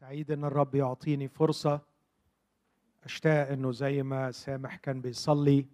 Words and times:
سعيد 0.00 0.30
إن 0.30 0.44
الرب 0.44 0.74
يعطيني 0.74 1.28
فرصة 1.28 1.80
أشتاق 3.04 3.48
إنه 3.48 3.72
زي 3.72 4.02
ما 4.02 4.30
سامح 4.30 4.76
كان 4.76 5.00
بيصلي 5.00 5.66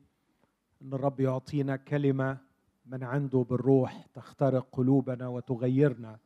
إن 0.82 0.92
الرب 0.92 1.20
يعطينا 1.20 1.76
كلمة 1.76 2.38
من 2.86 3.04
عنده 3.04 3.46
بالروح 3.50 4.06
تخترق 4.14 4.66
قلوبنا 4.72 5.28
وتغيرنا. 5.28 6.18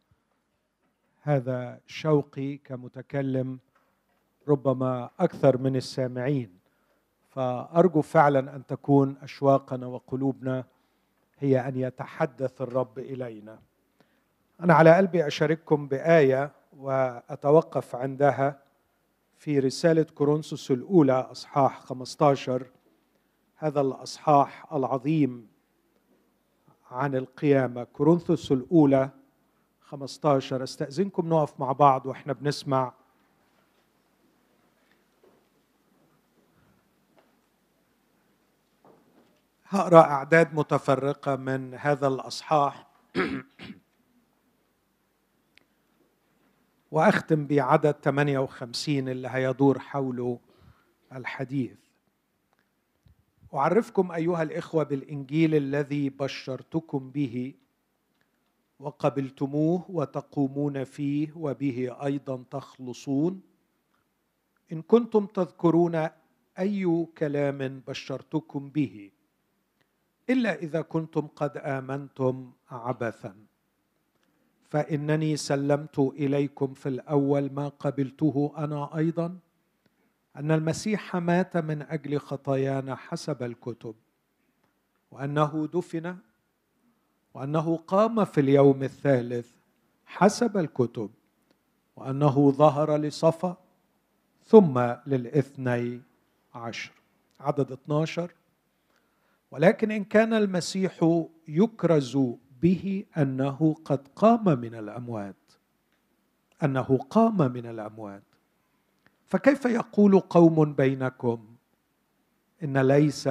هذا 1.23 1.81
شوقي 1.87 2.57
كمتكلم 2.57 3.59
ربما 4.49 5.11
أكثر 5.19 5.59
من 5.59 5.77
السامعين. 5.77 6.59
فأرجو 7.29 8.01
فعلا 8.01 8.57
أن 8.57 8.67
تكون 8.67 9.17
أشواقنا 9.23 9.87
وقلوبنا 9.87 10.65
هي 11.39 11.69
أن 11.69 11.77
يتحدث 11.77 12.63
الرب 12.63 12.99
إلينا. 12.99 13.59
أنا 14.61 14.75
على 14.75 14.97
قلبي 14.97 15.27
أشارككم 15.27 15.89
بآية 15.89 16.58
وأتوقف 16.79 17.97
عندها 17.97 18.63
في 19.39 19.59
رسالة 19.59 20.03
كورنثوس 20.03 20.71
الأولى 20.71 21.13
أصحاح 21.13 21.81
15 21.81 22.67
هذا 23.57 23.81
الأصحاح 23.81 24.73
العظيم 24.73 25.49
عن 26.91 27.15
القيامة. 27.15 27.85
كورنثوس 27.85 28.53
الأولى 28.53 29.11
15 29.81 30.63
أستأذنكم 30.63 31.29
نقف 31.29 31.61
مع 31.61 31.73
بعض 31.73 32.07
وإحنا 32.07 32.33
بنسمع. 32.33 32.93
هقرأ 39.69 40.01
أعداد 40.01 40.55
متفرقة 40.55 41.37
من 41.37 41.75
هذا 41.75 42.07
الأصحاح. 42.07 42.87
وأختم 46.91 47.47
بعدد 47.47 47.95
58 48.03 49.09
اللي 49.09 49.29
هيدور 49.29 49.79
حوله 49.79 50.39
الحديث. 51.13 51.79
أعرفكم 53.55 54.13
أيها 54.13 54.43
الإخوة 54.43 54.83
بالإنجيل 54.85 55.55
الذي 55.55 56.11
بشرتكم 56.11 57.11
به 57.11 57.55
وقبلتموه 58.79 59.91
وتقومون 59.91 60.85
فيه 60.85 61.33
وبه 61.37 61.97
أيضا 62.05 62.45
تخلصون. 62.51 63.41
إن 64.73 64.83
كنتم 64.83 65.27
تذكرون 65.27 66.09
أي 66.59 67.07
كلام 67.19 67.83
بشرتكم 67.89 68.71
به 68.71 69.11
إلا 70.31 70.55
إذا 70.55 70.81
كنتم 70.81 71.27
قد 71.27 71.57
آمنتم 71.57 72.53
عبثا. 72.71 73.48
فإنني 74.69 75.37
سلمت 75.37 75.99
إليكم 75.99 76.75
في 76.75 76.89
الأول 76.89 77.53
ما 77.53 77.69
قبلته 77.69 78.53
أنا 78.59 78.97
أيضا 78.97 79.39
أن 80.37 80.51
المسيح 80.51 81.17
مات 81.17 81.57
من 81.57 81.83
أجل 81.83 82.19
خطايانا 82.19 82.95
حسب 82.95 83.43
الكتب 83.43 83.95
وأنه 85.11 85.69
دفن 85.75 86.17
وأنه 87.35 87.77
قام 87.77 88.25
في 88.25 88.41
اليوم 88.41 88.83
الثالث 88.83 89.51
حسب 90.07 90.57
الكتب 90.57 91.11
وأنه 91.97 92.51
ظهر 92.51 92.97
لصفا 92.97 93.57
ثم 94.45 94.79
للاثني 95.07 96.01
عشر. 96.55 96.93
عدد 97.41 97.73
12 97.73 98.31
ولكن 99.51 99.91
إن 99.91 100.05
كان 100.05 100.35
المسيح 100.35 101.25
يكرز 101.49 102.19
به 102.63 103.05
أنه 103.17 103.77
قد 103.85 104.09
قام 104.17 104.59
من 104.59 104.75
الأموات. 104.75 105.53
أنه 106.63 106.99
قام 107.11 107.53
من 107.53 107.67
الأموات. 107.67 108.23
فكيف 109.27 109.65
يقول 109.65 110.21
قوم 110.21 110.73
بينكم 110.73 111.57
إن 112.63 112.79
ليس 112.79 113.29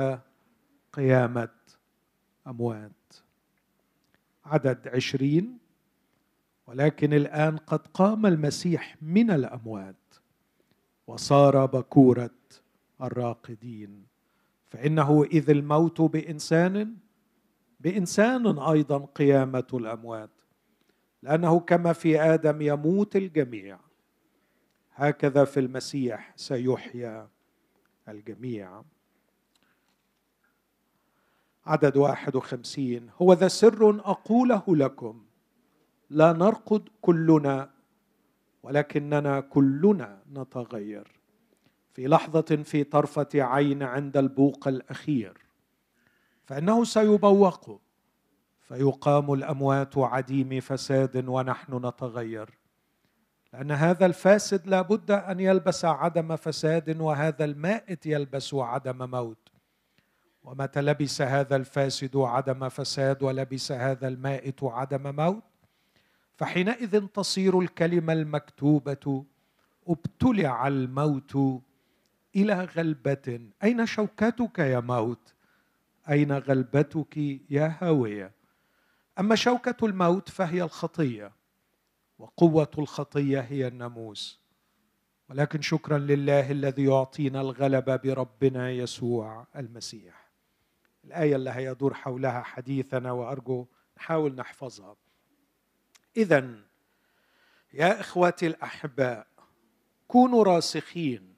قيامة 0.94 1.50
أموات؟ 2.48 2.92
عدد 4.46 4.88
عشرين 4.88 5.58
ولكن 6.68 7.14
الآن 7.14 7.58
قد 7.58 7.88
قام 7.88 8.26
المسيح 8.26 8.98
من 9.02 9.32
الأموات 9.32 9.96
وصار 11.08 11.66
بكورة 11.66 12.30
الراقدين. 13.02 14.06
فإنه 14.68 15.24
إذ 15.24 15.50
الموت 15.50 16.02
بإنسان 16.02 16.96
بإنسان 17.80 18.60
أيضا 18.60 18.98
قيامة 18.98 19.68
الأموات 19.74 20.30
لأنه 21.24 21.60
كما 21.60 21.94
في 21.94 22.22
آدم 22.22 22.62
يموت 22.62 23.16
الجميع 23.16 23.80
هكذا 24.96 25.46
في 25.46 25.60
المسيح 25.60 26.34
سيحيا 26.36 27.30
الجميع. 28.10 28.82
عدد 31.66 31.98
واحد 31.98 32.36
وخمسين 32.36 33.10
هو 33.22 33.34
ذا 33.34 33.48
سر 33.48 33.90
أقوله 33.90 34.64
لكم 34.68 35.26
لا 36.10 36.34
نرقد 36.34 36.90
كلنا 37.02 37.70
ولكننا 38.64 39.40
كلنا 39.40 40.22
نتغير. 40.34 41.20
في 41.94 42.08
لحظة 42.08 42.42
في 42.42 42.84
طرفة 42.84 43.30
عين 43.36 43.84
عند 43.84 44.18
البوق 44.18 44.68
الأخير. 44.68 45.47
فإنه 46.48 46.84
سيبوق. 46.84 47.82
فيقام 48.62 49.34
الأموات 49.34 49.98
عديم 49.98 50.60
فساد 50.60 51.28
ونحن 51.28 51.86
نتغير. 51.86 52.50
لأن 53.54 53.72
هذا 53.72 54.06
الفاسد 54.06 54.68
لا 54.68 54.82
بد 54.82 55.12
أن 55.12 55.40
يلبس 55.40 55.86
عدم 55.86 56.36
فساد 56.36 57.02
وهذا 57.02 57.46
المائت 57.46 58.06
يلبس 58.06 58.54
عدم 58.54 59.10
موت. 59.10 59.50
ومتى 60.44 60.82
لبس 60.82 61.22
هذا 61.22 61.56
الفاسد 61.56 62.18
عدم 62.18 62.70
فساد 62.70 63.24
ولبس 63.24 63.72
هذا 63.72 64.08
المائت 64.08 64.64
عدم 64.64 65.16
موت؟ 65.16 65.44
فحينئذ 66.36 67.08
تصير 67.08 67.60
الكلمة 67.60 68.14
المكتوبة 68.14 69.26
ابتلع 69.88 70.68
الموت 70.68 71.62
إلى 72.36 72.64
غلبة. 72.64 73.40
أين 73.64 73.86
شوكتك 73.86 74.60
يا 74.60 74.80
موت؟ 74.80 75.34
أين 76.10 76.32
غلبتك 76.32 77.18
يا 77.50 77.78
هاوية؟ 77.82 78.32
أما 79.20 79.36
شوكة 79.36 79.86
الموت 79.86 80.30
فهي 80.30 80.64
الخطية 80.64 81.32
وقوة 82.20 82.72
الخطية 82.78 83.40
هي 83.40 83.68
الناموس. 83.68 84.42
ولكن 85.30 85.62
شكرا 85.62 85.98
لله 85.98 86.52
الذي 86.52 86.84
يعطينا 86.84 87.42
الغلبه 87.42 87.96
بربنا 87.96 88.72
يسوع 88.72 89.48
المسيح. 89.56 90.32
الآية 91.06 91.36
اللي 91.36 91.50
هيدور 91.50 91.94
حولها 91.94 92.42
حديثنا 92.42 93.12
وأرجو 93.12 93.68
نحاول 93.98 94.36
نحفظها. 94.36 94.96
اذا 96.18 96.56
يا 97.74 98.00
إخوتي 98.00 98.48
الأحباء 98.48 99.28
كونوا 100.08 100.44
راسخين 100.44 101.36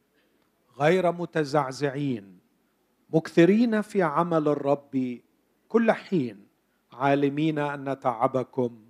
غير 0.79 1.11
متزعزعين. 1.11 2.38
مكثرين 3.09 3.81
في 3.81 4.03
عمل 4.03 4.47
الرب 4.47 5.19
كل 5.69 5.91
حين 5.91 6.47
عالمين 6.93 7.59
أن 7.59 7.99
تعبكم 7.99 8.85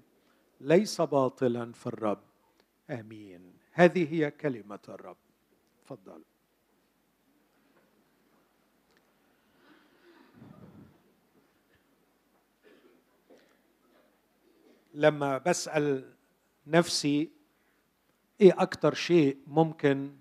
ليس 0.61 1.01
باطلا 1.01 1.71
في 1.73 1.87
الرب. 1.87 2.21
آمين. 2.89 3.53
هذه 3.71 4.13
هي 4.13 4.31
كلمة 4.31 4.79
الرب. 4.89 5.17
تفضل. 5.85 6.21
لما 14.93 15.37
بسأل 15.37 16.13
نفسي 16.67 17.31
إيه 18.41 18.61
أكتر 18.61 18.93
شيء 18.93 19.37
ممكن 19.47 20.15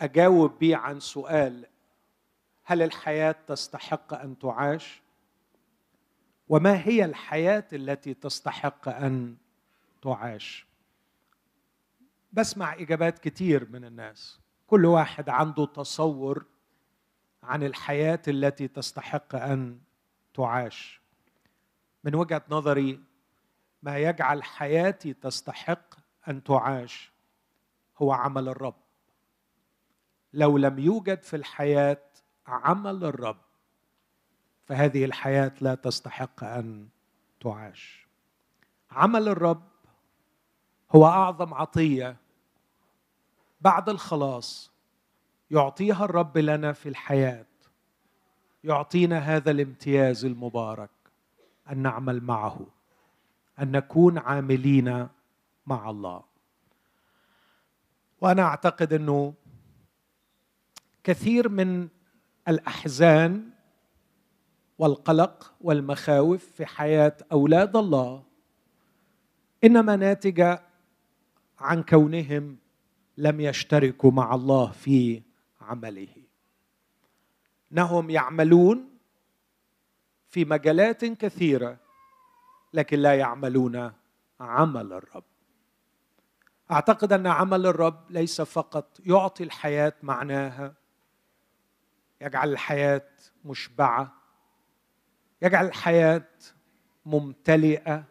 أجاوب 0.00 0.58
بيه 0.58 0.76
عن 0.76 1.00
سؤال 1.00 1.66
هل 2.70 2.82
الحياة 2.82 3.34
تستحق 3.46 4.14
أن 4.14 4.38
تعاش؟ 4.38 5.02
وما 6.48 6.86
هي 6.88 7.04
الحياة 7.04 7.64
التي 7.72 8.14
تستحق 8.14 8.88
أن 8.88 9.36
تعاش؟ 10.02 10.66
بسمع 12.32 12.74
إجابات 12.74 13.18
كتير 13.18 13.70
من 13.70 13.84
الناس. 13.84 14.40
كل 14.66 14.86
واحد 14.86 15.28
عنده 15.28 15.66
تصور 15.66 16.46
عن 17.42 17.62
الحياة 17.62 18.22
التي 18.28 18.68
تستحق 18.68 19.34
أن 19.34 19.80
تعاش. 20.34 21.00
من 22.04 22.14
وجهة 22.14 22.42
نظري 22.48 23.00
ما 23.82 23.98
يجعل 23.98 24.42
حياتي 24.42 25.12
تستحق 25.12 25.94
أن 26.28 26.44
تعاش 26.44 27.12
هو 27.98 28.12
عمل 28.12 28.48
الرب. 28.48 28.80
لو 30.32 30.58
لم 30.58 30.78
يوجد 30.78 31.22
في 31.22 31.36
الحياة 31.36 32.07
عمل 32.48 33.04
الرب 33.04 33.36
فهذه 34.66 35.04
الحياة 35.04 35.52
لا 35.60 35.74
تستحق 35.74 36.44
أن 36.44 36.88
تعاش. 37.40 38.06
عمل 38.90 39.28
الرب 39.28 39.62
هو 40.94 41.06
أعظم 41.06 41.54
عطية 41.54 42.16
بعد 43.60 43.88
الخلاص 43.88 44.70
يعطيها 45.50 46.04
الرب 46.04 46.38
لنا 46.38 46.72
في 46.72 46.88
الحياة. 46.88 47.46
يعطينا 48.64 49.18
هذا 49.18 49.50
الامتياز 49.50 50.24
المبارك 50.24 50.90
أن 51.70 51.78
نعمل 51.78 52.20
معه 52.24 52.66
أن 53.58 53.72
نكون 53.72 54.18
عاملين 54.18 55.08
مع 55.66 55.90
الله. 55.90 56.22
وأنا 58.20 58.42
أعتقد 58.42 58.92
إنه 58.92 59.34
كثير 61.04 61.48
من 61.48 61.88
الأحزان 62.48 63.50
والقلق 64.78 65.52
والمخاوف 65.60 66.44
في 66.44 66.66
حياة 66.66 67.16
أولاد 67.32 67.76
الله. 67.76 68.22
إنما 69.64 69.96
ناتجه 69.96 70.62
عن 71.58 71.82
كونهم 71.82 72.56
لم 73.16 73.40
يشتركوا 73.40 74.10
مع 74.10 74.34
الله 74.34 74.70
في 74.70 75.22
عمله. 75.60 76.16
انهم 77.72 78.10
يعملون 78.10 78.88
في 80.28 80.44
مجالات 80.44 81.04
كثيرة 81.04 81.78
لكن 82.74 82.98
لا 82.98 83.14
يعملون 83.14 83.92
عمل 84.40 84.92
الرب. 84.92 85.24
أعتقد 86.70 87.12
أن 87.12 87.26
عمل 87.26 87.66
الرب 87.66 88.10
ليس 88.10 88.40
فقط 88.40 89.00
يعطي 89.06 89.44
الحياة 89.44 89.92
معناها 90.02 90.74
يجعل 92.20 92.52
الحياة 92.52 93.08
مشبعة 93.44 94.14
يجعل 95.42 95.66
الحياة 95.66 96.28
ممتلئة 97.06 98.04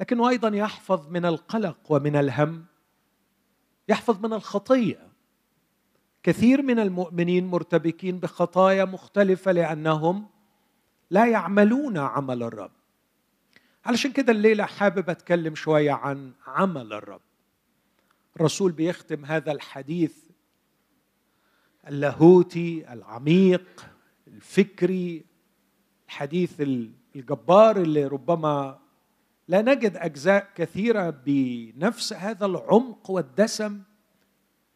لكنه 0.00 0.28
أيضا 0.28 0.48
يحفظ 0.48 1.08
من 1.08 1.24
القلق 1.24 1.78
ومن 1.88 2.16
الهم 2.16 2.64
يحفظ 3.88 4.26
من 4.26 4.32
الخطيه 4.32 5.08
كثير 6.22 6.62
من 6.62 6.78
المؤمنين 6.78 7.46
مرتبكين 7.46 8.18
بخطايا 8.18 8.84
مختلفة 8.84 9.52
لأنهم 9.52 10.26
لا 11.10 11.26
يعملون 11.26 11.98
عمل 11.98 12.42
الرب. 12.42 12.70
علشان 13.84 14.12
كده 14.12 14.32
الليلة 14.32 14.64
حابب 14.64 15.10
أتكلم 15.10 15.54
شوية 15.54 15.92
عن 15.92 16.32
عمل 16.46 16.92
الرب. 16.92 17.20
الرسول 18.36 18.72
بيختم 18.72 19.24
هذا 19.24 19.52
الحديث 19.52 20.24
اللاهوتي 21.88 22.92
العميق 22.92 23.86
الفكري 24.28 25.24
الحديث 26.06 26.60
الجبار 27.16 27.76
اللي 27.76 28.06
ربما 28.06 28.78
لا 29.48 29.62
نجد 29.62 29.96
أجزاء 29.96 30.48
كثيرة 30.54 31.10
بنفس 31.10 32.12
هذا 32.12 32.46
العمق 32.46 33.10
والدسم 33.10 33.82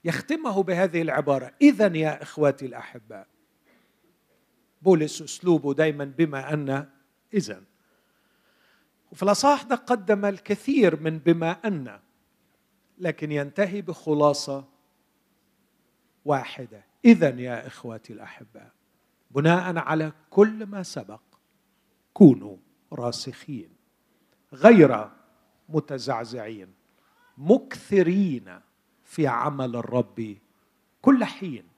يختمه 0.05 0.63
بهذه 0.63 1.03
العبارة. 1.03 1.53
اذا 1.63 1.97
يا 1.97 2.23
إخواتي 2.23 2.67
الأحباء 2.67 3.27
بولس 4.83 5.23
أسلوبه 5.23 5.75
دايما 5.75 6.05
بما 6.05 6.53
ان 6.53 6.89
اذا 7.35 7.63
وفي 9.13 9.23
الأصحاح 9.23 9.63
ده 9.63 9.77
قدم 9.77 10.25
الكثير 10.25 11.01
من 11.01 11.19
بما 11.19 11.51
أن 11.51 11.99
لكن 12.99 13.33
ينتهي 13.33 13.83
بخلاصة 13.83 14.65
واحدة. 16.25 16.88
اذا 17.05 17.29
يا 17.29 17.67
إخواتي 17.67 18.13
الاحباء 18.13 18.73
بناء 19.31 19.79
على 19.79 20.13
كل 20.31 20.67
ما 20.67 20.83
سبق 20.83 21.21
كونوا 22.13 22.57
راسخين 22.93 23.71
غير 24.53 25.11
متزعزعين 25.69 26.75
مكثرين 27.39 28.61
في 29.05 29.27
عمل 29.27 29.77
الرب 29.77 30.37
كل 31.03 31.25
حين 31.25 31.69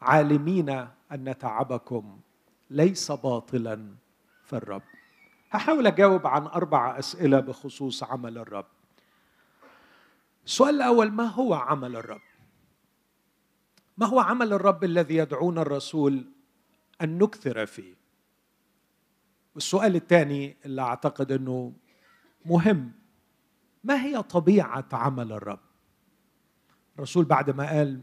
عالمين 0.00 0.70
أن 1.12 1.38
تعبكم 1.38 2.20
ليس 2.70 3.12
باطلا 3.12 3.94
في 4.44 4.52
الرب. 4.52 4.82
هحاول 5.50 5.86
أجاوب 5.86 6.26
عن 6.26 6.46
أربع 6.46 6.98
أسئلة 6.98 7.40
بخصوص 7.40 8.02
عمل 8.02 8.38
الرب. 8.38 8.66
السؤال 10.46 10.74
الأول 10.74 11.10
ما 11.10 11.24
هو 11.24 11.54
عمل 11.54 11.96
الرب؟ 11.96 12.20
ما 13.98 14.06
هو 14.06 14.20
عمل 14.20 14.52
الرب 14.52 14.84
الذي 14.84 15.16
يدعونا 15.16 15.62
الرسول 15.62 16.24
أن 17.02 17.18
نكثر 17.18 17.66
فيه؟ 17.66 17.94
والسؤال 19.54 19.96
الثاني 19.96 20.56
اللي 20.64 20.82
أعتقد 20.82 21.32
إنه 21.32 21.72
مهم 22.46 22.92
ما 23.84 24.02
هي 24.04 24.22
طبيعة 24.22 24.88
عمل 24.92 25.32
الرب؟ 25.32 25.60
الرسول 26.96 27.24
بعد 27.24 27.50
ما 27.50 27.68
قال 27.68 28.02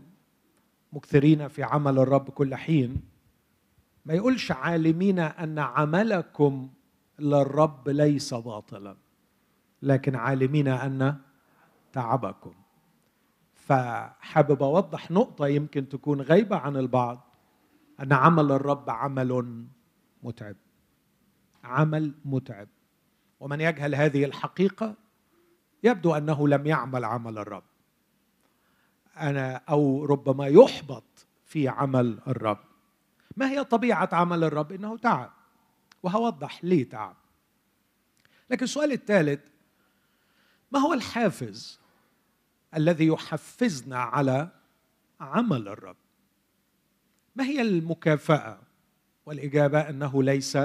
مكثرين 0.93 1.47
في 1.47 1.63
عمل 1.63 1.99
الرب 1.99 2.29
كل 2.29 2.55
حين 2.55 3.01
ما 4.05 4.13
يقولش 4.13 4.51
عالمين 4.51 5.19
أن 5.19 5.59
عملكم 5.59 6.69
للرب 7.19 7.89
ليس 7.89 8.33
باطلا 8.33 8.97
لكن 9.81 10.15
عالمين 10.15 10.67
أن 10.67 11.17
تعبكم. 11.93 12.53
فحابب 13.67 14.63
أوضح 14.63 15.11
نقطة 15.11 15.47
يمكن 15.47 15.89
تكون 15.89 16.21
غايبة 16.21 16.55
عن 16.55 16.77
البعض. 16.77 17.35
أن 17.99 18.13
عمل 18.13 18.51
الرب 18.51 18.89
عمل 18.89 19.65
متعب. 20.23 20.55
عمل 21.63 22.13
متعب. 22.25 22.67
ومن 23.39 23.61
يجهل 23.61 23.95
هذه 23.95 24.25
الحقيقة 24.25 24.95
يبدو 25.83 26.15
أنه 26.15 26.47
لم 26.47 26.65
يعمل 26.65 27.05
عمل 27.05 27.37
الرب. 27.37 27.63
أنا 29.17 29.55
أو 29.55 30.05
ربما 30.05 30.47
يحبط 30.47 31.27
في 31.45 31.67
عمل 31.67 32.19
الرب. 32.27 32.59
ما 33.37 33.49
هي 33.49 33.63
طبيعة 33.63 34.09
عمل 34.11 34.43
الرب؟ 34.43 34.71
إنه 34.71 34.97
تعب. 34.97 35.31
وهوضح 36.03 36.63
ليه 36.63 36.89
تعب. 36.89 37.15
لكن 38.49 38.63
السؤال 38.63 38.91
الثالث 38.91 39.39
ما 40.71 40.79
هو 40.79 40.93
الحافز 40.93 41.79
الذي 42.75 43.07
يحفزنا 43.07 43.97
على 43.97 44.49
عمل 45.19 45.67
الرب. 45.67 45.95
ما 47.35 47.43
هي 47.43 47.61
المكافأة 47.61 48.59
والإجابة 49.25 49.79
أنه 49.79 50.23
ليس 50.23 50.57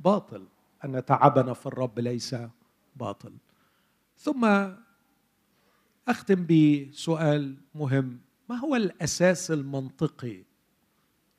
باطل؟ 0.00 0.46
أن 0.84 1.04
تعبنا 1.04 1.54
في 1.54 1.66
الرب 1.66 1.98
ليس 1.98 2.36
باطل. 2.96 3.32
ثم 4.16 4.68
أختم 6.08 6.46
بسؤال 6.46 7.56
مهم. 7.74 8.20
ما 8.48 8.56
هو 8.56 8.76
الأساس 8.76 9.50
المنطقي 9.50 10.44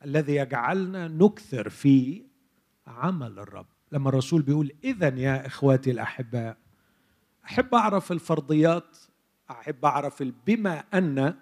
الذي 0.06 0.36
يجعلنا 0.36 1.08
نكثر 1.08 1.70
في 1.70 2.24
عمل 2.88 3.39
الرب؟ 3.39 3.65
لما 3.92 4.10
الرسول 4.10 4.42
بيقول 4.42 4.72
اذا 4.84 5.08
يا 5.08 5.46
إخواتي 5.48 5.92
الأحباء 5.92 6.58
أحب 7.46 7.75
أعرف 7.75 8.12
الفرضيات 8.12 8.98
أحب 9.51 9.86
أعرف 9.86 10.24
بما 10.48 10.84
أن 10.93 11.36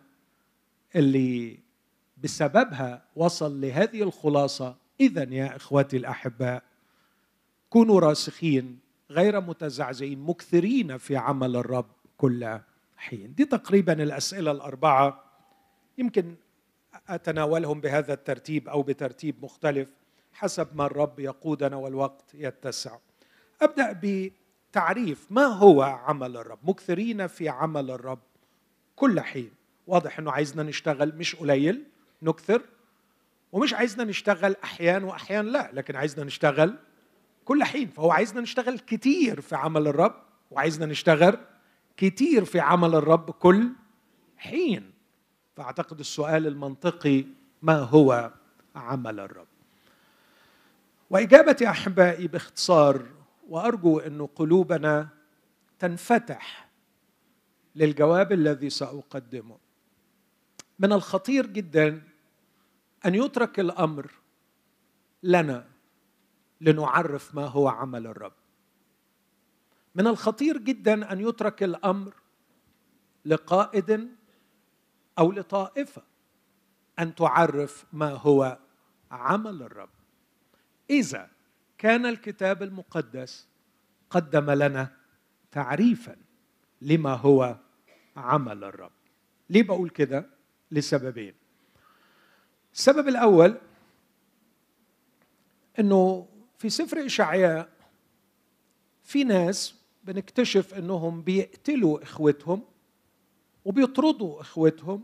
اللي 0.96 1.60
بسببها 2.24 3.04
وصل 3.16 3.62
لهذه 3.62 4.04
الخلاصة. 4.04 4.76
اذا 5.00 5.24
يا 5.24 5.56
إخواتي 5.56 5.98
الأحباء 5.98 6.64
كونوا 7.70 8.00
راسخين 8.00 8.80
غير 9.12 9.42
متزعزعين 9.42 10.20
مكثرين 10.20 10.98
في 10.98 11.18
عمل 11.18 11.56
الرب 11.56 11.92
كل 12.18 12.60
حين. 12.98 13.34
دي 13.36 13.46
تقريبا 13.46 13.94
الأسئلة 13.94 14.52
الأربعة. 14.52 15.24
يمكن 15.98 16.36
أتناولهم 17.10 17.82
بهذا 17.82 18.14
الترتيب 18.14 18.70
أو 18.70 18.84
بترتيب 18.84 19.36
مختلف 19.44 19.90
حسب 20.34 20.68
ما 20.76 20.86
الرب 20.86 21.20
يقودنا 21.20 21.76
والوقت 21.76 22.32
يتسع. 22.34 22.98
أبدأ 23.62 23.92
بتعريف 24.72 25.28
ما 25.30 25.46
هو 25.46 25.82
عمل 25.82 26.38
الرب؟ 26.38 26.60
مكثرين 26.64 27.28
في 27.28 27.50
عمل 27.50 27.92
الرب 27.92 28.20
كل 28.96 29.20
حين. 29.20 29.52
واضح 29.88 30.20
إنه 30.20 30.32
عايزنا 30.32 30.64
نشتغل 30.64 31.16
مش 31.16 31.36
قليل 31.36 31.84
نكثر 32.22 32.62
ومش 33.52 33.74
عايزنا 33.74 34.04
نشتغل 34.04 34.56
أحيان 34.64 35.04
وأحيان 35.04 35.46
لا 35.46 35.70
لكن 35.74 35.96
عايزنا 35.96 36.26
نشتغل 36.26 36.76
كل 37.46 37.64
حين. 37.64 37.90
فهو 37.90 38.12
عايزنا 38.12 38.42
نشتغل 38.42 38.80
كتير 38.80 39.42
في 39.42 39.56
عمل 39.56 39.88
الرب 39.88 40.16
وعايزنا 40.52 40.86
نشتغل 40.86 41.38
كتير 41.98 42.46
في 42.46 42.60
عمل 42.60 42.96
الرب 42.96 43.32
كل 43.32 43.70
حين. 44.38 44.92
فأعتقد 45.56 46.00
السؤال 46.00 46.48
المنطقي 46.48 47.26
ما 47.62 47.80
هو 47.80 48.32
عمل 48.76 49.20
الرب؟ 49.20 49.48
وإجابتي 51.10 51.70
أحبائي 51.70 52.28
باختصار 52.28 53.06
وأرجو 53.50 54.00
أن 54.00 54.26
قلوبنا 54.26 55.10
تنفتح 55.80 56.70
للجواب 57.76 58.32
الذي 58.32 58.70
سأقدمه. 58.70 59.58
من 60.80 60.94
الخطير 60.94 61.46
جدا 61.46 62.02
أن 63.06 63.16
يترك 63.16 63.60
الأمر 63.60 64.12
لنا 65.24 65.68
لنعرف 66.62 67.36
ما 67.36 67.46
هو 67.46 67.68
عمل 67.68 68.08
الرب. 68.08 68.34
من 69.96 70.08
الخطير 70.08 70.58
جدا 70.58 71.12
أن 71.12 71.20
يترك 71.20 71.64
الأمر 71.64 72.14
لقائد 73.26 74.10
أو 75.20 75.32
لطائفة 75.32 76.02
أن 77.00 77.16
تعرف 77.16 77.86
ما 77.94 78.10
هو 78.10 78.58
عمل 79.12 79.62
الرب. 79.62 79.90
إذا 80.90 81.30
كان 81.80 82.06
الكتاب 82.06 82.64
المقدس 82.64 83.48
قدم 84.10 84.52
لنا 84.52 84.92
تعريفا 85.52 86.16
لما 86.82 87.14
هو 87.14 87.58
عمل 88.18 88.64
الرب. 88.64 88.92
ليه 89.50 89.64
بقول 89.64 89.90
كده؟ 89.90 90.30
لسببين. 90.72 91.34
السبب 92.74 93.08
الأول 93.08 93.58
إنه 95.80 96.28
في 96.58 96.70
سفر 96.70 97.06
إشعياء 97.06 97.70
في 99.04 99.24
ناس 99.24 99.76
بنكتشف 100.04 100.74
إنهم 100.74 101.22
بيقتلوا 101.22 102.04
إخوتهم 102.04 102.64
وبيطردوا 103.66 104.42
إخوتهم 104.42 105.04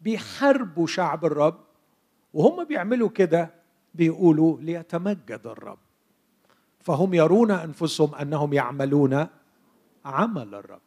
بيحاربوا 0.00 0.86
شعب 0.86 1.24
الرب 1.24 1.64
وهم 2.34 2.64
بيعملوا 2.64 3.08
كده 3.08 3.54
بيقولوا 3.96 4.60
ليتمجد 4.60 5.40
الرب. 5.46 5.78
فهم 6.80 7.14
يرون 7.14 7.50
أنفسهم 7.50 8.14
أنهم 8.14 8.52
يعملون 8.52 9.26
عمل 10.04 10.54
الرب. 10.54 10.80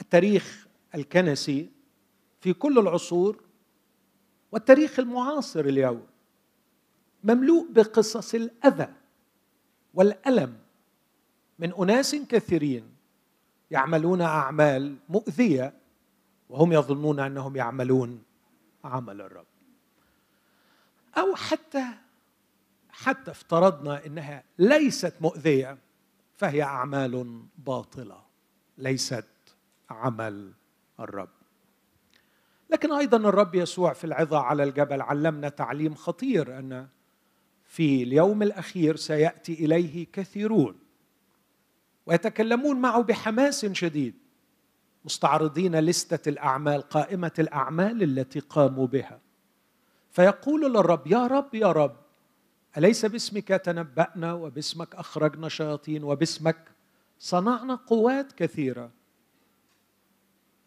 التاريخ 0.00 0.66
الكنسي 0.94 1.70
في 2.40 2.52
كل 2.52 2.78
العصور 2.78 3.42
والتاريخ 4.52 4.98
المعاصر 4.98 5.60
اليوم 5.60 6.06
مملوء 7.24 7.72
بقصص 7.72 8.34
الأذى 8.34 8.88
والألم 9.94 10.58
من 11.58 11.72
أناس 11.72 12.14
كثيرين 12.14 12.84
يعملون 13.70 14.20
أعمال 14.20 14.96
مؤذية 15.08 15.72
وهم 16.48 16.72
يظنون 16.72 17.20
أنهم 17.20 17.56
يعملون 17.56 18.22
عمل 18.84 19.20
الرب. 19.20 19.55
أو 21.18 21.34
حتى 21.34 21.84
حتى 22.90 23.30
افترضنا 23.30 24.06
إنها 24.06 24.44
ليست 24.58 25.14
مؤذية 25.20 25.78
فهي 26.36 26.62
أعمال 26.62 27.42
باطلة 27.58 28.22
ليست 28.78 29.26
عمل 29.90 30.52
الرب. 31.00 31.28
لكن 32.70 32.92
أيضا 32.92 33.16
الرب 33.16 33.54
يسوع 33.54 33.92
في 33.92 34.04
العظة 34.04 34.38
على 34.38 34.62
الجبل 34.64 35.02
علمنا 35.02 35.48
تعليم 35.48 35.94
خطير 35.94 36.58
أن 36.58 36.88
في 37.64 38.02
اليوم 38.02 38.42
الأخير 38.42 38.96
سيأتي 38.96 39.52
إليه 39.52 40.06
كثيرون 40.12 40.78
ويتكلمون 42.06 42.80
معه 42.80 43.02
بحماس 43.02 43.66
شديد 43.66 44.14
مستعرضين 45.04 45.76
لستة 45.76 46.28
الأعمال 46.28 46.82
قائمة 46.82 47.32
الأعمال 47.38 48.02
التي 48.02 48.40
قاموا 48.40 48.86
بها. 48.86 49.20
فيقول 50.16 50.72
للرب 50.72 51.06
يا 51.06 51.26
رب 51.26 51.54
يا 51.54 51.72
رب 51.72 51.96
أليس 52.78 53.06
باسمك 53.06 53.48
تنبأنا 53.48 54.32
وباسمك 54.32 54.94
أخرجنا 54.94 55.48
شياطين 55.48 56.04
وباسمك 56.04 56.72
صنعنا 57.18 57.74
قوات 57.74 58.32
كثيرة? 58.32 58.90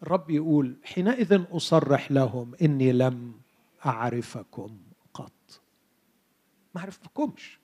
الرب 0.02 0.30
يقول 0.30 0.76
حينئذ 0.84 1.44
أصرح 1.50 2.12
لهم 2.12 2.54
إني 2.62 2.92
لم 2.92 3.32
أعرفكم 3.86 4.78
قط. 5.14 5.60
ما 6.74 6.80
عرفتكمش. 6.80 7.58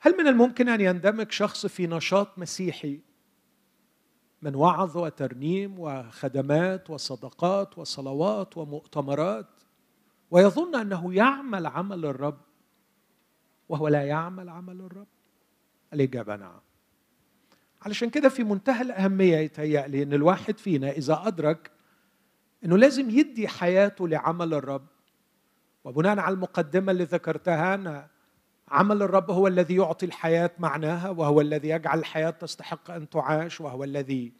هل 0.00 0.16
من 0.18 0.26
الممكن 0.26 0.68
أن 0.68 0.80
يندمج 0.80 1.30
شخص 1.30 1.66
في 1.66 1.86
نشاط 1.86 2.38
مسيحي 2.38 3.00
من 4.42 4.54
وعظ 4.54 4.96
وترنيم 4.96 5.78
وخدمات 5.78 6.90
وصدقات 6.90 7.78
وصلوات 7.78 8.56
ومؤتمرات 8.56 9.61
ويظن 10.32 10.74
أنه 10.74 11.14
يعمل 11.14 11.66
عمل 11.66 12.04
الرب 12.04 12.40
وهو 13.68 13.88
لا 13.88 14.04
يعمل 14.04 14.48
عمل 14.48 14.80
الرب. 14.80 15.06
الإجابة 15.92 16.36
نعم. 16.36 16.60
علشان 17.82 18.10
كده 18.10 18.28
في 18.28 18.44
منتهى 18.44 18.82
الأهمية 18.82 19.36
يتهيألي 19.36 20.02
إن 20.02 20.12
الواحد 20.12 20.58
فينا 20.58 20.90
إذا 20.90 21.22
أدرك 21.26 21.70
إنه 22.64 22.78
لازم 22.78 23.10
يدي 23.10 23.48
حياته 23.48 24.08
لعمل 24.08 24.54
الرب. 24.54 24.86
وبناء 25.84 26.18
على 26.18 26.34
المقدمة 26.34 26.92
اللي 26.92 27.04
ذكرتها 27.04 27.74
أنا 27.74 28.08
عمل 28.68 29.02
الرب 29.02 29.30
هو 29.30 29.46
الذي 29.46 29.76
يعطي 29.76 30.06
الحياة 30.06 30.50
معناها 30.58 31.10
وهو 31.10 31.40
الذي 31.40 31.68
يجعل 31.68 31.98
الحياة 31.98 32.30
تستحق 32.30 32.90
أن 32.90 33.10
تعاش 33.10 33.60
وهو 33.60 33.84
الذي 33.84 34.32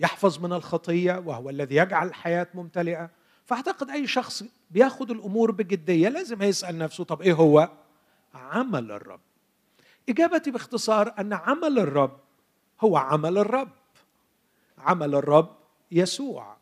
يحفظ 0.00 0.44
من 0.44 0.52
الخطية 0.52 1.18
وهو 1.26 1.50
الذي 1.50 1.76
يجعل 1.76 2.08
الحياة 2.08 2.46
ممتلئة. 2.54 3.10
فاعتقد 3.46 3.90
أي 3.90 4.06
شخص 4.06 4.44
بياخد 4.70 5.10
الأمور 5.10 5.50
بجدية 5.50 6.08
لازم 6.08 6.42
يسأل 6.42 6.78
نفسه 6.78 7.04
طب 7.04 7.22
إيه 7.22 7.32
هو؟ 7.32 7.68
عمل 8.34 8.92
الرب. 8.92 9.20
إجابتي 10.08 10.50
باختصار 10.50 11.14
أن 11.18 11.32
عمل 11.32 11.78
الرب 11.78 12.20
هو 12.80 12.96
عمل 12.96 13.38
الرب. 13.38 13.70
عمل 14.78 15.14
الرب 15.14 15.56
يسوع. 15.90 16.56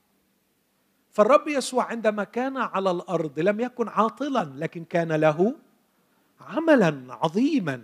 فالرب 1.10 1.48
يسوع 1.48 1.84
عندما 1.84 2.24
كان 2.24 2.56
على 2.56 2.90
الأرض 2.90 3.38
لم 3.38 3.60
يكن 3.60 3.88
عاطلا 3.88 4.52
لكن 4.56 4.84
كان 4.84 5.12
له 5.12 5.54
عملا 6.40 7.14
عظيما. 7.14 7.82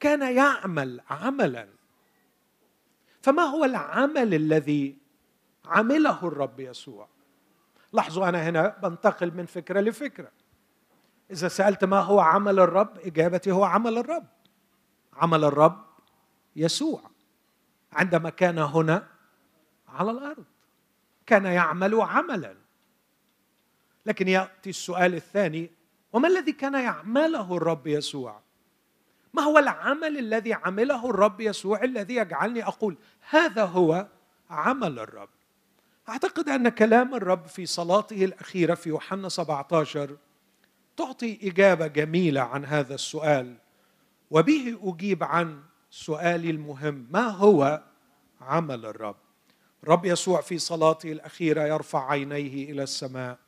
كان 0.00 0.36
يعمل 0.36 1.00
عملا. 1.10 1.68
فما 3.22 3.42
هو 3.42 3.64
العمل 3.64 4.34
الذي 4.34 4.96
عمله 5.64 6.18
الرب 6.28 6.60
يسوع؟ 6.60 7.08
لاحظوا 7.92 8.28
أنا 8.28 8.48
هنا 8.48 8.68
بنتقل 8.82 9.34
من 9.34 9.46
فكرة 9.46 9.80
لفكرة. 9.80 10.30
إذا 11.30 11.48
سألت 11.48 11.84
ما 11.84 12.00
هو 12.00 12.20
عمل 12.20 12.60
الرب 12.60 12.98
إجابتي 12.98 13.50
هو 13.50 13.64
عمل 13.64 13.98
الرب. 13.98 14.26
عمل 15.12 15.44
الرب 15.44 15.84
يسوع. 16.56 17.00
عندما 17.92 18.30
كان 18.30 18.58
هنا 18.58 19.08
على 19.88 20.10
الأرض 20.10 20.44
كان 21.26 21.44
يعمل 21.44 22.00
عملا. 22.00 22.56
لكن 24.06 24.28
يأتي 24.28 24.70
السؤال 24.70 25.14
الثاني 25.14 25.70
وما 26.12 26.28
الذي 26.28 26.52
كان 26.52 26.74
يعمله 26.74 27.56
الرب 27.56 27.86
يسوع؟ 27.86 28.40
ما 29.34 29.42
هو 29.42 29.58
العمل 29.58 30.18
الذي 30.18 30.52
عمله 30.52 31.10
الرب 31.10 31.40
يسوع 31.40 31.84
الذي 31.84 32.14
يجعلني 32.14 32.64
أقول 32.64 32.96
هذا 33.30 33.64
هو 33.64 34.06
عمل 34.50 34.98
الرب؟ 34.98 35.28
أعتقد 36.12 36.48
أن 36.48 36.68
كلام 36.68 37.14
الرب 37.14 37.46
في 37.46 37.66
صلاته 37.66 38.24
الأخيرة 38.24 38.74
في 38.74 38.88
يوحنا 38.88 39.28
17 39.28 40.16
تعطي 40.96 41.38
إجابة 41.42 41.86
جميلة 41.86 42.40
عن 42.40 42.64
هذا 42.64 42.94
السؤال 42.94 43.56
وبه 44.30 44.78
أجيب 44.82 45.24
عن 45.24 45.62
سؤالي 45.90 46.50
المهم 46.50 47.06
ما 47.10 47.28
هو 47.28 47.82
عمل 48.40 48.86
الرب؟ 48.86 49.16
الرب 49.82 50.04
يسوع 50.04 50.40
في 50.40 50.58
صلاته 50.58 51.12
الأخيرة 51.12 51.62
يرفع 51.62 52.10
عينيه 52.10 52.70
إلى 52.70 52.82
السماء 52.82 53.38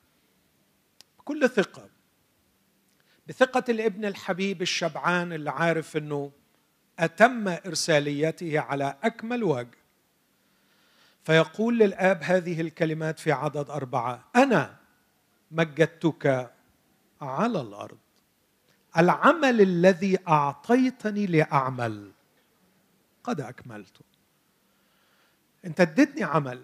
بكل 1.18 1.48
ثقة 1.48 1.88
بثقة 3.28 3.64
الابن 3.68 4.04
الحبيب 4.04 4.62
الشبعان 4.62 5.32
اللي 5.32 5.50
عارف 5.50 5.96
إنه 5.96 6.32
أتم 6.98 7.48
إرساليته 7.48 8.60
على 8.60 8.96
أكمل 9.02 9.44
وجه. 9.44 9.83
فيقول 11.24 11.78
للآب 11.78 12.22
هذه 12.22 12.60
الكلمات 12.60 13.18
في 13.18 13.32
عدد 13.32 13.70
أربعة. 13.70 14.24
أنا 14.36 14.76
مجدتك 15.50 16.52
على 17.20 17.60
الأرض. 17.60 17.98
العمل 18.98 19.60
الذي 19.60 20.18
أعطيتني 20.28 21.26
لأعمل 21.26 22.12
قد 23.24 23.40
اكملته 23.40 24.04
أنت 25.64 25.80
اديتني 25.80 26.24
عمل 26.24 26.62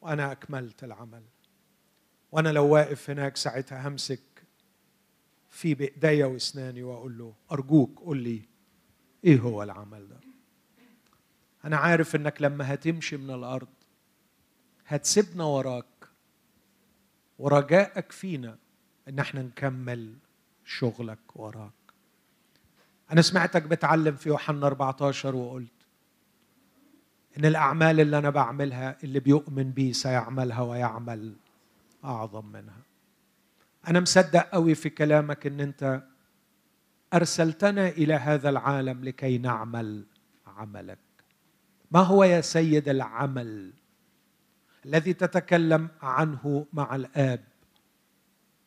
وأنا 0.00 0.32
أكملت 0.32 0.84
العمل. 0.84 1.22
وأنا 2.32 2.48
لو 2.48 2.68
واقف 2.68 3.10
هناك 3.10 3.36
ساعتها 3.36 3.88
همسك 3.88 4.20
في 5.50 5.74
بإيديا 5.74 6.26
وأسناني 6.26 6.82
وأقول 6.82 7.18
له 7.18 7.34
أرجوك 7.52 8.00
قول 8.00 8.18
لي 8.18 8.42
إيه 9.24 9.40
هو 9.40 9.62
العمل 9.62 10.08
ده؟ 10.08 10.25
أنا 11.66 11.76
عارف 11.76 12.16
إنك 12.16 12.42
لما 12.42 12.74
هتمشي 12.74 13.16
من 13.16 13.30
الأرض 13.30 13.68
هتسيبنا 14.86 15.44
وراك. 15.44 15.84
ورجائك 17.38 18.12
فينا 18.12 18.58
إن 19.08 19.18
إحنا 19.18 19.42
نكمل 19.42 20.14
شغلك 20.64 21.18
وراك. 21.34 21.72
أنا 23.12 23.22
سمعتك 23.22 23.62
بتعلم 23.62 24.16
في 24.16 24.28
يوحنا 24.28 24.66
14 24.66 25.36
وقلت 25.36 25.72
إن 27.38 27.44
الأعمال 27.44 28.00
اللي 28.00 28.18
أنا 28.18 28.30
بعملها 28.30 28.96
اللي 29.04 29.20
بيؤمن 29.20 29.70
بي 29.70 29.92
سيعملها 29.92 30.60
ويعمل 30.60 31.36
أعظم 32.04 32.46
منها. 32.46 32.82
أنا 33.88 34.00
مصدق 34.00 34.48
قوي 34.50 34.74
في 34.74 34.90
كلامك 34.90 35.46
إن 35.46 35.60
أنت 35.60 36.02
أرسلتنا 37.14 37.88
إلى 37.88 38.14
هذا 38.14 38.48
العالم 38.48 39.04
لكي 39.04 39.38
نعمل 39.38 40.04
عملك. 40.46 41.05
ما 41.90 42.00
هو 42.00 42.24
يا 42.24 42.40
سيد 42.40 42.88
العمل 42.88 43.72
الذي 44.86 45.12
تتكلم 45.12 45.88
عنه 46.02 46.66
مع 46.72 46.96
الآب 46.96 47.44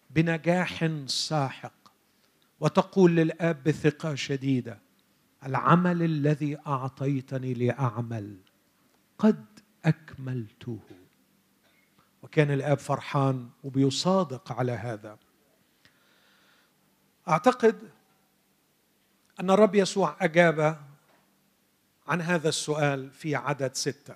بنجاح 0.09 0.89
ساحق 1.05 1.73
وتقول 2.59 3.15
للآب 3.15 3.63
بثقة 3.63 4.15
شديدة 4.15 4.79
العمل 5.45 6.03
الذي 6.03 6.57
أعطيتني 6.67 7.53
لأعمل 7.53 8.37
قد 9.17 9.45
أكملته. 9.85 10.79
وكان 12.23 12.51
الآب 12.51 12.77
فرحان 12.77 13.49
وبيصادق 13.63 14.51
على 14.51 14.71
هذا. 14.71 15.17
أعتقد 17.27 17.89
أن 19.39 19.49
الرب 19.49 19.75
يسوع 19.75 20.15
أجاب 20.21 20.88
عن 22.09 22.21
هذا 22.21 22.49
السؤال 22.49 23.11
في 23.11 23.35
عدد 23.35 23.75
ستة. 23.75 24.15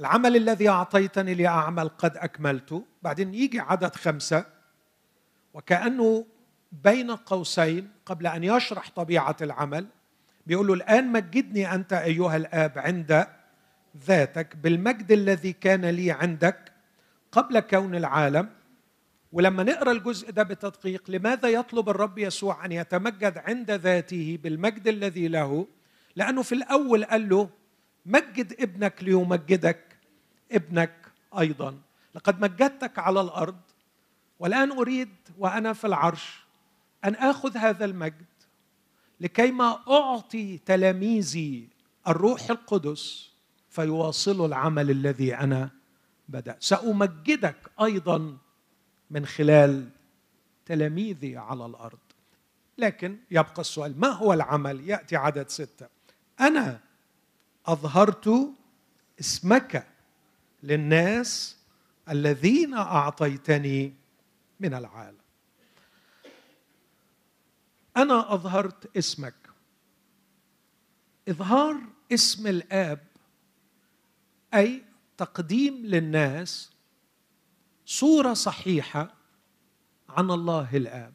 العمل 0.00 0.36
الذي 0.36 0.68
أعطيتني 0.68 1.34
لأعمل 1.34 1.88
قد 1.88 2.16
اكملته 2.16 2.84
بعدين 3.02 3.34
يجي 3.34 3.60
عدد 3.60 3.94
خمسة. 3.96 4.44
وكأنه 5.54 6.26
بين 6.72 7.10
قوسين 7.10 7.90
قبل 8.06 8.26
أن 8.26 8.44
يشرح 8.44 8.90
طبيعة 8.96 9.36
العمل. 9.42 9.86
بيقول 10.46 10.66
له 10.66 10.74
الآن 10.74 11.12
مجدني 11.12 11.74
أنت 11.74 11.92
أيها 11.92 12.36
الآب 12.36 12.78
عند 12.78 13.26
ذاتك 14.06 14.56
بالمجد 14.56 15.12
الذي 15.12 15.52
كان 15.52 15.84
لي 15.84 16.10
عندك 16.12 16.72
قبل 17.32 17.60
كون 17.60 17.94
العالم. 17.94 18.48
ولما 19.32 19.62
نقرأ 19.62 19.92
الجزء 19.92 20.30
ده 20.30 20.42
بتدقيق 20.42 21.10
لماذا 21.10 21.48
يطلب 21.48 21.88
الرب 21.88 22.18
يسوع 22.18 22.64
أن 22.64 22.72
يتمجد 22.72 23.38
عند 23.38 23.70
ذاته 23.70 24.38
بالمجد 24.42 24.88
الذي 24.88 25.28
له؟ 25.28 25.66
لأنه 26.16 26.42
في 26.42 26.54
الأول 26.54 27.04
قال 27.04 27.28
له 27.28 27.50
مجد 28.06 28.52
ابنك 28.60 29.02
ليمجدك 29.02 29.96
ابنك 30.52 31.12
أيضا. 31.38 31.80
لقد 32.14 32.40
مجدتك 32.40 32.98
على 32.98 33.20
الأرض. 33.20 33.60
والآن 34.38 34.70
أريد 34.72 35.14
وأنا 35.38 35.72
في 35.72 35.86
العرش 35.86 36.44
أن 37.04 37.14
آخذ 37.14 37.56
هذا 37.56 37.84
المجد 37.84 38.26
لكيما 39.20 39.80
أعطي 39.88 40.58
تلاميذي 40.58 41.68
الروح 42.08 42.50
القدس 42.50 43.30
فيواصلوا 43.70 44.46
العمل 44.46 44.90
الذي 44.90 45.34
أنا 45.34 45.70
بدات 46.28 46.62
سأمجدك 46.62 47.56
أيضا 47.82 48.36
من 49.10 49.26
خلال 49.26 49.88
تلاميذي 50.66 51.36
على 51.36 51.66
الأرض. 51.66 51.98
لكن 52.78 53.18
يبقى 53.30 53.60
السؤال 53.60 54.00
ما 54.00 54.08
هو 54.08 54.32
العمل؟ 54.32 54.90
يأتي 54.90 55.16
عدد 55.16 55.48
ستة. 55.48 55.93
أنا 56.40 56.80
أظهرت 57.66 58.54
اسمك 59.20 59.86
للناس 60.62 61.56
الذين 62.08 62.74
أعطيتني 62.74 63.94
من 64.60 64.74
العالم. 64.74 65.18
أنا 67.96 68.34
أظهرت 68.34 68.96
اسمك. 68.96 69.34
إظهار 71.28 71.80
اسم 72.12 72.46
الآب 72.46 73.06
أي 74.54 74.84
تقديم 75.16 75.86
للناس 75.86 76.70
صورة 77.86 78.34
صحيحة 78.34 79.14
عن 80.08 80.30
الله 80.30 80.76
الآب. 80.76 81.14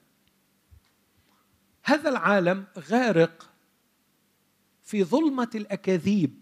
هذا 1.84 2.10
العالم 2.10 2.66
غارق 2.78 3.49
في 4.90 5.04
ظلمة 5.04 5.50
الأكاذيب 5.56 6.34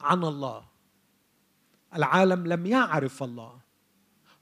عن 0.00 0.24
الله. 0.24 0.64
العالم 1.94 2.46
لم 2.46 2.66
يعرف 2.66 3.22
الله. 3.22 3.60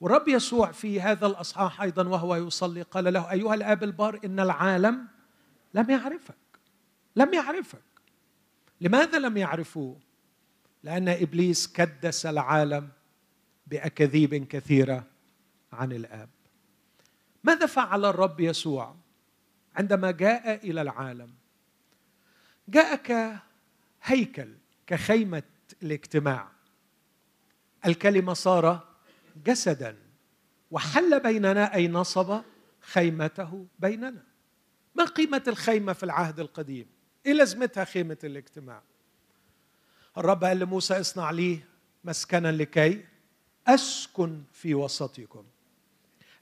والرب 0.00 0.28
يسوع 0.28 0.72
في 0.72 1.00
هذا 1.00 1.26
الأصحاح 1.26 1.82
أيضا 1.82 2.08
وهو 2.08 2.36
يصلي 2.36 2.82
قال 2.82 3.12
له 3.12 3.30
أيها 3.30 3.54
الآب 3.54 3.82
البار 3.82 4.20
إن 4.24 4.40
العالم 4.40 5.06
لم 5.74 5.90
يعرفك 5.90 6.34
لم 7.16 7.34
يعرفك. 7.34 7.82
لماذا 8.80 9.18
لم 9.18 9.36
يعرفوه؟ 9.36 9.96
لأن 10.82 11.08
إبليس 11.08 11.66
كدس 11.72 12.26
العالم 12.26 12.88
بأكاذيب 13.66 14.34
كثيرة 14.34 15.04
عن 15.72 15.92
الآب. 15.92 16.28
ماذا 17.44 17.66
فعل 17.66 18.04
الرب 18.04 18.40
يسوع 18.40 18.94
عندما 19.76 20.10
جاء 20.10 20.70
إلى 20.70 20.82
العالم؟ 20.82 21.39
جاء 22.70 22.96
كهيكل 22.96 24.54
كخيمة 24.86 25.42
الاجتماع. 25.82 26.48
الكلمة 27.86 28.32
صار 28.32 28.88
جسدا 29.46 29.96
وحل 30.70 31.20
بيننا 31.20 31.74
أي 31.74 31.88
نصب 31.88 32.42
خيمته 32.80 33.66
بيننا. 33.78 34.22
ما 34.94 35.04
قيمة 35.04 35.42
الخيمة 35.48 35.92
في 35.92 36.02
العهد 36.02 36.40
القديم؟ 36.40 36.86
إيه 37.26 37.32
لازمتها 37.32 37.84
خيمة 37.84 38.18
الاجتماع؟ 38.24 38.82
الرب 40.18 40.44
قال 40.44 40.58
لموسى 40.58 41.00
اصنع 41.00 41.30
لي 41.30 41.60
مسكنا 42.04 42.52
لكي 42.52 43.04
أسكن 43.66 44.42
في 44.52 44.74
وسطكم. 44.74 45.44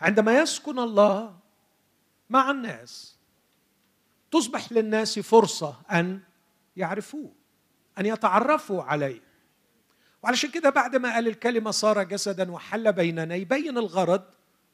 عندما 0.00 0.38
يسكن 0.38 0.78
الله 0.78 1.38
مع 2.30 2.50
الناس 2.50 3.17
تصبح 4.30 4.72
للناس 4.72 5.18
فرصة 5.18 5.80
أن 5.92 6.20
يعرفوه 6.76 7.32
أن 7.98 8.06
يتعرفوا 8.06 8.82
عليه. 8.82 9.20
وعلشان 10.22 10.50
كده 10.50 10.70
بعد 10.70 10.96
ما 10.96 11.14
قال 11.14 11.28
الكلمة 11.28 11.70
صار 11.70 12.02
جسدا 12.02 12.52
وحل 12.52 12.92
بيننا 12.92 13.34
يبين 13.34 13.78
الغرض 13.78 14.24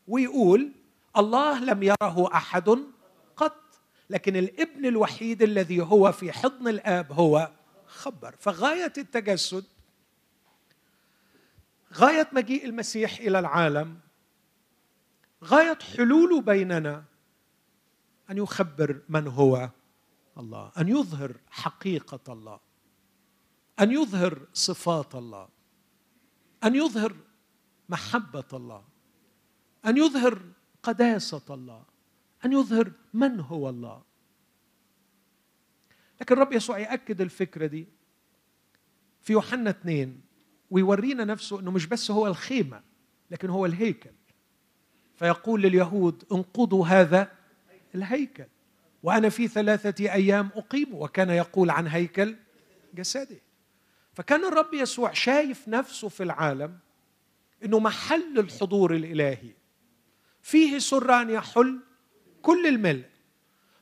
ويقول 0.09 0.73
الله 1.17 1.65
لم 1.65 1.83
يره 1.83 2.35
أحد 2.35 2.79
قط 3.37 3.61
لكن 4.11 4.37
الابن 4.37 4.87
الوحيد 4.87 5.43
الذي 5.43 5.81
هو 5.81 6.13
في 6.13 6.33
حضن 6.33 6.69
الآب 6.69 7.13
هو 7.13 7.51
خبر. 7.87 8.35
فغاية 8.41 8.93
التجسد 8.99 9.65
غاية 11.95 12.29
مجيء 12.33 12.65
المسيح 12.65 13.19
إلى 13.19 13.39
العالم 13.39 13.99
غاية 15.45 15.79
حلوله 15.97 16.41
بيننا 16.41 17.05
أن 18.31 18.39
يخبر 18.39 19.01
من 19.09 19.27
هو 19.27 19.71
الله 20.39 20.73
أن 20.79 20.89
يظهر 20.89 21.37
حقيقة 21.51 22.33
الله 22.33 22.61
أن 23.81 23.91
يظهر 23.91 24.47
صفات 24.53 25.15
الله 25.15 25.49
أن 26.65 26.75
يظهر 26.75 27.17
محبة 27.89 28.45
الله 28.53 28.85
أن 29.87 29.97
يظهر 29.97 30.43
قداسة 30.83 31.43
الله 31.51 31.85
أن 32.45 32.53
يظهر 32.53 32.93
من 33.15 33.41
هو 33.41 33.69
الله. 33.69 34.03
لكن 36.21 36.35
الرب 36.35 36.53
يسوع 36.53 36.79
يأكد 36.79 37.21
الفكرة 37.21 37.67
دي 37.67 37.89
في 39.23 39.33
يوحنا 39.33 39.71
اثنين 39.71 40.21
ويورينا 40.71 41.25
نفسه 41.25 41.61
إنه 41.61 41.71
مش 41.71 41.87
بس 41.87 42.11
هو 42.11 42.27
الخيمة 42.27 42.83
لكن 43.31 43.51
هو 43.51 43.67
الهيكل. 43.67 44.11
فيقول 45.17 45.63
لليهود 45.63 46.25
انقضوا 46.33 46.87
هذا 46.87 47.33
الهيكل. 47.95 48.47
وأنا 49.03 49.29
في 49.29 49.49
ثلاثة 49.49 50.13
أيام 50.13 50.51
أقيم 50.55 50.95
وكان 50.95 51.31
يقول 51.31 51.71
عن 51.71 51.87
هيكل 51.87 52.37
جسده. 52.95 53.41
فكان 54.15 54.45
الرب 54.45 54.75
يسوع 54.75 55.13
شايف 55.13 55.69
نفسه 55.69 56.09
في 56.09 56.23
العالم 56.23 56.79
إنه 57.65 57.79
محل 57.79 58.39
الحضور 58.39 58.95
الإلهي. 58.95 59.51
فيه 60.43 60.79
سر 60.79 61.13
ان 61.13 61.31
يحل 61.31 61.81
كل 62.43 62.67
الملء. 62.67 63.05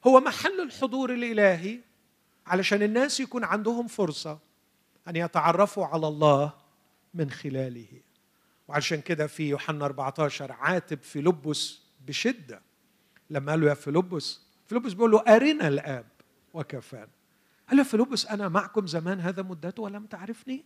هو 0.07 0.21
محل 0.21 0.61
الحضور 0.61 1.15
الإلهي 1.15 1.81
علشان 2.47 2.83
الناس 2.83 3.21
يكون 3.21 3.45
عندهم 3.45 3.87
فرصة 3.87 4.39
أن 5.09 5.17
يتعرفوا 5.17 5.87
على 5.87 6.09
الله 6.09 6.53
من 7.15 7.31
خلاله. 7.31 8.01
وعشان 8.69 9.01
كده 9.01 9.27
في 9.27 9.49
يوحنا 9.49 9.85
14 9.85 10.53
عاتب 10.53 11.03
فيلبس 11.03 11.83
بشدة. 12.07 12.63
لما 13.33 13.53
قال 13.53 13.61
له 13.61 13.69
يا 13.69 13.75
فيلبس 13.75 14.41
فيلبس 14.67 14.93
بيقول 14.93 15.11
له 15.11 15.21
أرنا 15.21 15.69
الآب 15.69 16.07
وكفانا. 16.55 17.09
قال 17.69 17.77
له 17.77 17.83
فيلبس 17.83 18.27
أنا 18.27 18.49
معكم 18.49 18.87
زمان 18.87 19.21
هذا 19.21 19.43
مدته 19.43 19.83
ولم 19.83 20.07
تعرفني. 20.07 20.65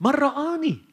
من 0.00 0.10
رآني 0.10 0.84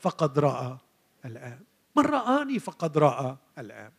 فقد 0.00 0.38
رأى 0.38 0.78
الآب. 1.24 1.62
من 1.96 2.04
رآني 2.04 2.58
فقد 2.58 2.98
رأى 2.98 3.36
الآب. 3.58 3.92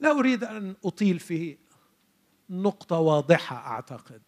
لا 0.00 0.10
أريد 0.10 0.44
أن 0.44 0.74
أطيل 0.84 1.18
في 1.18 1.58
نقطة 2.50 2.98
واضحة 2.98 3.56
أعتقد 3.56 4.22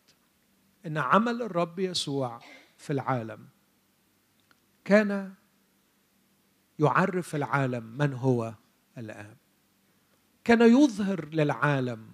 أن 0.87 0.99
عمل 0.99 1.43
الرب 1.43 1.79
يسوع 1.79 2.41
في 2.77 2.93
العالم 2.93 3.47
كان 4.85 5.35
يعرف 6.79 7.35
العالم 7.35 7.85
من 7.85 8.13
هو 8.13 8.55
الآب. 8.99 9.37
كان 10.49 10.63
يظهر 10.63 11.29
للعالم 11.29 12.11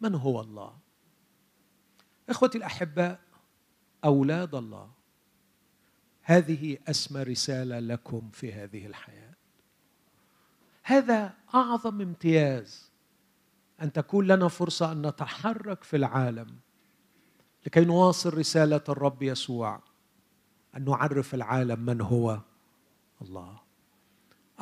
من 0.00 0.14
هو 0.14 0.40
الله؟ 0.40 0.76
إخوتي 2.28 2.58
الاحباء 2.58 3.20
أولاد 4.04 4.54
الله. 4.54 4.90
هذه 6.22 6.78
أسمى 6.88 7.22
رسالة 7.22 7.78
لكم 7.78 8.30
في 8.32 8.52
هذه 8.52 8.86
الحياة. 8.86 9.34
هذا 10.82 11.34
أعظم 11.54 12.00
امتياز 12.00 12.90
أن 13.82 13.92
تكون 13.92 14.26
لنا 14.26 14.48
فرصة 14.48 14.92
أن 14.92 15.06
نتحرك 15.06 15.84
في 15.84 15.96
العالم 15.96 16.56
لكي 17.66 17.84
نواصل 17.84 18.38
رسالة 18.38 18.84
الرب 18.88 19.22
يسوع 19.22 19.82
أن 20.76 20.84
نعرف 20.84 21.34
العالم 21.34 21.80
من 21.80 22.00
هو 22.00 22.40
الله. 23.22 23.60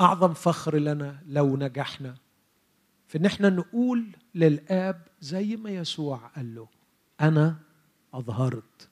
أعظم 0.00 0.34
فخر 0.34 0.76
لنا 0.76 1.22
لو 1.26 1.56
نجحنا 1.56 2.21
في 3.12 3.18
إن 3.18 3.26
إحنا 3.26 3.50
نقول 3.50 4.16
للآب 4.34 5.06
زي 5.20 5.56
ما 5.56 5.70
يسوع 5.70 6.16
قال 6.16 6.54
له 6.54 6.68
أنا 7.20 7.58
أظهرت 8.14 8.88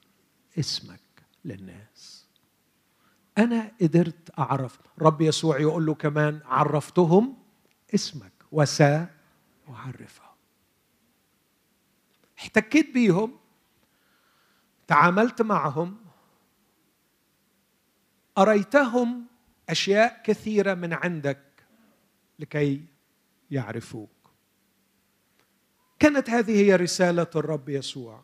اسمك 0.59 1.01
للناس. 1.45 2.25
أنا 3.37 3.71
قدرت 3.81 4.39
أعرف. 4.39 4.79
رب 4.99 5.21
يسوع 5.21 5.59
يقول 5.59 5.85
له 5.85 5.93
كمان 5.93 6.39
عرفتهم 6.45 7.37
اسمك 7.95 8.31
وسأعرفهم. 8.51 10.35
احتكيت 12.39 12.93
بيهم 12.93 13.37
تعاملت 14.87 15.41
معهم 15.41 15.97
أريتهم 18.37 19.25
أشياء 19.69 20.21
كثيرة 20.23 20.73
من 20.73 20.93
عندك 20.93 21.41
لكي 22.39 22.90
يعرفوك. 23.51 24.09
كانت 25.99 26.29
هذه 26.29 26.51
هي 26.51 26.75
رسالة 26.75 27.27
الرب 27.35 27.69
يسوع. 27.69 28.23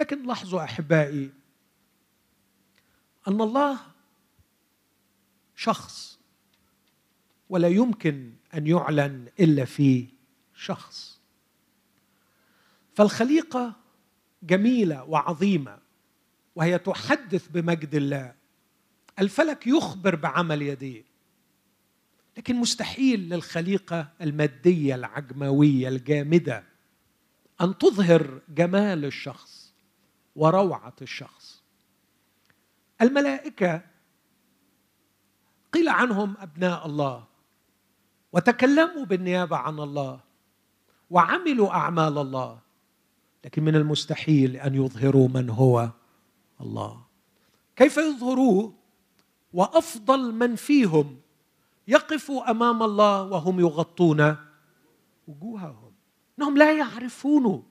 لكن 0.00 0.26
لاحظوا 0.26 0.64
أحبائي 0.64 1.30
أن 3.28 3.40
الله 3.40 3.78
شخص 5.56 6.18
ولا 7.48 7.68
يمكن 7.68 8.32
أن 8.54 8.66
يعلن 8.66 9.28
إلا 9.40 9.64
في 9.64 10.08
شخص. 10.54 11.20
فالخليقة 12.94 13.76
جميلة 14.42 15.04
وعظيمة 15.04 15.78
وهي 16.54 16.78
تحدث 16.78 17.48
بمجد 17.48 17.94
الله. 17.94 18.34
الفلك 19.18 19.66
يخبر 19.66 20.14
بعمل 20.14 20.62
يديه. 20.62 21.09
لكن 22.40 22.56
مستحيل 22.56 23.20
للخليقة 23.20 24.08
المادية 24.20 24.94
العجموية 24.94 25.88
الجامدة 25.88 26.64
أن 27.60 27.78
تظهر 27.78 28.40
جمال 28.48 29.04
الشخص 29.04 29.74
وروعة 30.36 30.94
الشخص. 31.02 31.62
الملائكة 33.02 33.82
قيل 35.72 35.88
عنهم 35.88 36.34
أبناء 36.38 36.86
الله 36.86 37.24
وتكلموا 38.32 39.04
بالنيابة 39.04 39.56
عن 39.56 39.78
الله 39.78 40.20
وعملوا 41.10 41.70
أعمال 41.70 42.18
الله 42.18 42.58
لكن 43.44 43.64
من 43.64 43.76
المستحيل 43.76 44.56
أن 44.56 44.74
يظهروا 44.74 45.28
من 45.28 45.50
هو 45.50 45.90
الله. 46.60 47.04
كيف 47.76 47.96
يظهروه؟ 47.96 48.74
وأفضل 49.52 50.34
من 50.34 50.56
فيهم 50.56 51.19
يقفوا 51.90 52.50
أمام 52.50 52.82
الله 52.82 53.22
وهم 53.22 53.60
يغطون 53.60 54.36
وجوههم. 55.28 55.92
إنهم 56.38 56.56
لا 56.56 56.78
يعرفونه 56.78 57.62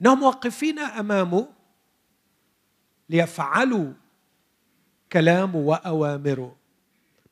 إنهم 0.00 0.22
واقفين 0.22 0.78
أمامه 0.78 1.48
ليفعلوا 3.08 3.92
كلامه 5.12 5.56
وأوامره. 5.56 6.56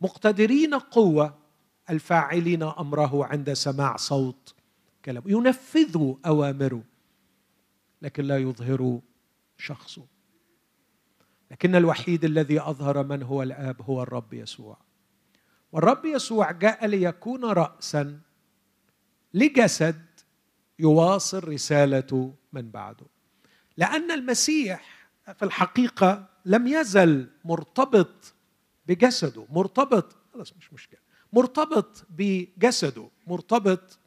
مقتدرين 0.01 0.75
قوة 0.75 1.39
الفاعلين 1.91 2.63
أمره 2.63 3.25
عند 3.25 3.53
سماع 3.53 3.97
صوت 3.97 4.55
كلامه. 5.05 5.31
ينفذوا 5.31 6.15
أوامره 6.27 6.83
لكن 8.03 8.25
لا 8.25 8.39
يظهروا 8.39 9.01
شخصه. 9.59 10.07
لكن 11.51 11.75
الوحيد 11.75 12.25
الذي 12.25 12.61
أظهر 12.61 13.05
من 13.05 13.23
هو 13.23 13.43
الآب 13.43 13.83
هو 13.83 14.03
الرب 14.03 14.35
يسوع. 14.35 14.90
والرب 15.73 16.05
يسوع 16.05 16.51
جاء 16.51 16.87
ليكون 16.87 17.45
راسا 17.45 18.21
لجسد 19.35 20.05
يواصل 20.79 21.49
رسالته 21.49 22.35
من 22.53 22.71
بعده. 22.71 23.07
لأن 23.77 24.11
المسيح 24.11 25.09
في 25.35 25.45
الحقيقة 25.45 26.29
لم 26.47 26.67
يزل 26.67 27.29
مرتبط 27.45 28.35
بجسده 28.87 29.47
مرتبط 29.51 30.17
خلاص 30.35 30.53
مش 30.57 30.73
مشكلة 30.73 31.01
مرتبط 31.33 32.07
بجسده 32.11 33.09
مرتبط 33.27 33.99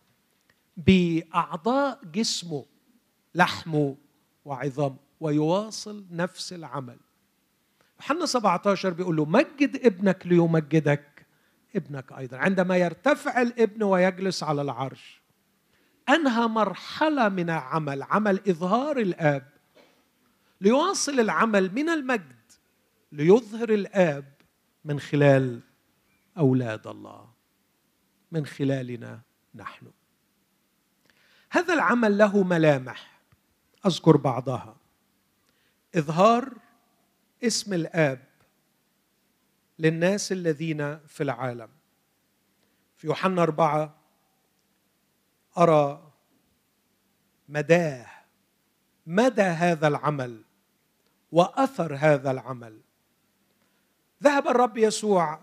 بأعضاء 0.78 2.00
جسمه 2.14 2.66
لحمه 3.36 3.96
وعظامه 4.46 4.96
ويواصل 5.20 6.06
نفس 6.12 6.54
العمل. 6.54 6.98
يوحنا 8.00 8.26
17 8.26 8.90
بيقول 8.90 9.16
له 9.16 9.26
مجد 9.26 9.86
ابنك 9.86 10.28
ليمجدك 10.28 11.13
ابنك 11.76 12.12
أيضا. 12.12 12.38
عندما 12.38 12.78
يرتفع 12.78 13.42
الابن 13.42 13.84
ويجلس 13.84 14.44
على 14.44 14.62
العرش 14.62 15.22
أنهى 16.10 16.48
مرحلة 16.48 17.30
من 17.30 17.50
العمل 17.50 18.04
عمل 18.04 18.42
إظهار 18.50 18.98
الآب 18.98 19.50
ليواصل 20.62 21.20
العمل 21.20 21.74
من 21.74 21.90
المجد 21.90 22.52
ليظهر 23.12 23.70
الآب 23.70 24.34
من 24.86 25.00
خلال 25.00 25.60
أولاد 26.38 26.88
الله 26.88 27.30
من 28.32 28.46
خلالنا 28.46 29.22
نحن. 29.56 29.88
هذا 31.52 31.74
العمل 31.74 32.18
له 32.18 32.44
ملامح 32.44 33.20
أذكر 33.86 34.18
بعضها. 34.18 34.76
إظهار 35.96 36.54
اسم 37.44 37.74
الآب 37.74 38.33
للناس 39.80 40.32
الذين 40.32 40.98
في 41.08 41.24
العالم. 41.24 41.70
في 42.98 43.08
يوحنا 43.08 43.44
أربعة 43.44 43.96
أرى 45.58 46.12
مداه 47.50 48.06
مدى 49.08 49.42
هذا 49.42 49.88
العمل 49.88 50.44
وأثر 51.32 51.96
هذا 51.96 52.32
العمل. 52.32 52.82
ذهب 54.24 54.48
الرب 54.48 54.78
يسوع 54.78 55.40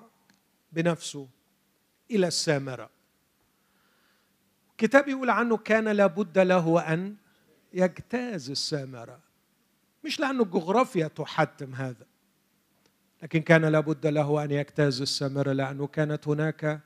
بنفسه 0.73 1.29
إلى 2.11 2.27
السامرة. 2.27 2.91
الكتاب 4.71 5.09
يقول 5.09 5.31
عنه 5.31 5.57
كان 5.57 5.89
لابد 5.89 6.39
له 6.39 6.93
أن 6.93 7.17
يجتاز 7.73 8.51
السامرة 8.51 9.21
مش 10.05 10.21
لأن 10.21 10.41
الجغرافيا 10.41 11.09
تحتم 11.09 11.75
هذا. 11.75 12.07
لكن 13.23 13.41
كان 13.43 13.65
لابد 13.65 14.07
له 14.07 14.45
أن 14.45 14.51
يجتاز 14.51 15.01
السامرة 15.01 15.53
لأنه 15.53 15.87
كانت 15.87 16.29
هناك 16.29 16.81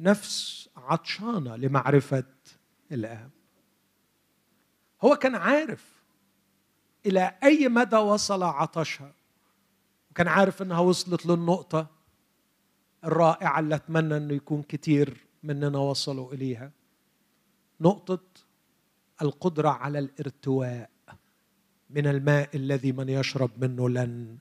نفس 0.00 0.68
عطشانة 0.76 1.56
لمعرفة 1.56 2.24
الآب. 2.92 3.30
هو 5.02 5.16
كان 5.16 5.34
عارف 5.34 6.02
إلى 7.06 7.38
أي 7.42 7.68
مدى 7.68 7.96
وصل 7.96 8.42
عطشها 8.42 9.12
وكان 10.10 10.28
عارف 10.28 10.62
أنها 10.62 10.80
وصلت 10.80 11.26
للنقطة 11.26 11.86
الرائعة 13.04 13.60
اللي 13.60 13.74
أتمنى 13.74 14.16
أنه 14.16 14.34
يكون 14.34 14.62
كتير 14.62 15.16
مننا 15.42 15.78
وصلوا 15.78 16.32
إليها. 16.32 16.70
نقطة 17.80 18.20
القدرة 19.22 19.68
على 19.68 19.98
الارتواء 19.98 20.90
من 21.90 22.06
الماء 22.06 22.56
الذي 22.56 22.92
من 22.92 23.08
يشرب 23.08 23.64
منه 23.64 23.88
لن 23.88 24.38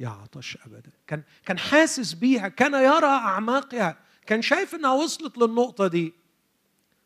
يعطش 0.00 0.58
ابدا. 0.66 0.90
كان 1.06 1.22
كان 1.46 1.58
حاسس 1.58 2.12
بيها 2.12 2.48
كان 2.48 2.74
يرى 2.74 3.06
أعماقها. 3.06 3.98
كان 4.26 4.42
شايف 4.42 4.74
إنها 4.74 4.92
وصلت 4.92 5.38
للنقطة 5.38 5.86
دي. 5.86 6.14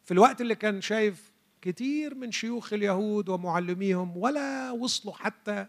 في 0.04 0.10
الوقت 0.10 0.40
اللي 0.40 0.54
كان 0.54 0.80
شايف 0.80 1.32
كتير 1.62 2.14
من 2.14 2.32
شيوخ 2.32 2.72
اليهود 2.72 3.28
ومعلميهم 3.28 4.16
ولا 4.16 4.70
وصلوا 4.70 5.14
حتى 5.14 5.66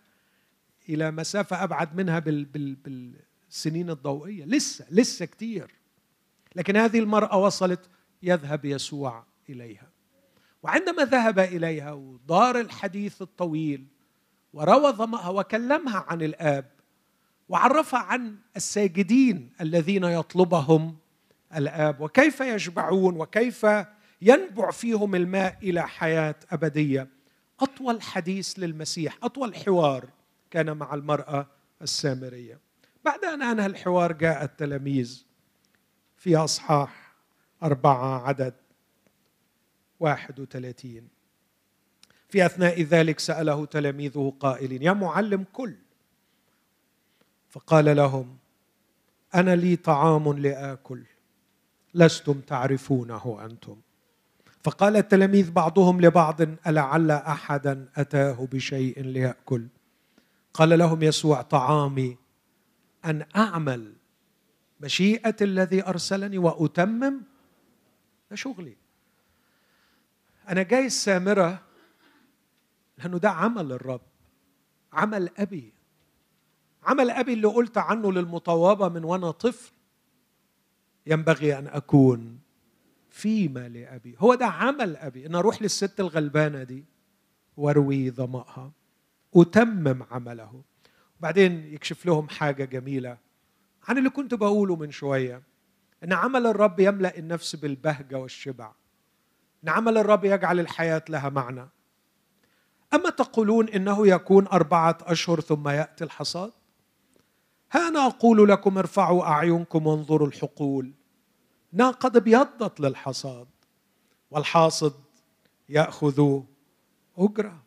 إلى 0.89 1.11
مسافة 1.11 1.63
أبعد 1.63 1.95
منها 1.95 2.19
بال 2.19 2.45
بال 2.45 2.75
بالسنين 2.75 3.89
الضوئية. 3.89 4.45
لسه 4.45 4.85
لسه 4.91 5.25
كتير. 5.25 5.71
لكن 6.55 6.77
هذه 6.77 6.99
المرأة 6.99 7.37
وصلت 7.37 7.89
يذهب 8.23 8.65
يسوع 8.65 9.25
إليها. 9.49 9.89
وعندما 10.63 11.05
ذهب 11.05 11.39
إليها 11.39 11.91
ودار 11.91 12.59
الحديث 12.59 13.21
الطويل 13.21 13.87
وروى 14.53 14.95
وكلمها 15.27 16.05
عن 16.07 16.21
الآب 16.21 16.72
وعرفها 17.49 17.99
عن 17.99 18.35
الساجدين 18.55 19.49
الذين 19.61 20.03
يطلبهم 20.03 20.97
الآب 21.55 22.01
وكيف 22.01 22.41
يشبعون 22.41 23.17
وكيف 23.17 23.67
ينبع 24.21 24.71
فيهم 24.71 25.15
الماء 25.15 25.57
إلى 25.63 25.87
حياة 25.87 26.35
أبدية. 26.51 27.07
أطول 27.59 28.01
حديث 28.01 28.53
للمسيح 28.59 29.17
أطول 29.23 29.55
حوار 29.55 30.09
كان 30.51 30.77
مع 30.77 30.93
المرأة 30.93 31.47
السامرية. 31.81 32.59
بعد 33.05 33.25
أن 33.25 33.41
أنهى 33.41 33.65
الحوار 33.65 34.11
جاء 34.11 34.43
التلاميذ 34.43 35.25
في 36.17 36.35
أصحاح 36.35 37.13
أربعة 37.63 38.27
عدد 38.27 38.53
واحد 39.99 40.39
وثلاثين. 40.39 41.07
في 42.29 42.45
أثناء 42.45 42.81
ذلك 42.81 43.19
سأله 43.19 43.65
تلاميذه 43.65 44.33
قائلين 44.39 44.83
يا 44.83 44.93
معلم 44.93 45.45
كل 45.53 45.75
فقال 47.53 47.95
لهم 47.95 48.37
أنا 49.35 49.55
لي 49.55 49.75
طعام 49.75 50.33
لآكل 50.33 51.03
لستم 51.93 52.39
تعرفونه 52.39 53.45
أنتم. 53.45 53.81
فقال 54.63 54.97
التلاميذ 54.97 55.51
بعضهم 55.51 56.01
لبعض 56.01 56.41
ألعل 56.67 57.11
أحدا 57.11 57.89
أتاه 57.95 58.47
بشيء 58.51 59.01
ليأكل؟ 59.01 59.67
قال 60.53 60.79
لهم 60.79 61.03
يسوع 61.03 61.41
طعامي 61.41 62.17
أن 63.05 63.25
أعمل 63.35 63.93
مشيئة 64.81 65.35
الذي 65.41 65.87
أرسلني 65.87 66.37
وأتمم 66.37 67.21
ده 68.29 68.35
شغلي 68.35 68.77
أنا 70.49 70.63
جاي 70.63 70.85
السامرة 70.85 71.61
لأنه 72.97 73.17
ده 73.17 73.29
عمل 73.29 73.71
الرب 73.71 74.01
عمل 74.93 75.29
أبي. 75.37 75.72
عمل 76.85 77.09
أبي 77.11 77.33
اللي 77.33 77.47
قلت 77.47 77.77
عنه 77.77 78.11
للمطوبة 78.11 78.89
من 78.89 79.03
وأنا 79.03 79.31
طفل. 79.31 79.71
ينبغي 81.07 81.57
أن 81.57 81.67
أكون 81.67 82.39
فيما 83.09 83.69
لأبي. 83.69 84.15
هو 84.19 84.35
ده 84.35 84.45
عمل 84.45 84.95
أبي. 84.95 85.25
أن 85.25 85.35
أروح 85.35 85.61
للست 85.61 85.99
الغلبانة 85.99 86.63
دي 86.63 86.85
وأروي 87.57 88.11
ظمأها. 88.11 88.71
أتمم 89.35 90.03
عمله. 90.11 90.61
وبعدين 91.19 91.73
يكشف 91.73 92.05
لهم 92.05 92.29
حاجة 92.29 92.65
جميلة 92.65 93.17
عن 93.87 93.97
اللي 93.97 94.09
كنت 94.09 94.33
بقوله 94.33 94.75
من 94.75 94.91
شوية. 94.91 95.43
أن 96.03 96.13
عمل 96.13 96.47
الرب 96.47 96.79
يملأ 96.79 97.17
النفس 97.17 97.55
بالبهجة 97.55 98.17
والشبع. 98.17 98.71
أن 99.63 99.69
عمل 99.69 99.97
الرب 99.97 100.25
يجعل 100.25 100.59
الحياة 100.59 101.03
لها 101.09 101.29
معنى. 101.29 101.69
أما 102.93 103.09
تقولون 103.09 103.69
إنه 103.69 104.07
يكون 104.07 104.47
أربعة 104.47 104.97
أشهر 105.01 105.39
ثم 105.39 105.69
يأتي 105.69 106.03
الحصاد؟ 106.03 106.51
ها 107.73 107.87
أنا 107.87 108.05
أقول 108.05 108.49
لكم 108.49 108.77
ارفعوا 108.77 109.23
أعينكم 109.23 109.87
وانظروا 109.87 110.27
الحقول. 110.27 110.91
انها 111.73 111.91
قد 111.91 112.17
ابيضت 112.17 112.79
للحصاد 112.79 113.47
والحاصد 114.31 114.93
يأخذ 115.69 116.41
أجرة. 117.17 117.63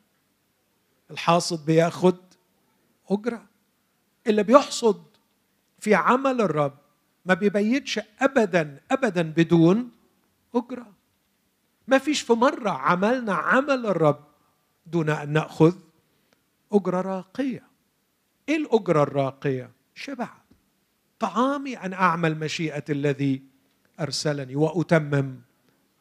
الحاصد 1.11 1.66
بيأخذ 1.66 2.16
أجرة. 3.11 3.47
اللي 4.27 4.42
بيحصد 4.42 5.03
في 5.79 5.95
عمل 5.95 6.40
الرب 6.40 6.79
ما 7.25 7.35
بيبيتش 7.35 8.01
ابدا 8.21 8.81
ابدا 8.90 9.23
بدون 9.23 9.90
أجرة. 10.55 10.92
ما 11.88 11.99
فيش 11.99 12.21
في 12.21 12.33
مرة 12.33 12.71
عملنا 12.71 13.35
عمل 13.35 13.87
الرب 13.87 14.25
دون 14.87 15.11
أن 15.11 15.33
نأخذ 15.33 15.75
أجرة 16.73 17.01
راقية. 17.01 17.66
إيه 18.49 18.57
الأجرة 18.57 19.03
الراقية؟ 19.03 19.75
شبع. 19.96 20.28
طعامي 21.18 21.76
أن 21.76 21.92
أعمل 21.92 22.38
مشيئة 22.38 22.85
الذي 22.90 23.42
أرسلني 24.00 24.56
وأتمم 24.56 25.40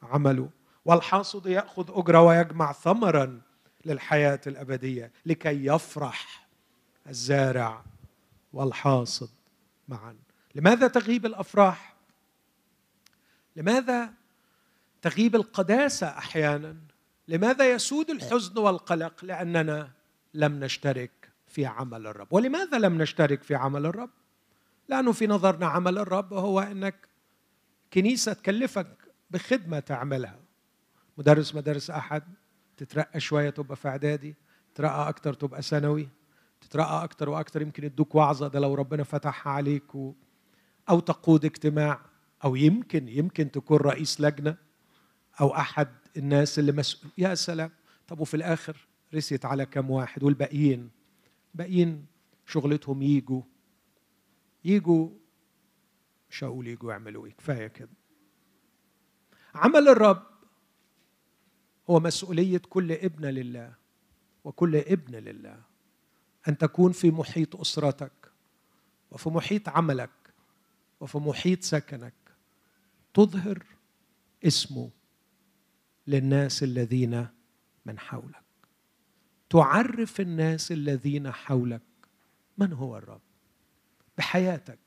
عمله. 0.03 0.49
والحاصد 0.85 1.45
يأخذ 1.45 1.85
أجرة 1.89 2.21
ويجمع 2.21 2.71
ثمرا 2.71 3.41
للحياة 3.85 4.41
الأبدية 4.47 5.11
لكي 5.25 5.65
يفرح 5.65 6.47
الزارع 7.07 7.83
والحاصد 8.53 9.29
معا. 9.87 10.15
لماذا 10.55 10.87
تغيب 10.87 11.25
الأفراح؟ 11.25 11.95
لماذا 13.55 14.13
تغيب 15.01 15.35
القداسة 15.35 16.07
أحيانا؟ 16.07 16.75
لماذا 17.27 17.71
يسود 17.71 18.09
الحزن 18.09 18.57
والقلق؟ 18.57 19.25
لأننا 19.25 19.91
لم 20.33 20.63
نشترك 20.63 21.24
في 21.55 21.65
عمل 21.65 22.07
الرب. 22.07 22.27
ولماذا 22.31 22.77
لم 22.79 23.01
نشترك 23.01 23.43
في 23.43 23.55
عمل 23.55 23.85
الرب؟ 23.85 24.09
لأنه 24.89 25.11
في 25.11 25.27
نظرنا 25.27 25.65
عمل 25.65 25.97
الرب 25.97 26.33
هو 26.33 26.59
إنك 26.59 27.07
كنيسة 27.93 28.33
تكلفك 28.33 28.97
بخدمة 29.31 29.79
تعملها. 29.79 30.39
مدرس 31.17 31.55
مدارس 31.55 31.89
أحد 31.89 32.23
تترقى 32.77 33.19
شوية 33.19 33.49
تبقى 33.49 33.75
في 33.75 33.87
إعدادي 33.87 34.35
تترقى 34.73 35.09
أكتر 35.09 35.33
تبقى 35.33 35.61
ثانوي 35.61 36.09
تترقى 36.61 37.03
أكتر 37.03 37.29
وأكتر 37.29 37.61
يمكن 37.61 37.83
يدوك 37.83 38.15
وعظة 38.15 38.47
ده 38.47 38.59
لو 38.59 38.73
ربنا 38.73 39.03
فتحها 39.03 39.53
عليك 39.53 39.95
و... 39.95 40.13
أو 40.89 40.99
تقود 40.99 41.45
اجتماع 41.45 42.01
أو 42.43 42.55
يمكن 42.55 43.07
يمكن 43.07 43.51
تكون 43.51 43.77
رئيس 43.77 44.21
لجنة 44.21 44.55
أو 45.41 45.55
أحد 45.55 45.87
الناس 46.17 46.59
اللي 46.59 46.71
مسؤول 46.71 47.11
يا 47.17 47.35
سلام. 47.35 47.71
طب 48.07 48.19
وفي 48.19 48.33
الآخر 48.33 48.87
رسيت 49.13 49.45
على 49.45 49.65
كم 49.65 49.89
واحد 49.91 50.23
والباقيين؟ 50.23 51.04
باقيين 51.55 52.05
شغلتهم 52.45 53.01
يجوا 53.01 53.41
يجوا 54.65 55.09
مش 56.29 56.43
هقول 56.43 56.67
يجوا 56.67 56.91
يعملوا 56.91 57.25
إيه؟ 57.25 57.33
كفاية 57.33 57.67
كده. 57.67 57.89
عمل 59.55 59.87
الرب 59.87 60.23
هو 61.89 61.99
مسؤولية 61.99 62.61
كل 62.69 62.91
ابن 62.91 63.25
لله 63.25 63.73
وكل 64.43 64.75
ابن 64.75 65.15
لله 65.15 65.61
أن 66.47 66.57
تكون 66.57 66.91
في 66.91 67.11
محيط 67.11 67.55
أسرتك 67.55 68.31
وفي 69.11 69.29
محيط 69.29 69.69
عملك 69.69 70.33
وفي 70.99 71.17
محيط 71.17 71.63
سكنك. 71.63 72.13
تظهر 73.13 73.65
اسمه 74.43 74.89
للناس 76.07 76.63
الذين 76.63 77.27
من 77.85 77.99
حولك. 77.99 78.44
تعرف 79.49 80.21
الناس 80.21 80.71
الذين 80.71 81.31
حولك 81.31 81.81
من 82.57 82.73
هو 82.73 82.97
الرب؟ 82.97 83.21
بحياتك 84.17 84.79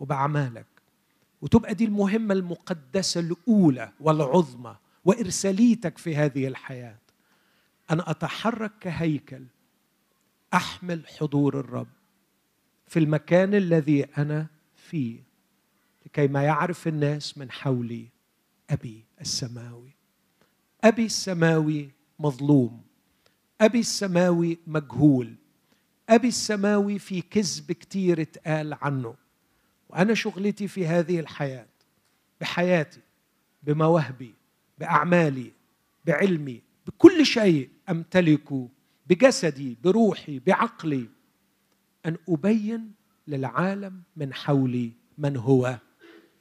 وبأعمالك. 0.00 0.66
وتبقى 1.42 1.74
دي 1.74 1.84
المهمة 1.84 2.34
المقدسة 2.34 3.20
الأولى 3.20 3.92
والعظمى 4.00 4.76
وإرساليتك 5.04 5.98
في 5.98 6.16
هذه 6.16 6.46
الحياة. 6.46 6.98
أن 7.90 8.00
أتحرك 8.00 8.72
كهيكل 8.80 9.44
أحمل 10.54 11.06
حضور 11.06 11.60
الرب 11.60 11.88
في 12.86 12.98
المكان 12.98 13.54
الذي 13.54 14.04
أنا 14.04 14.46
فيه 14.76 15.22
لكي 16.06 16.28
ما 16.28 16.42
يعرف 16.42 16.88
الناس 16.88 17.38
من 17.38 17.50
حولي 17.50 18.08
أبي 18.70 19.04
السماوي. 19.20 19.96
أبي 20.84 21.04
السماوي 21.06 21.90
مظلوم. 22.18 22.85
أبي 23.60 23.80
السماوي 23.80 24.58
مجهول. 24.66 25.34
أبي 26.08 26.28
السماوي 26.28 26.98
في 26.98 27.22
كذب 27.22 27.72
كتير 27.72 28.22
اتقال 28.22 28.74
عنه. 28.74 29.14
وأنا 29.88 30.14
شغلتي 30.14 30.68
في 30.68 30.86
هذه 30.86 31.20
الحياة 31.20 31.66
بحياتي 32.40 33.00
بمواهبي 33.62 34.34
بأعمالي 34.78 35.52
بعلمي 36.04 36.62
بكل 36.86 37.26
شيء 37.26 37.70
امتلكه 37.90 38.68
بجسدي 39.06 39.76
بروحي 39.84 40.38
بعقلي 40.38 41.08
أن 42.06 42.16
أبين 42.28 42.92
للعالم 43.28 44.02
من 44.16 44.34
حولي 44.34 44.92
من 45.18 45.36
هو 45.36 45.78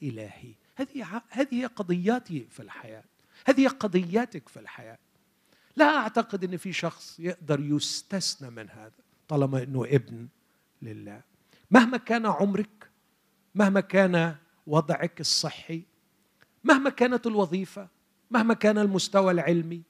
إلهي. 0.04 0.54
هذه 0.75 1.21
هذه 1.30 1.65
قضياتي 1.67 2.47
في 2.49 2.60
الحياة. 2.60 3.04
هذه 3.45 3.67
قضياتك 3.67 4.49
في 4.49 4.60
الحياة. 4.60 4.97
لا 5.76 5.98
أعتقد 5.98 6.44
إن 6.44 6.58
في 6.58 6.74
شخص 6.74 7.20
يقدر 7.20 7.60
يستثنى 7.60 8.50
من 8.50 8.70
هذا 8.70 8.92
طالما 9.28 9.64
إنه 9.64 9.86
ابن 9.86 10.28
لله. 10.82 11.22
مهما 11.72 11.98
كان 11.98 12.26
عمرك 12.26 12.90
مهما 13.56 13.80
كان 13.80 14.36
وضعك 14.68 15.22
الصحي 15.22 15.84
مهما 16.64 16.90
كانت 16.90 17.28
الوظيفة 17.28 17.88
مهما 18.32 18.54
كان 18.54 18.78
المستوى 18.78 19.32
العلمي 19.32 19.82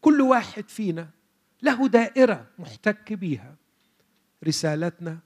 كل 0.00 0.20
واحد 0.20 0.68
فينا 0.68 1.10
له 1.62 1.88
دائرة 1.88 2.46
محتك 2.58 3.12
بيها. 3.12 3.56
رسالتنا 4.44 5.18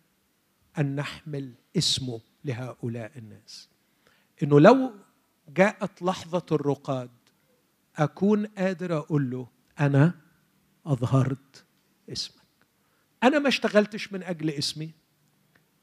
أن 0.78 0.96
نحمل 0.96 1.52
اسمه 1.76 2.20
لهؤلاء 2.44 3.12
الناس. 3.16 3.68
إنه 4.42 4.60
لو 4.60 4.92
جاءت 5.48 6.02
لحظة 6.02 6.46
الرقاد 6.52 7.10
أكون 7.96 8.46
قادر 8.46 8.98
أقول 8.98 9.30
له 9.30 9.46
أنا 9.80 10.14
أظهرت 10.86 11.64
اسمك. 12.12 12.40
أنا 13.22 13.38
ما 13.38 13.48
اشتغلتش 13.48 14.12
من 14.12 14.22
أجل 14.22 14.50
اسمي. 14.50 14.90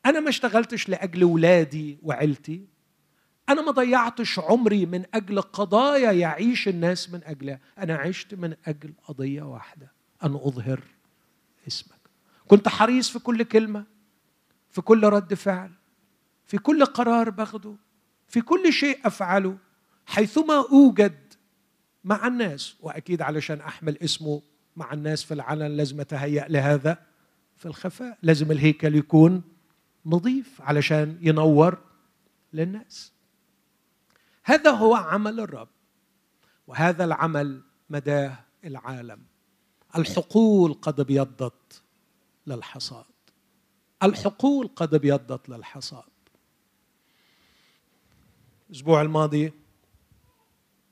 أنا 0.05 0.19
ما 0.19 0.29
اشتغلتش 0.29 0.89
لأجل 0.89 1.23
ولادي 1.23 1.97
وعيلتي. 2.03 2.67
أنا 3.49 3.61
ما 3.61 3.71
ضيعتش 3.71 4.39
عمري 4.39 4.85
من 4.85 5.05
أجل 5.13 5.41
قضايا 5.41 6.11
يعيش 6.11 6.67
الناس 6.67 7.09
من 7.09 7.23
أجلها. 7.23 7.59
أنا 7.77 7.95
عشت 7.95 8.33
من 8.33 8.55
أجل 8.65 8.93
قضية 9.03 9.41
واحدة 9.41 9.91
أن 10.23 10.35
أظهر 10.35 10.83
اسمك. 11.67 11.99
كنت 12.47 12.67
حريص 12.67 13.09
في 13.09 13.19
كل 13.19 13.43
كلمة 13.43 13.85
في 14.71 14.81
كل 14.81 15.03
رد 15.03 15.33
فعل 15.33 15.71
في 16.45 16.57
كل 16.57 16.85
قرار 16.85 17.29
باخده 17.29 17.75
في 18.27 18.41
كل 18.41 18.73
شيء 18.73 18.99
أفعله. 19.05 19.57
حيثما 20.05 20.67
أوجد 20.71 21.26
مع 22.07 22.27
الناس. 22.27 22.75
وأكيد 22.79 23.21
علشان 23.21 23.61
أحمل 23.61 23.97
اسمه 23.97 24.41
مع 24.75 24.93
الناس 24.93 25.23
في 25.23 25.33
العلن 25.33 25.77
لازم 25.77 26.01
أتهيأ 26.01 26.47
لهذا. 26.47 27.05
في 27.55 27.65
الخفاء 27.65 28.17
لازم 28.21 28.51
الهيكل 28.51 28.95
يكون 28.95 29.43
نظيف 30.05 30.61
علشان 30.61 31.17
ينور 31.21 31.77
للناس. 32.53 33.13
هذا 34.43 34.71
هو 34.71 34.95
عمل 34.95 35.39
الرب 35.39 35.69
وهذا 36.67 37.03
العمل 37.03 37.61
مداه 37.89 38.39
العالم. 38.65 39.23
الحقول 39.97 40.73
قد 40.73 40.99
أبيضت 40.99 41.83
للحصاد. 42.47 43.05
الحقول 44.03 44.67
قد 44.67 44.93
أبيضت 44.93 45.49
للحصاد. 45.49 46.03
الأسبوع 48.69 49.01
الماضي 49.01 49.53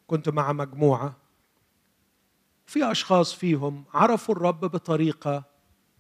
كنت 0.08 0.30
مع 0.30 0.54
مجموعة 0.54 1.18
في 2.66 2.92
أشخاص 2.92 3.34
فيهم 3.34 3.86
عرفوا 3.94 4.36
الرب 4.36 4.60
بطريقة 4.60 5.44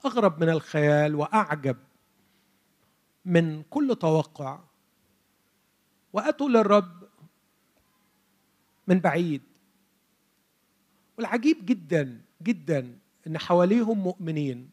أغرب 0.06 0.44
من 0.44 0.50
الخيال 0.50 1.16
وأعجب 1.16 1.78
من 3.26 3.64
كل 3.64 3.96
توقع. 4.00 4.60
وأتوا 6.14 6.50
للرب 6.50 7.04
من 8.88 9.00
بعيد. 9.00 9.42
والعجيب 11.18 11.66
جدا 11.66 12.22
جدا 12.44 13.00
إن 13.28 13.38
حواليهم 13.38 13.98
مؤمنين 13.98 14.70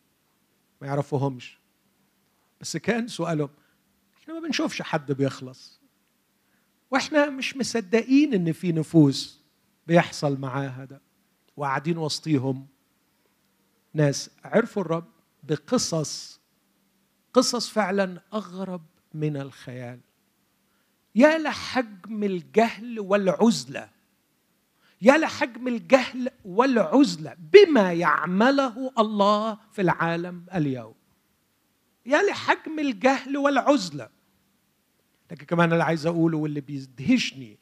ما 0.81 0.87
يعرفوهمش. 0.87 1.59
بس 2.61 2.77
كان 2.77 3.09
سؤالهم 3.09 3.51
إحنا 4.23 4.35
ما 4.35 4.41
بنشوفش 4.41 4.83
حد 4.83 5.13
بيخلص. 5.13 5.82
وإحنا 6.93 7.31
مش 7.31 7.57
مصدقين 7.57 8.35
إن 8.35 8.53
في 8.53 8.73
نفوس 8.73 9.41
بيحصل 9.87 10.41
معاها 10.41 10.85
ده 10.85 11.01
وقاعدين 11.57 11.99
وسطيهم 11.99 12.67
ناس. 13.95 14.31
عرفوا 14.45 14.83
الرب 14.83 15.09
بقصص 15.43 16.41
قصص 17.35 17.69
فعلا 17.69 18.21
أغرب 18.35 18.83
من 19.15 19.37
الخيال. 19.37 20.01
يا 21.15 21.39
لحجم 21.39 22.25
الجهل 22.25 23.01
والعزلة 23.01 23.89
يا 25.03 25.19
لحجم 25.19 25.69
الجهل 25.69 26.31
والعزلة 26.45 27.37
بما 27.53 27.93
يعمله 27.93 28.93
الله 28.99 29.59
في 29.73 29.83
العالم 29.83 30.47
اليوم. 30.55 30.95
يا 32.07 32.23
لحجم 32.23 32.79
الجهل 32.79 33.37
والعزلة 33.37 34.09
لكن 35.33 35.47
كمان 35.47 35.73
اللي 35.73 35.85
عايز 35.85 36.07
أقوله 36.07 36.39
واللي 36.39 36.61
بيدهشني 36.61 37.59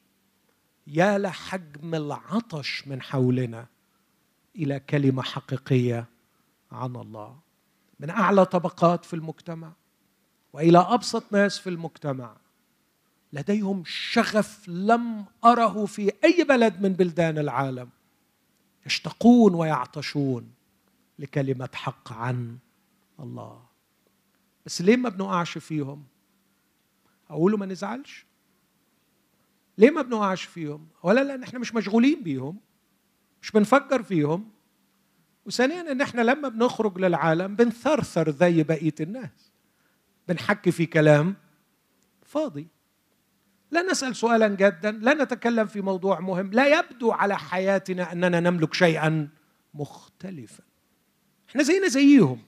يا 0.87 1.18
لحجم 1.18 1.94
العطش 1.94 2.88
من 2.88 3.02
حولنا 3.02 3.66
إلى 4.56 4.80
كلمة 4.80 5.22
حقيقية 5.22 6.06
عن 6.72 6.96
الله. 6.96 7.38
من 8.00 8.11
أعلى 8.11 8.44
طبقات 8.44 9.04
في 9.04 9.14
المجتمع 9.14 9.72
وإلى 10.52 10.78
أبسط 10.78 11.33
ناس 11.33 11.59
في 11.59 11.70
المجتمع 11.70 12.37
لديهم 13.33 13.83
شغف 13.87 14.68
لم 14.68 15.24
أره 15.44 15.87
في 15.87 16.12
أي 16.24 16.44
بلد 16.44 16.83
من 16.83 16.92
بلدان 16.92 17.38
العالم 17.38 17.88
يشتقون 18.87 19.54
ويعطشون 19.54 20.50
لكلمة 21.18 21.68
حق 21.74 22.12
عن 22.12 22.59
الله. 23.20 23.62
بس 24.66 24.83
ليه 24.83 24.96
ما 24.96 25.09
بنقعش 25.09 25.59
فيهم؟ 25.59 26.10
أقوله 27.30 27.56
ما 27.56 27.66
نزعلش. 27.66 28.26
ليه 29.78 29.90
ما 29.90 30.02
بنقعش 30.02 30.42
فيهم؟ 30.42 30.88
ولا 31.02 31.24
لأن 31.24 31.42
إحنا 31.42 31.58
مش 31.58 31.74
مشغولين 31.74 32.22
بيهم 32.22 32.60
مش 33.42 33.50
بنفكر 33.50 34.02
فيهم. 34.02 34.50
وثانيا 35.46 35.92
إن 35.92 36.00
إحنا 36.00 36.22
لما 36.22 36.48
بنخرج 36.48 36.98
للعالم 36.98 37.56
بنثرثر 37.56 38.30
زي 38.30 38.62
بقية 38.62 38.94
الناس. 39.00 39.52
بنحكي 40.28 40.70
في 40.70 40.86
كلام 40.86 41.36
فاضي. 42.22 42.68
لا 43.70 43.82
نسأل 43.82 44.16
سؤالا 44.16 44.48
جادا 44.48 44.90
لا 44.90 45.14
نتكلم 45.14 45.66
في 45.66 45.80
موضوع 45.80 46.20
مهم 46.20 46.50
لا 46.52 46.78
يبدو 46.78 47.12
على 47.12 47.38
حياتنا 47.38 48.12
أننا 48.12 48.40
نملك 48.40 48.74
شيئا 48.74 49.28
مختلفا. 49.74 50.64
إحنا 51.50 51.62
زينا 51.62 51.88
زيهم. 51.88 52.42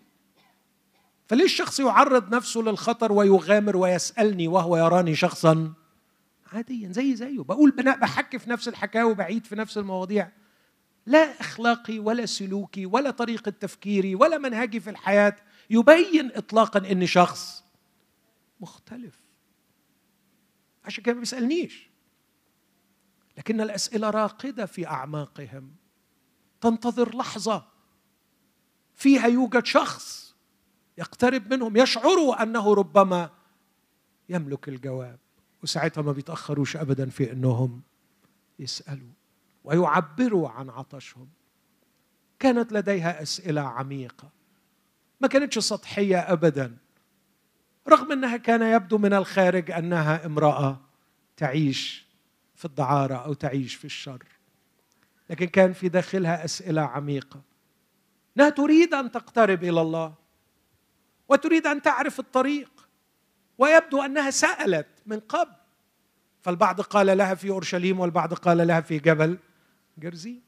فليه 1.33 1.45
الشخص 1.45 1.81
يعرض 1.81 2.35
نفسه 2.35 2.61
للخطر 2.61 3.13
ويغامر 3.13 3.77
ويسألني 3.77 4.49
وهو 4.49 4.77
يراني 4.77 5.15
شخصا؟ 5.15 5.73
عاديا 6.53 6.93
زي 6.93 7.17
زيه. 7.17 7.43
بقول 7.43 7.71
بحكي 7.71 8.39
في 8.39 8.51
نفس 8.51 8.69
الحكاية 8.69 9.05
وبعيد 9.05 9.47
في 9.47 9.57
نفس 9.57 9.79
المواضيع. 9.79 10.33
لا 11.07 11.41
أخلاقي 11.41 11.99
ولا 11.99 12.27
سلوكي 12.27 12.87
ولا 12.87 13.11
طريقة 13.11 13.51
تفكيري 13.51 14.15
ولا 14.15 14.39
منهجي 14.39 14.81
في 14.81 14.91
الحياة 14.91 15.37
يبين 15.71 16.33
اطلاقا 16.35 16.91
إني 16.91 17.07
شخص 17.07 17.65
مختلف. 18.61 19.17
عشان 20.85 21.05
كده 21.05 21.15
ما 21.15 21.21
بيسألنيش. 21.21 21.91
لكن 23.39 23.61
الأسئلة 23.61 24.11
راقدة 24.11 24.67
في 24.67 24.87
أعماقهم. 24.87 25.75
تنتظر 26.61 27.17
لحظة 27.17 27.65
فيها 28.95 29.27
يوجد 29.27 29.67
شخص 29.67 30.22
يقترب 31.03 31.55
منهم 31.55 31.77
يشعروا 31.77 32.43
أنه 32.43 32.75
ربما 32.75 33.31
يملك 34.29 34.69
الجواب. 34.69 35.19
وساعتها 35.63 36.03
ما 36.03 36.13
بيتأخروش 36.13 36.77
ابدا 36.77 37.11
في 37.11 37.33
إنهم 37.33 37.83
يسألوا 38.59 39.11
ويعبروا 39.65 40.49
عن 40.49 40.71
عطشهم. 40.71 41.29
كانت 42.39 42.73
لديها 42.73 43.23
أسئلة 43.23 43.61
عميقة. 43.61 44.29
ما 45.21 45.29
كانتش 45.29 45.59
سطحية 45.59 46.19
ابدا 46.19 46.77
رغم 47.89 48.13
أنها 48.13 48.37
كان 48.37 48.63
يبدو 48.63 48.99
من 48.99 49.13
الخارج 49.15 49.71
أنها 49.71 50.27
امرأة 50.27 50.81
تعيش 51.37 52.07
في 52.55 52.65
الدعارة 52.65 53.15
أو 53.15 53.33
تعيش 53.33 53.75
في 53.75 53.85
الشر. 53.85 54.25
لكن 55.31 55.47
كان 55.47 55.73
في 55.73 55.89
داخلها 55.89 56.45
أسئلة 56.45 56.83
عميقة. 56.83 57.43
انها 58.37 58.49
تريد 58.49 58.95
أن 58.95 59.11
تقترب 59.11 59.65
إلى 59.65 59.81
الله. 59.81 60.22
وتريد 61.33 61.67
أن 61.67 61.83
تعرف 61.83 62.21
الطريق. 62.21 62.71
ويبدو 63.59 64.03
أنها 64.03 64.31
سألت 64.31 64.89
من 65.07 65.21
قبل. 65.21 65.63
فالبعض 66.43 66.81
قال 66.81 67.19
لها 67.19 67.35
في 67.35 67.51
أورشليم 67.51 68.01
والبعض 68.01 68.35
قال 68.35 68.67
لها 68.67 68.81
في 68.81 68.99
جبل 68.99 69.39
جرزيم 69.99 70.43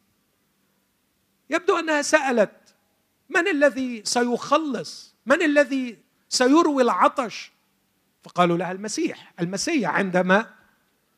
يبدو 1.50 1.78
أنها 1.78 2.02
سألت 2.02 2.74
من 3.28 3.48
الذي 3.48 4.02
سيخلص؟ 4.04 5.14
من 5.26 5.42
الذي 5.42 5.98
سيروي 6.28 6.82
العطش؟ 6.82 7.52
فقالوا 8.24 8.56
لها 8.56 8.72
المسيح. 8.72 9.32
المسيح 9.40 9.90
عندما 9.90 10.54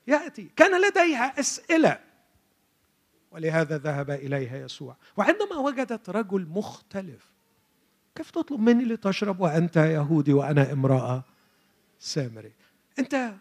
يأتي. 0.07 0.51
كان 0.57 0.81
لديها 0.81 1.41
أسئلة. 1.41 2.01
ولهذا 3.31 3.79
ذهب 3.79 4.11
إليها 4.11 4.57
يسوع. 4.57 4.97
وعندما 5.17 5.57
وجدت 5.57 6.11
رجل 6.11 6.47
مختلف 6.51 7.36
كيف 8.17 8.31
تطلب 8.31 8.61
مني 8.61 8.85
لتشرب 8.85 9.41
وأنت 9.41 9.77
يهودي 9.77 10.33
وأنا 10.33 10.73
امرأة 10.73 11.25
سامري؟ 11.99 12.53
أنت 12.99 13.35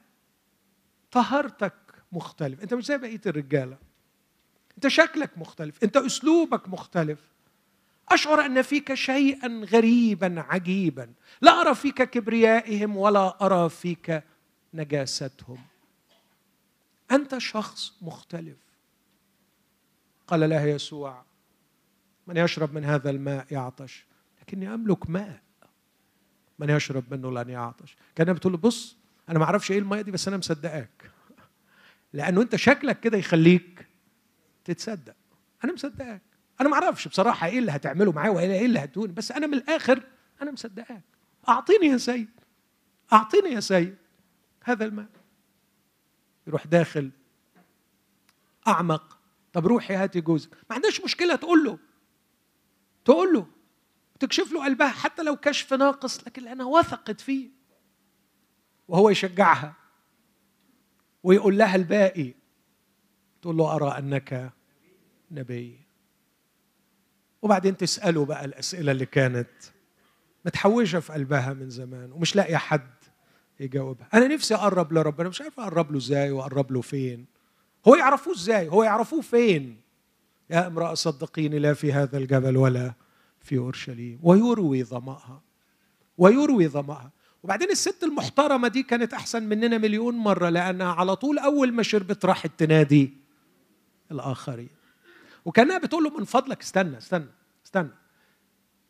طهارتك 1.12 1.74
مختلف 2.12 2.62
أنت 2.62 2.74
مش 2.74 2.86
زي 2.86 2.98
بقية 2.98 3.22
الرجالة. 3.26 3.78
أنت 4.76 4.88
شكلك 4.88 5.38
مختلف 5.38 5.84
أنت 5.84 5.98
أسلوبك 5.98 6.70
مختلف. 6.70 7.20
أشعر 8.10 8.46
أن 8.46 8.62
فيك 8.62 8.94
شيئا 8.94 9.66
غريبا 9.66 10.46
عجيبا. 10.50 11.14
لا 11.42 11.62
أرى 11.62 11.76
فيك 11.76 12.04
كبريائهم 12.04 12.98
ولا 12.98 13.46
أرى 13.46 13.70
فيك 13.70 14.24
نجاستهم. 14.74 15.58
أنت 17.12 17.38
شخص 17.38 17.94
مختلف. 18.02 18.58
قال 20.28 20.50
لها 20.50 20.66
يسوع 20.66 21.24
من 22.28 22.38
يشرب 22.38 22.74
من 22.74 22.86
هذا 22.86 23.10
الماء 23.10 23.46
يعطش. 23.52 24.06
لكني 24.48 24.74
أملك 24.74 25.10
ماء. 25.10 25.42
من 26.60 26.70
يشرب 26.70 27.14
منه 27.14 27.32
لن 27.32 27.50
يعطش. 27.50 27.98
كان 28.16 28.34
بتقول 28.34 28.54
له 28.54 28.60
بص 28.60 28.98
أنا 29.30 29.40
ما 29.40 29.46
أعرفش 29.46 29.72
إيه 29.72 29.80
الماء 29.80 30.02
دي 30.02 30.12
بس 30.12 30.28
أنا 30.28 30.38
مصدقاك. 30.38 31.12
لأنه 32.14 32.42
أنت 32.42 32.56
شكلك 32.56 33.00
كده 33.00 33.18
يخليك 33.18 33.88
تتصدق. 34.66 35.16
أنا 35.64 35.74
مصدقاك. 35.74 36.22
أنا 36.62 36.70
ما 36.70 36.76
أعرفش 36.76 37.08
بصراحة 37.08 37.48
إيه 37.48 37.60
اللي 37.60 37.72
هتعمله 37.72 38.12
معايا 38.12 38.32
وإيه 38.32 38.52
إيه 38.60 38.66
اللي 38.66 38.80
هتقول 38.80 39.12
بس 39.12 39.32
أنا 39.32 39.48
من 39.48 39.54
الآخر 39.54 40.04
أنا 40.42 40.52
مصدقاك. 40.52 41.04
أعطيني 41.50 41.86
يا 41.88 41.98
سيد. 41.98 42.30
أعطيني 43.14 43.50
يا 43.50 43.60
سيد 43.60 43.96
هذا 44.64 44.86
الماء. 44.86 45.10
يروح 46.48 46.68
داخل 46.68 47.12
أعمق. 48.68 49.18
طب 49.54 49.68
روحي 49.68 49.96
هاتي 49.96 50.22
جوزك 50.22 50.50
ما 50.70 50.76
عندهاش 50.76 51.02
مشكلة 51.02 51.36
تقول 51.36 51.64
له. 51.64 51.80
تقول 53.06 53.34
له. 53.34 53.55
تكشف 54.20 54.52
له 54.52 54.64
قلبها 54.66 54.88
حتى 54.88 55.24
لو 55.24 55.36
كشف 55.36 55.74
ناقص 55.74 56.28
لكن 56.28 56.44
لأنها 56.44 56.66
وثقت 56.66 57.22
فيه. 57.22 57.50
وهو 58.88 59.10
يشجعها 59.10 59.74
ويقول 61.24 61.58
لها 61.58 61.76
الباقي. 61.76 62.34
تقول 63.42 63.58
له 63.58 63.76
أرى 63.76 63.98
أنك 63.98 64.54
نبي. 65.32 65.80
وبعدين 67.42 67.78
تسأله 67.78 68.26
بقى 68.26 68.46
الأسئلة 68.46 68.92
اللي 68.92 69.06
كانت 69.06 69.50
متحوجة 70.46 70.98
في 70.98 71.14
قلبها 71.14 71.54
من 71.54 71.70
زمان 71.70 72.12
ومش 72.12 72.36
لاقية 72.36 72.58
حد 72.58 72.90
يجاوبها. 73.60 74.08
أنا 74.14 74.28
نفسي 74.28 74.56
أقرب 74.56 74.94
لربنا 74.94 75.30
مش 75.30 75.42
عارف 75.42 75.60
أقرب 75.60 75.92
له 75.92 75.98
إزاي 75.98 76.32
وأقرب 76.32 76.72
له 76.72 76.82
فين. 76.82 77.26
هو 77.88 77.96
يعرفوه 77.96 78.34
إزاي؟ 78.34 78.68
هو 78.70 78.84
يعرفوه 78.84 79.22
فين؟ 79.22 79.82
يا 80.50 80.68
امرأة 80.68 80.94
صدقيني 80.94 81.60
لا 81.60 81.74
في 81.74 81.94
هذا 81.94 82.18
الجبل 82.18 82.58
ولا 82.58 82.94
في 83.46 83.58
أورشليم 83.58 84.20
ويروي 84.24 84.84
ظمأها 84.84 85.42
ويروي 86.18 86.68
ظمأها. 86.68 87.12
وبعدين 87.44 87.72
الست 87.72 88.04
المحترمة 88.04 88.68
دي 88.68 88.84
كانت 88.84 89.14
أحسن 89.14 89.44
مننا 89.44 89.78
مليون 89.78 90.16
مرة 90.16 90.50
لانها 90.50 90.94
على 90.94 91.16
طول 91.16 91.40
أول 91.40 91.72
ما 91.74 91.84
شربت 91.84 92.26
راحت 92.26 92.52
تنادي 92.58 93.14
الآخرين. 94.12 94.70
وكأنها 95.46 95.78
بتقول 95.78 96.04
له 96.04 96.18
من 96.18 96.26
فضلك 96.26 96.62
استنى 96.62 96.98
استنى 96.98 97.28
استنى. 97.66 97.90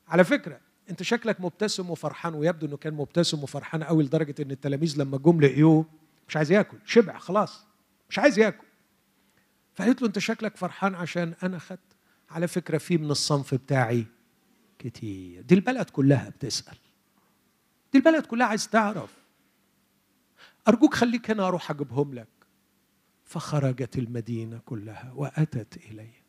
على 0.08 0.24
فكرة 0.24 0.60
أنت 0.90 1.04
شكلك 1.04 1.42
مبتسم 1.42 1.90
وفرحان 1.90 2.34
ويبدو 2.34 2.66
إنه 2.68 2.78
كان 2.78 2.94
مبتسم 2.94 3.44
وفرحان 3.44 3.84
قوي 3.84 4.04
لدرجة 4.04 4.36
إن 4.40 4.52
التلاميذ 4.52 5.00
لما 5.02 5.18
جم 5.18 5.42
لقيوه 5.42 5.86
مش 6.28 6.38
عايز 6.38 6.52
ياكل 6.52 6.78
شبع 6.86 7.18
خلاص 7.18 7.66
مش 8.10 8.20
عايز 8.20 8.40
ياكل. 8.40 8.66
فقالت 9.74 10.02
له 10.02 10.08
أنت 10.08 10.20
شكلك 10.20 10.58
فرحان 10.58 10.96
عشان 10.96 11.34
أنا 11.44 11.60
خدت 11.60 11.80
على 12.30 12.48
فكرة 12.48 12.78
في 12.78 12.98
من 12.98 13.12
الصنف 13.12 13.54
بتاعي 13.56 14.06
كتير. 14.80 15.42
دي 15.42 15.56
البلد 15.56 15.90
كلها 15.90 16.30
بتسأل. 16.30 16.78
دي 17.94 17.98
البلد 17.98 18.26
كلها 18.26 18.48
عايز 18.48 18.70
تعرف. 18.70 19.26
أرجوك 20.68 20.94
خليك 20.94 21.32
هنا 21.32 21.48
أروح 21.48 21.72
أجيبهم 21.72 22.14
لك. 22.14 22.28
فخرجت 23.24 23.98
المدينة 23.98 24.58
كلها 24.58 25.12
وأتت 25.16 25.78
اليه 25.78 26.26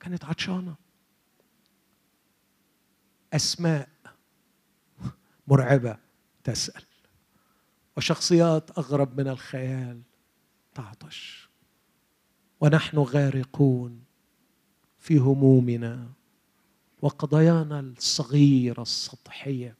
كانت 0.00 0.24
عطشانة. 0.24 0.74
أسماء 3.32 3.88
مرعبة 5.46 5.98
تسأل. 6.44 6.84
وشخصيات 7.96 8.78
أغرب 8.78 9.20
من 9.20 9.28
الخيال 9.28 10.02
تعطش. 10.74 11.48
ونحن 12.60 12.98
غارقون. 12.98 14.03
في 15.04 15.18
همومنا 15.18 16.06
وقضايانا 17.02 17.80
الصغيرة 17.80 18.82
السطحية. 18.82 19.74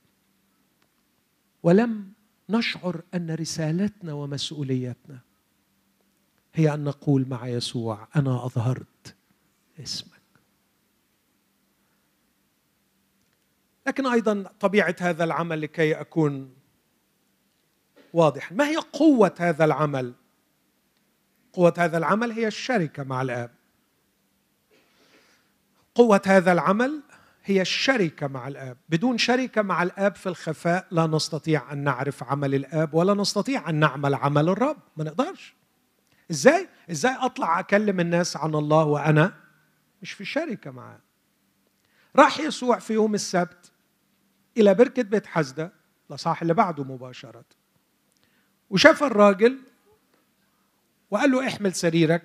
ولم 1.63 2.13
نشعر 2.49 3.03
أن 3.15 3.31
رسالتنا 3.31 4.13
ومسؤوليتنا 4.13 5.19
هي 6.55 6.75
أن 6.75 6.85
نقول 6.85 7.29
مع 7.29 7.49
يسوع 7.49 8.09
أنا 8.17 8.47
أظهرت 8.47 9.15
اسمك. 9.81 10.21
لكن 13.87 14.07
أيضا 14.07 14.43
طبيعة 14.61 14.97
هذا 15.01 15.25
العمل 15.25 15.61
لكي 15.61 15.95
أكون 15.95 16.55
واضحا. 18.13 18.55
ما 18.55 18.69
هي 18.69 18.77
قوة 18.77 19.35
هذا 19.39 19.65
العمل؟ 19.65 20.15
قوة 21.53 21.75
هذا 21.79 21.99
العمل 21.99 22.33
هي 22.33 22.47
الشركة 22.47 23.03
مع 23.03 23.23
الآب. 23.23 23.54
قوة 25.95 26.23
هذا 26.27 26.53
العمل 26.53 27.03
هي 27.45 27.61
الشركة 27.63 28.27
مع 28.27 28.49
الآب. 28.49 28.77
بدون 28.89 29.19
شركة 29.19 29.63
مع 29.63 29.83
الآب 29.83 30.17
في 30.17 30.29
الخفاء 30.29 30.87
لا 30.91 31.07
نستطيع 31.07 31.73
أن 31.73 31.79
نعرف 31.79 32.23
عمل 32.23 32.55
الآب 32.55 32.95
ولا 32.95 33.15
نستطيع 33.15 33.71
أن 33.71 33.75
نعمل 33.75 34.15
عمل 34.15 34.49
الرب. 34.49 34.77
ما 34.97 35.05
نقدرش. 35.05 35.55
إزاي؟ 36.31 36.69
إزاي 36.91 37.13
أطلع 37.21 37.61
أكلم 37.61 38.01
الناس 38.01 38.37
عن 38.37 38.55
الله 38.55 38.85
وأنا 38.85 39.35
مش 40.03 40.13
في 40.13 40.25
شركه 40.25 40.71
معاه؟ 40.71 41.01
راح 42.17 42.41
يسوع 42.41 42.79
في 42.79 42.93
يوم 42.93 43.15
السبت 43.15 43.73
إلى 44.57 44.75
بركة 44.75 45.03
بيت 45.03 45.27
حزدة 45.27 45.73
الاصحاح 46.11 46.43
اللي 46.43 46.55
بعده 46.55 46.85
مباشرة. 46.85 47.45
وشاف 48.71 49.03
الراجل 49.03 49.59
وقال 51.11 51.31
له 51.31 51.47
احمل 51.49 51.75
سريرك 51.75 52.23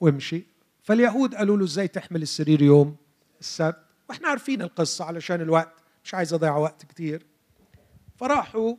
وامشي. 0.00 0.46
فاليهود 0.82 1.34
قالوا 1.34 1.56
له 1.56 1.64
إزاي 1.64 1.88
تحمل 1.88 2.22
السرير 2.22 2.62
يوم؟ 2.62 2.96
السبت. 3.40 3.84
وإحنا 4.08 4.28
عارفين 4.28 4.62
القصة 4.62 5.04
علشان 5.04 5.40
الوقت 5.40 5.74
مش 6.04 6.14
عايز 6.14 6.32
أضيع 6.32 6.56
وقت 6.56 6.86
كتير. 6.86 7.26
فراحوا 8.16 8.76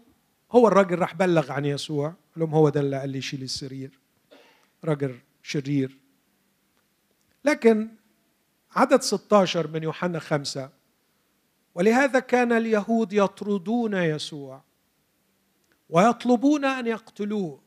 هو 0.52 0.68
الراجل 0.68 1.00
راح 1.00 1.16
بلغ 1.16 1.52
عن 1.52 1.66
يسوع 1.66 2.08
قال 2.08 2.16
لهم 2.36 2.54
هو 2.54 2.70
ده 2.70 2.80
اللي 2.80 3.00
قال 3.00 3.10
لي 3.10 3.22
شيل 3.22 3.44
السرير. 3.44 4.00
راجل 4.84 5.20
شرير. 5.44 5.98
لكن 7.46 7.90
عدد 8.76 9.02
16 9.02 9.68
من 9.68 9.84
يوحنا 9.84 10.20
خمسة 10.20 10.70
ولهذا 11.76 12.20
كان 12.20 12.52
اليهود 12.52 13.14
يطردون 13.14 13.94
يسوع 13.94 14.62
ويطلبون 15.90 16.66
أن 16.66 16.88
يقتلوه 16.88 17.62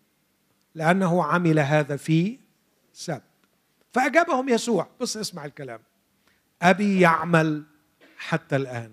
لأنه 0.74 1.24
عمل 1.24 1.58
هذا 1.58 1.96
في 1.96 2.38
سبت. 2.92 3.22
فأجابهم 3.92 4.48
يسوع. 4.48 4.88
بص 5.00 5.16
اسمع 5.16 5.44
الكلام. 5.44 5.80
أبي 6.64 7.00
يعمل 7.00 7.62
حتى 8.18 8.56
الآن 8.56 8.90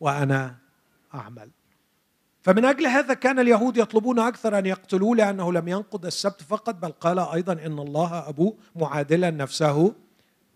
وأنا 0.00 0.56
أعمل. 1.14 1.50
فمن 2.42 2.64
أجل 2.64 2.86
هذا 2.86 3.14
كان 3.14 3.38
اليهود 3.38 3.76
يطلبون 3.76 4.18
أكثر 4.18 4.58
أن 4.58 4.66
يقتلوه 4.66 5.16
لأنه 5.16 5.52
لم 5.52 5.68
ينقض 5.68 6.06
السبت 6.06 6.42
فقط 6.42 6.74
بل 6.74 6.92
قال 6.92 7.18
أيضا 7.18 7.52
إن 7.52 7.78
الله 7.78 8.28
أبوه 8.28 8.56
معادلا 8.76 9.30
نفسه 9.30 9.94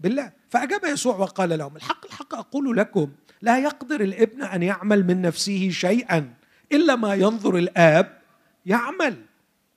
بالله. 0.01 0.32
فأجاب 0.51 0.84
يسوع 0.84 1.16
وقال 1.16 1.59
لهم 1.59 1.76
الحق 1.76 2.07
الحق 2.07 2.34
أقول 2.34 2.76
لكم 2.76 3.12
لا 3.43 3.59
يقدر 3.59 4.01
الابن 4.01 4.43
أن 4.43 4.62
يعمل 4.62 5.07
من 5.07 5.22
نفسه 5.22 5.70
شيئا 5.70 6.34
إلا 6.72 6.97
ما 6.97 7.14
ينظر 7.14 7.57
الآب 7.57 8.18
يعمل 8.66 9.24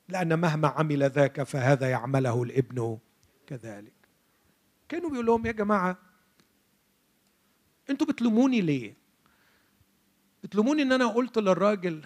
لأن 0.09 0.39
مهما 0.39 0.67
عمل 0.67 1.09
ذاك 1.09 1.43
فهذا 1.43 1.89
يعمله 1.89 2.43
الابن 2.43 2.97
كذلك. 3.47 3.93
كانوا 4.89 5.09
بيقول 5.09 5.25
لهم 5.25 5.45
يا 5.45 5.51
جماعة 5.51 5.97
أنتوا 7.89 8.07
بتلوموني 8.07 8.61
ليه؟ 8.61 8.93
بتلوموني 10.43 10.81
ان 10.81 10.91
أنا 10.91 11.07
قلت 11.07 11.37
للراجل 11.37 12.05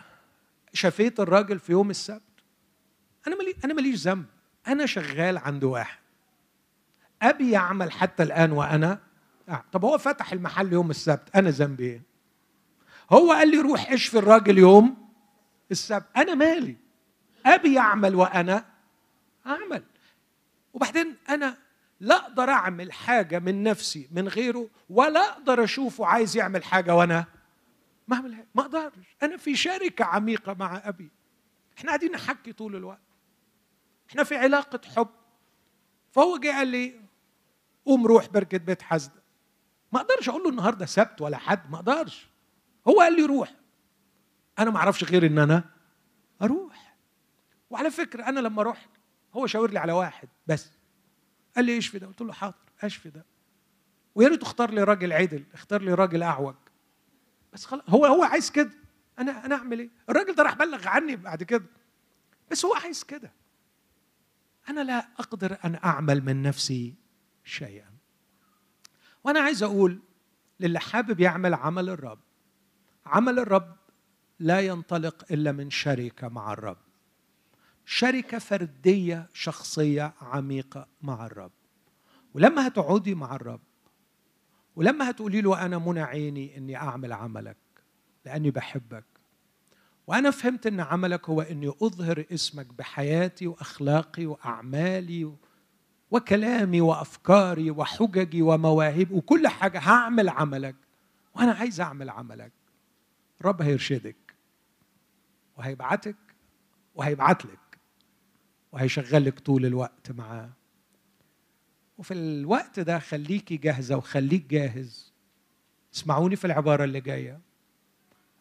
شفيت 0.73 1.19
الراجل 1.19 1.59
في 1.59 1.71
يوم 1.71 1.89
السبت. 1.89 2.21
أنا 3.27 3.35
ملي 3.35 3.55
أنا 3.65 3.73
ماليش 3.73 3.95
ذنب. 3.95 4.25
أنا 4.67 4.85
شغال 4.85 5.37
عند 5.37 5.63
واحد. 5.63 5.99
ابي 7.21 7.51
يعمل 7.51 7.91
حتى 7.91 8.23
الآن 8.23 8.51
وأنا 8.51 8.99
آه. 9.49 9.63
طب 9.71 9.85
هو 9.85 9.97
فتح 9.97 10.33
المحل 10.33 10.73
يوم 10.73 10.89
السبت 10.89 11.35
أنا 11.35 11.49
ذنبي 11.49 11.83
إيه؟ 11.83 12.01
هو 13.11 13.31
قال 13.31 13.51
لي 13.51 13.57
روح 13.57 13.91
اشفي 13.91 14.17
الراجل 14.17 14.57
يوم 14.57 15.09
السبت. 15.71 16.05
أنا 16.17 16.35
مالي. 16.35 16.75
ابي 17.45 17.73
يعمل 17.73 18.15
وأنا 18.15 18.65
أعمل. 19.45 19.83
وبعدين 20.73 21.15
أنا 21.29 21.57
لا 22.03 22.15
أقدر 22.15 22.49
أعمل 22.49 22.91
حاجة 22.91 23.39
من 23.39 23.63
نفسي 23.63 24.07
من 24.11 24.27
غيره 24.27 24.69
ولا 24.89 25.19
أقدر 25.29 25.63
أشوفه 25.63 26.05
عايز 26.05 26.37
يعمل 26.37 26.63
حاجة 26.63 26.95
وأنا 26.95 27.25
ما 28.07 28.15
أعمل 28.15 28.45
ما 28.55 28.61
أقدرش. 28.61 29.15
أنا 29.23 29.37
في 29.37 29.55
شركة 29.55 30.05
عميقة 30.05 30.53
مع 30.53 30.81
أبي. 30.83 31.09
إحنا 31.77 31.87
قاعدين 31.89 32.11
نحكي 32.11 32.53
طول 32.53 32.75
الوقت. 32.75 32.99
إحنا 34.09 34.23
في 34.23 34.35
علاقة 34.35 34.79
حب. 34.95 35.09
فهو 36.11 36.37
جه 36.37 36.47
قال 36.47 36.67
لي 36.67 36.99
قوم 37.85 38.07
روح 38.07 38.27
بركة 38.29 38.57
بيت 38.57 38.81
حزده 38.81 39.23
ما 39.91 40.01
أقدرش 40.01 40.29
أقول 40.29 40.43
له 40.43 40.49
النهارده 40.49 40.85
سبت 40.85 41.21
ولا 41.21 41.37
حد 41.37 41.71
ما 41.71 41.75
أقدرش. 41.75 42.27
هو 42.87 42.99
قال 43.01 43.15
لي 43.15 43.25
روح. 43.25 43.53
أنا 44.59 44.71
ما 44.71 44.77
أعرفش 44.77 45.03
غير 45.03 45.25
إن 45.25 45.39
أنا 45.39 45.63
أروح. 46.41 46.95
وعلى 47.69 47.91
فكرة 47.91 48.23
أنا 48.23 48.39
لما 48.39 48.63
رحت 48.63 48.89
هو 49.33 49.47
شاور 49.47 49.71
لي 49.71 49.79
على 49.79 49.91
واحد 49.91 50.29
بس. 50.47 50.82
قال 51.55 51.65
لي 51.65 51.77
اشفي 51.77 51.99
ده؟ 51.99 52.07
قلت 52.07 52.21
له 52.21 52.33
حاضر 52.33 52.55
اشفي 52.81 53.09
ده؟ 53.09 53.25
ويا 54.15 54.27
ريت 54.27 54.41
اختار 54.41 54.71
لي 54.71 54.83
راجل 54.83 55.13
عدل 55.13 55.43
اختار 55.53 55.81
لي 55.81 55.93
راجل 55.93 56.23
أعوج. 56.23 56.55
بس 57.53 57.65
خلاص 57.65 57.83
هو 57.89 58.05
هو 58.05 58.23
عايز 58.23 58.51
كده. 58.51 58.71
أنا 59.19 59.45
أنا 59.45 59.55
أعمل 59.55 59.79
إيه؟ 59.79 59.89
الراجل 60.09 60.35
ده 60.35 60.43
راح 60.43 60.55
بلغ 60.55 60.87
عني 60.87 61.15
بعد 61.15 61.43
كده. 61.43 61.65
بس 62.51 62.65
هو 62.65 62.73
عايز 62.73 63.03
كده. 63.03 63.31
أنا 64.69 64.83
لا 64.83 65.07
أقدر 65.19 65.57
أن 65.65 65.79
أعمل 65.83 66.25
من 66.25 66.41
نفسي 66.41 66.95
شيئا. 67.43 67.93
وأنا 69.23 69.39
عايز 69.39 69.63
أقول 69.63 69.99
للي 70.59 70.79
حابب 70.79 71.19
يعمل 71.19 71.53
عمل 71.53 71.89
الرب 71.89 72.19
عمل 73.05 73.39
الرب 73.39 73.75
لا 74.39 74.59
ينطلق 74.59 75.25
إلا 75.31 75.51
من 75.51 75.69
شركة 75.69 76.27
مع 76.27 76.53
الرب. 76.53 76.82
شركة 77.85 78.39
فردية 78.39 79.29
شخصية 79.33 80.13
عميقة 80.21 80.87
مع 81.01 81.25
الرب. 81.25 81.51
ولما 82.33 82.67
هتقعدي 82.67 83.15
مع 83.15 83.35
الرب 83.35 83.61
ولما 84.75 85.09
هتقولي 85.09 85.41
له 85.41 85.65
أنا 85.65 85.77
منى 85.77 86.01
عيني 86.01 86.57
إني 86.57 86.75
أعمل 86.75 87.13
عملك 87.13 87.57
لأني 88.25 88.51
بحبك 88.51 89.05
وأنا 90.07 90.31
فهمت 90.31 90.67
إن 90.67 90.79
عملك 90.79 91.29
هو 91.29 91.41
إني 91.41 91.67
أظهر 91.69 92.25
اسمك 92.33 92.65
بحياتي 92.65 93.47
وأخلاقي 93.47 94.25
وأعمالي 94.25 95.33
وكلامي 96.11 96.81
وأفكاري 96.81 97.71
وحججي 97.71 98.41
ومواهبي 98.41 99.13
وكل 99.13 99.47
حاجة 99.47 99.79
هعمل 99.79 100.29
عملك 100.29 100.75
وأنا 101.35 101.51
عايز 101.51 101.81
أعمل 101.81 102.09
عملك. 102.09 102.51
الرب 103.41 103.61
هيرشدك 103.61 104.35
وهيبعتك 105.57 106.15
وهيبعت 106.95 107.45
لك 107.45 107.59
وهيشغلك 108.73 109.39
طول 109.39 109.65
الوقت 109.65 110.11
معاه. 110.11 110.49
وفي 111.97 112.13
الوقت 112.13 112.79
ده 112.79 112.99
خليكي 112.99 113.57
جاهزة 113.57 113.97
وخليك 113.97 114.45
جاهز. 114.45 115.13
اسمعوني 115.93 116.35
في 116.35 116.45
العبارة 116.45 116.83
اللي 116.83 117.01
جاية. 117.01 117.39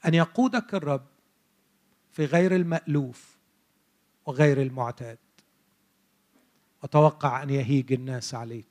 أن 0.06 0.14
يقودك 0.14 0.74
الرب 0.74 1.06
في 2.12 2.24
غير 2.24 2.56
المألوف 2.56 3.36
وغير 4.26 4.62
المعتاد. 4.62 5.18
وتوقع 6.82 7.42
أن 7.42 7.50
يهيج 7.50 7.92
الناس 7.92 8.34
عليك. 8.34 8.66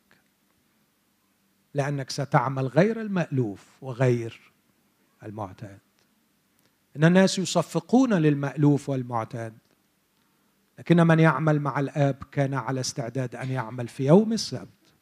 لأنك 1.73 2.09
ستعمل 2.09 2.67
غير 2.67 3.01
المألوف 3.01 3.67
وغير 3.81 4.51
المعتاد. 5.23 5.79
إن 6.95 7.03
الناس 7.03 7.39
يصفقون 7.39 8.13
للمألوف 8.13 8.89
والمعتاد. 8.89 9.57
لكن 10.81 11.07
من 11.07 11.19
يعمل 11.19 11.59
مع 11.59 11.79
الآب 11.79 12.23
كان 12.31 12.53
على 12.53 12.79
استعداد 12.79 13.35
أن 13.35 13.51
يعمل 13.51 13.87
في 13.87 14.05
يوم 14.05 14.33
السبت 14.33 14.93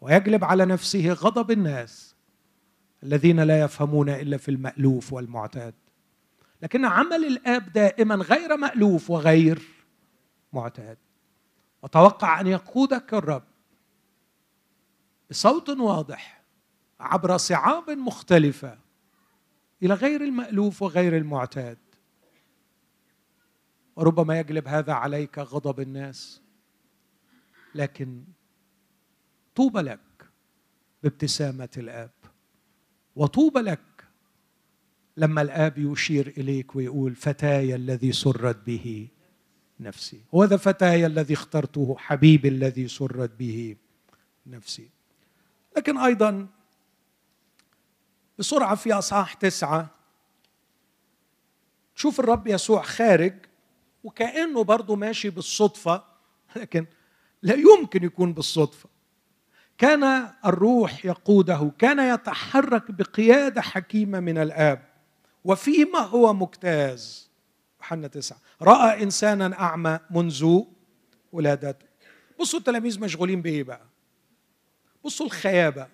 ويجلب 0.00 0.44
على 0.44 0.64
نفسه 0.64 1.12
غضب 1.12 1.50
الناس 1.50 2.14
الذين 3.02 3.40
لا 3.40 3.60
يفهمون 3.60 4.08
إلا 4.08 4.36
في 4.36 4.50
المألوف 4.50 5.12
والمعتاد. 5.12 5.74
لكن 6.62 6.84
عمل 6.84 7.24
الآب 7.24 7.72
دائما 7.72 8.14
غير 8.14 8.56
مألوف 8.56 9.10
وغير 9.10 9.62
معتاد. 10.52 10.98
وتوقع 11.82 12.40
أن 12.40 12.46
يقودك 12.46 13.14
الرب 13.14 13.44
بصوت 15.30 15.70
واضح 15.70 16.42
عبر 17.00 17.36
صعاب 17.36 17.90
مختلفة 17.90 18.78
إلى 19.82 19.94
غير 19.94 20.24
المألوف 20.24 20.82
وغير 20.82 21.16
المعتاد. 21.16 21.78
وربما 23.96 24.40
يجلب 24.40 24.68
هذا 24.68 24.92
عليك 24.92 25.38
غضب 25.38 25.80
الناس. 25.80 26.40
لكن 27.74 28.24
طوبى 29.54 29.80
لك 29.80 30.00
بابتسامة 31.02 31.68
الآب 31.76 32.10
وطوبى 33.16 33.60
لك 33.60 33.80
لما 35.16 35.42
الآب 35.42 35.78
يشير 35.78 36.26
إليك 36.26 36.76
ويقول 36.76 37.14
فتاي 37.14 37.74
الذي 37.74 38.12
سرت 38.12 38.66
به 38.66 39.08
نفسي 39.80 40.20
وهذا 40.32 40.56
فتاي 40.56 41.06
الذي 41.06 41.34
اخترته 41.34 41.96
حبيبي 41.98 42.48
الذي 42.48 42.88
سرت 42.88 43.30
به 43.30 43.76
نفسي. 44.46 44.90
لكن 45.76 45.98
أيضا 45.98 46.48
بسرعة 48.38 48.74
في 48.74 48.92
أصحاح 48.92 49.34
تسعة 49.34 49.90
تشوف 51.94 52.20
الرب 52.20 52.46
يسوع 52.46 52.82
خارج 52.82 53.34
وكأنه 54.04 54.64
برضه 54.64 54.96
ماشي 54.96 55.30
بالصدفة 55.30 56.04
لكن 56.56 56.86
لا 57.42 57.54
يمكن 57.54 58.04
يكون 58.04 58.32
بالصدفة. 58.32 58.88
كان 59.78 60.30
الروح 60.46 61.04
يقوده 61.04 61.72
كان 61.78 62.14
يتحرك 62.14 62.90
بقيادة 62.90 63.60
حكيمة 63.62 64.20
من 64.20 64.38
الآب. 64.38 64.88
وفيما 65.44 65.98
هو 65.98 66.32
مجتاز. 66.34 67.30
يوحنا 67.80 68.08
تسعة. 68.08 68.38
رأى 68.62 69.02
إنسانا 69.02 69.60
أعمى 69.60 69.98
منذ 70.10 70.60
ولادته. 71.32 71.86
بصوا 72.40 72.58
التلاميذ 72.58 73.00
مشغولين 73.00 73.42
بإيه 73.42 73.62
بقى؟ 73.62 73.86
بصوا 75.04 75.26
الخيابة 75.26 75.88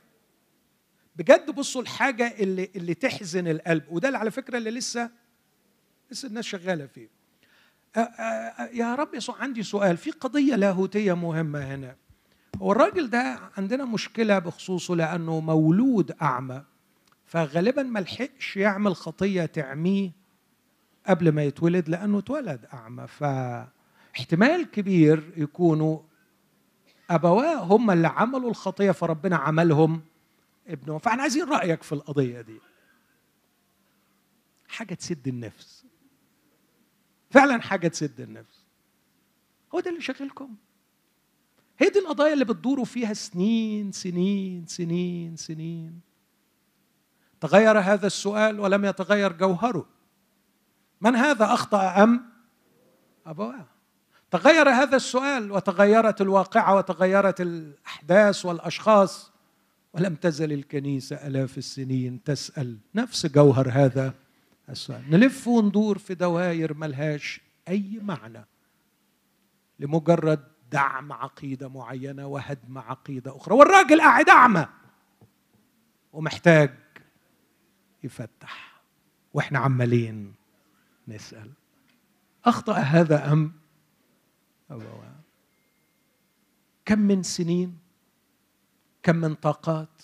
بجد 1.16 1.50
بصوا 1.50 1.82
الحاجة 1.82 2.34
اللي 2.38 2.70
اللي 2.76 2.94
تحزن 2.94 3.48
القلب. 3.48 3.84
وده 3.90 4.08
اللي 4.08 4.18
على 4.18 4.30
فكرة 4.30 4.58
اللي 4.58 4.70
لسه 4.70 5.11
لسه 6.11 6.28
الناس 6.28 6.44
شغالة 6.44 6.86
فيه. 6.86 7.19
يا 8.72 8.95
رب 8.95 9.14
يسوع 9.14 9.36
عندي 9.43 9.62
سؤال. 9.62 9.97
في 9.97 10.11
قضية 10.11 10.55
لاهوتية 10.57 11.12
مهمة 11.12 11.59
هنا. 11.74 11.97
هو 12.62 12.72
الراجل 12.72 13.11
ده 13.11 13.41
عندنا 13.57 13.84
مشكلة 13.84 14.38
بخصوصه 14.38 14.97
لأنه 14.97 15.41
مولود 15.41 16.12
أعمى 16.22 16.62
فغالبا 17.26 17.82
ما 17.82 17.99
لحقش 17.99 18.57
يعمل 18.57 18.97
خطية 18.97 19.45
تعميه 19.47 20.11
قبل 21.07 21.32
ما 21.32 21.45
يتولد 21.45 21.88
لأنه 21.88 22.18
اتولد 22.18 22.66
أعمى. 22.74 23.07
فاحتمال 23.07 24.70
كبير 24.70 25.32
يكونوا 25.36 25.99
أبواه 27.11 27.57
هم 27.62 27.91
اللي 27.91 28.09
عملوا 28.09 28.51
الخطية 28.51 28.91
فربنا 28.91 29.36
عملهم 29.36 30.01
ابنه 30.68 30.99
فاحنا 30.99 31.22
عايزين 31.22 31.49
رأيك 31.49 31.82
في 31.82 31.93
القضية 31.93 32.41
دي. 32.41 32.61
حاجة 34.68 34.95
تسد 34.95 35.28
النفس. 35.28 35.80
فعلا 37.31 37.61
حاجة 37.62 37.89
تسد 37.89 38.20
النفس. 38.20 38.64
هو 39.74 39.81
ده 39.81 39.91
اللي 39.91 40.01
شغلكم 40.01 40.55
هي 41.78 41.89
دي 41.89 41.99
القضايا 41.99 42.33
اللي 42.33 42.45
بتدوروا 42.45 42.85
فيها 42.85 43.14
سنين 43.14 43.93
سنين 43.93 44.66
سنين 44.66 45.37
سنين. 45.37 46.01
تغير 47.41 47.78
هذا 47.78 48.07
السؤال 48.07 48.61
ولم 48.61 48.85
يتغير 48.85 49.33
جوهره. 49.33 49.87
من 51.01 51.16
هذا 51.16 51.45
أخطأ 51.45 52.03
أم؟ 52.03 52.31
أبواه. 53.26 53.66
تغير 54.31 54.68
هذا 54.68 54.97
السؤال 54.97 55.53
وتغيرت 55.53 56.20
الواقعة 56.20 56.76
وتغيرت 56.76 57.41
الأحداث 57.41 58.47
والأشخاص 58.47 59.31
ولم 59.93 60.14
تزل 60.14 60.53
الكنيسة 60.53 61.16
آلاف 61.16 61.59
السنين 61.59 62.22
تسأل 62.24 62.78
نفس 62.95 63.26
جوهر 63.26 63.68
هذا. 63.72 64.14
السؤال. 64.70 65.10
نلف 65.10 65.48
وندور 65.48 65.98
في 65.98 66.14
دوائر 66.14 66.74
ملهاش 66.74 67.40
أي 67.68 68.00
معنى 68.02 68.44
لمجرد 69.78 70.44
دعم 70.72 71.12
عقيدة 71.12 71.68
معينة 71.68 72.26
وهدم 72.26 72.78
عقيدة 72.78 73.36
أخرى. 73.36 73.54
والراجل 73.54 74.00
قاعد 74.00 74.28
أعمى 74.28 74.66
ومحتاج 76.12 76.74
يفتح. 78.04 78.82
وإحنا 79.34 79.58
عمالين 79.58 80.34
نسأل. 81.08 81.52
أخطأ 82.44 82.72
هذا 82.72 83.32
أم؟ 83.32 83.52
أبواه 84.70 85.14
كم 86.84 86.98
من 86.98 87.22
سنين؟ 87.22 87.78
كم 89.02 89.16
من 89.16 89.34
طاقات؟ 89.34 90.02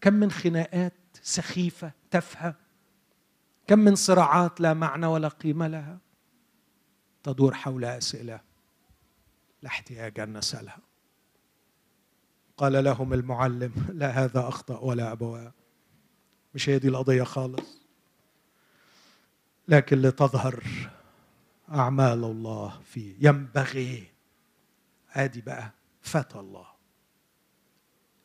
كم 0.00 0.14
من 0.14 0.30
خناقات 0.30 0.92
سخيفة 1.22 1.92
تافهة؟ 2.10 2.61
كم 3.66 3.78
من 3.78 3.94
صراعات 3.94 4.60
لا 4.60 4.74
معنى 4.74 5.06
ولا 5.06 5.28
قيمة 5.28 5.66
لها. 5.68 5.98
تدور 7.22 7.54
حول 7.54 7.84
أسئلة 7.84 8.40
لا 9.62 9.68
احتياج 9.68 10.20
أن 10.20 10.36
نسألها. 10.36 10.78
قال 12.56 12.84
لهم 12.84 13.12
المعلم 13.12 13.72
لا 13.92 14.10
هذا 14.10 14.48
أخطأ 14.48 14.78
ولا 14.78 15.12
ابواه 15.12 15.52
مش 16.54 16.68
هي 16.68 16.78
دي 16.78 16.88
القضية 16.88 17.22
خالص. 17.22 17.82
لكن 19.68 19.98
لتظهر 20.02 20.64
أعمال 21.72 22.24
الله 22.24 22.80
فيه 22.84 23.28
ينبغي. 23.28 24.08
آدي 25.12 25.40
بقى 25.40 25.70
فتى 26.02 26.38
الله. 26.38 26.66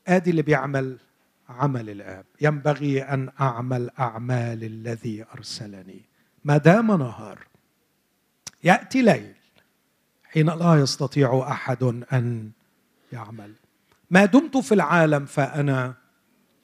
آدي 0.08 0.30
اللي 0.30 0.42
بيعمل 0.42 1.00
عمل 1.50 1.90
الآب. 1.90 2.26
ينبغي 2.42 3.04
أن 3.04 3.30
أعمل 3.42 3.90
أعمال 4.00 4.64
الذي 4.64 5.26
أرسلني. 5.36 6.02
ما 6.44 6.58
دام 6.58 6.92
نهار 6.92 7.48
يأتي 8.64 9.02
ليل 9.02 9.36
حين 10.24 10.50
لا 10.50 10.76
يستطيع 10.76 11.48
أحد 11.52 11.84
أن 12.14 12.52
يعمل. 13.14 13.54
ما 14.12 14.26
دمت 14.26 14.58
في 14.58 14.74
العالم 14.74 15.26
فأنا 15.26 15.94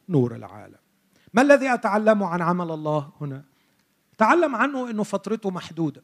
نور 0.09 0.35
العالم. 0.35 0.77
ما 1.33 1.41
الذي 1.41 1.73
أتعلم 1.73 2.23
عن 2.23 2.41
عمل 2.41 2.71
الله 2.71 3.11
هنا؟ 3.21 3.43
تعلم 4.17 4.55
عنه 4.55 4.89
إنه 4.89 5.03
فترته 5.03 5.49
محدودة. 5.49 6.03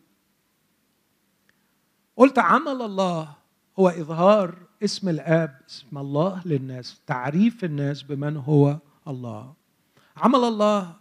قلت 2.18 2.40
عمل 2.40 2.82
الله 2.82 3.36
هو 3.80 3.90
إظهار 3.90 4.69
اسم 4.84 5.10
الآب 5.10 5.62
اسم 5.70 5.98
الله 5.98 6.42
للناس 6.46 7.02
تعريف 7.08 7.64
الناس 7.64 8.04
بمن 8.04 8.38
هو 8.38 8.78
الله. 9.08 9.54
عمل 10.18 10.40
الله 10.40 10.96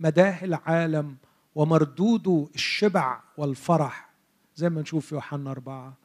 مداه 0.00 0.44
العالم 0.44 1.16
ومردوده 1.54 2.48
الشبع 2.54 3.20
والفرح 3.36 4.10
زي 4.56 4.68
ما 4.68 4.80
نشوف 4.80 5.06
في 5.06 5.14
يوحنا 5.14 5.50
أربعة. 5.50 5.96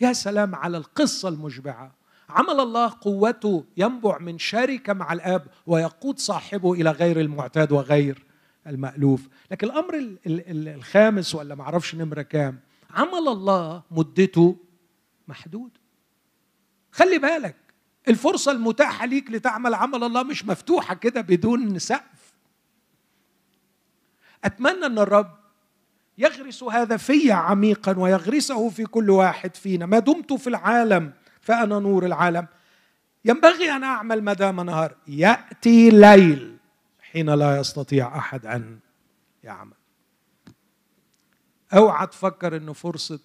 يا 0.00 0.12
سلام 0.12 0.54
على 0.54 0.76
القصة 0.76 1.28
المشبعة. 1.28 1.94
عمل 2.28 2.60
الله 2.60 2.92
قوته 3.00 3.64
ينبع 3.76 4.18
من 4.18 4.38
شركة 4.38 4.92
مع 4.92 5.12
الآب 5.12 5.46
ويقود 5.66 6.18
صاحبه 6.18 6.72
إلى 6.72 6.90
غير 6.90 7.20
المعتاد 7.20 7.72
وغير 7.72 8.24
المألوف. 8.66 9.28
لكن 9.50 9.66
الأمر 9.66 10.16
الخامس 10.26 11.34
ولا 11.34 11.54
معرفش 11.54 11.94
نمرة 11.94 12.22
كام 12.22 12.60
عمل 12.90 13.28
الله 13.28 13.82
مدته 13.90 14.56
محدود. 15.28 15.70
خلي 16.96 17.18
بالك 17.18 17.56
الفرصة 18.08 18.52
المتاحة 18.52 19.06
ليك 19.06 19.30
لتعمل 19.30 19.74
عمل 19.74 20.04
الله 20.04 20.22
مش 20.22 20.44
مفتوحة 20.44 20.94
كده 20.94 21.20
بدون 21.20 21.78
سقف. 21.78 22.34
أتمنى 24.44 24.86
أن 24.86 24.98
الرب 24.98 25.36
يغرس 26.18 26.62
هذا 26.62 26.96
في 26.96 27.32
عميقا 27.32 27.98
ويغرسه 27.98 28.68
في 28.68 28.84
كل 28.84 29.10
واحد 29.10 29.56
فينا. 29.56 29.86
ما 29.86 29.98
دمت 29.98 30.32
في 30.32 30.46
العالم 30.46 31.12
فأنا 31.40 31.78
نور 31.78 32.06
العالم. 32.06 32.46
ينبغي 33.24 33.70
أن 33.70 33.84
أعمل 33.84 34.22
ما 34.22 34.32
دام 34.32 34.60
نهار. 34.60 34.96
يأتي 35.06 35.90
ليل 35.90 36.56
حين 37.00 37.30
لا 37.30 37.60
يستطيع 37.60 38.18
أحد 38.18 38.46
أن 38.46 38.78
يعمل. 39.44 39.76
أوعى 41.72 42.06
تفكر 42.06 42.56
انه 42.56 42.72
فرصة 42.72 43.20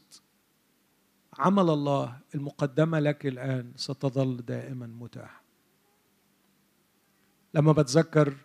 عمل 1.42 1.70
الله 1.70 2.20
المقدمة 2.36 3.00
لك 3.00 3.26
الآن 3.26 3.74
ستظل 3.76 4.38
دائما 4.38 4.88
متاحة. 4.88 5.42
لما 7.54 7.72
بتذكر 7.72 8.38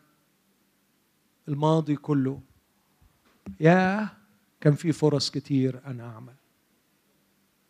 الماضي 1.48 1.96
كله 1.96 2.40
يا 3.60 4.08
كان 4.60 4.74
في 4.74 4.92
فرص 4.92 5.30
كتير 5.30 5.86
أنا 5.86 6.04
أعمل. 6.04 6.34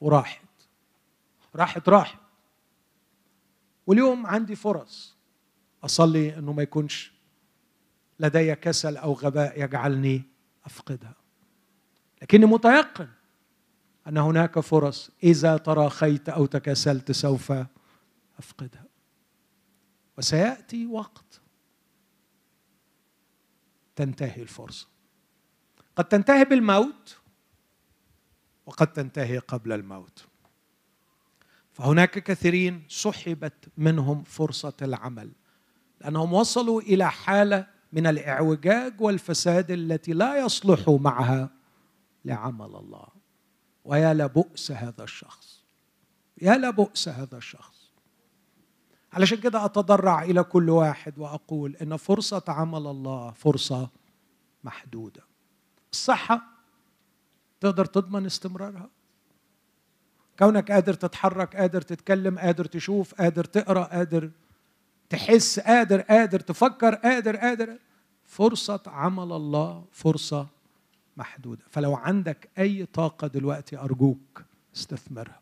وراحت. 0.01 0.49
راحت 1.57 1.89
راحت. 1.89 2.19
واليوم 3.87 4.27
عندي 4.27 4.57
فرص. 4.57 5.17
أصلي 5.85 6.39
إنه 6.39 6.53
ما 6.53 6.63
يكونش 6.63 7.13
لدي 8.21 8.55
كسل 8.55 8.97
أو 8.97 9.13
غباء 9.13 9.65
يجعلني 9.65 10.23
أفقدها. 10.67 11.15
لكني 12.23 12.47
متيقن 12.47 13.09
أن 14.09 14.19
هناك 14.19 14.61
فرص. 14.61 15.11
إذا 15.23 15.57
تراخيت 15.57 16.29
أو 16.29 16.47
تكاسلت 16.47 17.13
سوف 17.13 17.53
أفقدها. 18.39 18.87
وسيأتي 20.19 20.87
وقت 20.87 21.41
تنتهي 23.97 24.43
الفرصة. 24.43 24.87
قد 25.97 26.05
تنتهي 26.05 26.45
بالموت 26.45 27.19
وقد 28.67 28.93
تنتهي 28.93 29.39
قبل 29.39 29.73
الموت. 29.73 30.25
فهناك 31.73 32.11
كثيرين 32.11 32.85
سحبت 32.89 33.69
منهم 33.77 34.23
فرصة 34.23 34.77
العمل 34.83 35.33
لأنهم 36.01 36.33
وصلوا 36.33 36.81
إلى 36.81 37.11
حالة 37.11 37.67
من 37.93 38.07
الإعوجاج 38.07 39.01
والفساد 39.01 39.71
التي 39.71 40.13
لا 40.13 40.45
يصلح 40.45 40.89
معها 40.89 41.51
لعمل 42.25 42.77
الله. 42.77 43.16
ويا 43.87 44.15
لبؤس 44.15 44.71
هذا 44.71 45.05
الشخص. 45.05 45.63
يا 46.43 46.55
لبؤس 46.55 47.09
هذا 47.09 47.37
الشخص. 47.37 47.91
علشان 49.13 49.41
كده 49.41 49.65
أتضرع 49.65 50.23
إلى 50.23 50.43
كل 50.43 50.71
واحد 50.71 51.19
وأقول 51.19 51.77
إن 51.77 51.97
فرصة 51.97 52.43
عمل 52.49 52.87
الله 52.87 53.31
فرصة 53.31 53.89
محدودة. 54.65 55.23
الصحة 55.93 56.43
تقدر 57.61 57.85
تضمن 57.85 58.27
استمرارها. 58.27 58.91
كونك 60.39 60.73
قادر 60.73 60.95
تتحرك 60.95 61.57
قادر 61.57 61.81
تتكلم 61.81 62.39
قادر 62.39 62.65
تشوف 62.65 63.15
قادر 63.15 63.45
تقرأ 63.45 63.85
قادر 63.85 64.31
تحس 65.11 65.61
قادر 65.61 66.01
قادر 66.01 66.41
تفكر 66.41 66.95
قادر 66.95 67.37
قادر. 67.37 67.79
فرصة 68.25 68.83
عمل 68.87 69.33
الله 69.33 69.85
فرصة 69.93 70.56
محدودة. 71.17 71.65
فلو 71.71 71.95
عندك 71.95 72.51
أي 72.59 72.87
طاقة 72.87 73.27
دلوقتي 73.27 73.79
أرجوك 73.79 74.45
استثمرها. 74.77 75.41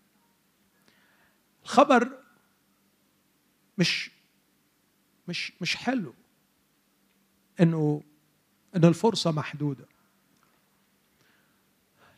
الخبر 1.62 2.18
مش 3.78 4.10
مش 5.28 5.52
مش 5.62 5.76
حلو. 5.76 6.14
إنه 7.60 8.02
ان 8.76 8.84
الفرصة 8.84 9.30
محدودة. 9.30 9.86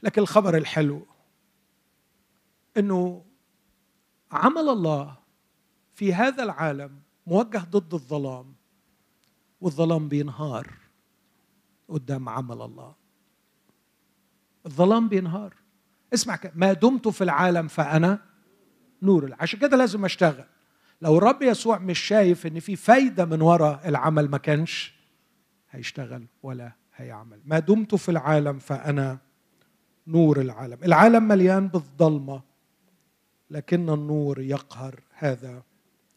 لكن 0.02 0.22
الخبر 0.22 0.56
الحلو 0.56 1.06
إنه 2.76 3.24
عمل 4.32 4.68
الله 4.68 5.16
في 5.94 6.14
هذا 6.14 6.42
العالم 6.42 7.00
موجه 7.26 7.58
ضد 7.58 7.94
الظلام 7.94 8.54
والظلام 9.60 10.08
بينهار 10.08 10.72
قدام 11.88 12.28
عمل 12.28 12.62
الله. 12.62 12.94
الظلام 14.66 15.08
بينهار. 15.08 15.54
اسمع 16.14 16.38
ما 16.54 16.72
دمت 16.72 17.08
في 17.08 17.24
العالم 17.24 17.68
فأنا 17.68 18.18
نور. 19.02 19.34
عشان 19.40 19.58
كده 19.58 19.76
لازم 19.76 20.04
أشتغل. 20.04 20.44
لو 21.02 21.18
الرب 21.18 21.42
يسوع 21.42 21.78
مش 21.78 21.98
شايف 21.98 22.46
إن 22.46 22.60
في 22.60 22.76
فايدة 22.76 23.24
من 23.24 23.42
وراء 23.42 23.88
العمل 23.88 24.28
ما 24.28 24.38
كانش 24.38 24.94
هيشتغل 25.70 26.26
ولا 26.42 26.72
هيعمل. 26.96 27.40
ما 27.44 27.58
دمت 27.58 27.94
في 27.94 28.08
العالم 28.08 28.58
فأنا 28.58 29.18
نور 30.06 30.40
العالم. 30.40 30.78
العالم 30.84 31.28
مليان 31.28 31.68
بالظلمة 31.68 32.42
لكن 33.50 33.90
النور 33.90 34.40
يقهر 34.40 35.00
هذا 35.12 35.62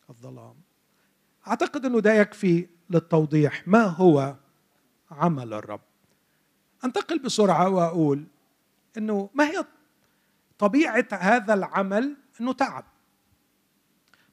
الظلام. 0.10 0.56
أعتقد 1.48 1.86
إنه 1.86 2.00
ده 2.00 2.14
يكفي 2.14 2.68
للتوضيح 2.90 3.68
ما 3.68 3.84
هو 3.84 4.36
عمل 5.12 5.54
الرب. 5.54 5.82
أنتقل 6.86 7.20
بسرعة 7.20 7.70
وأقول 7.70 8.26
إنه 8.98 9.30
ما 9.34 9.44
هي 9.50 9.66
طبيعة 10.58 11.08
هذا 11.12 11.54
العمل؟ 11.54 12.18
إنه 12.42 12.54
تعب. 12.54 12.84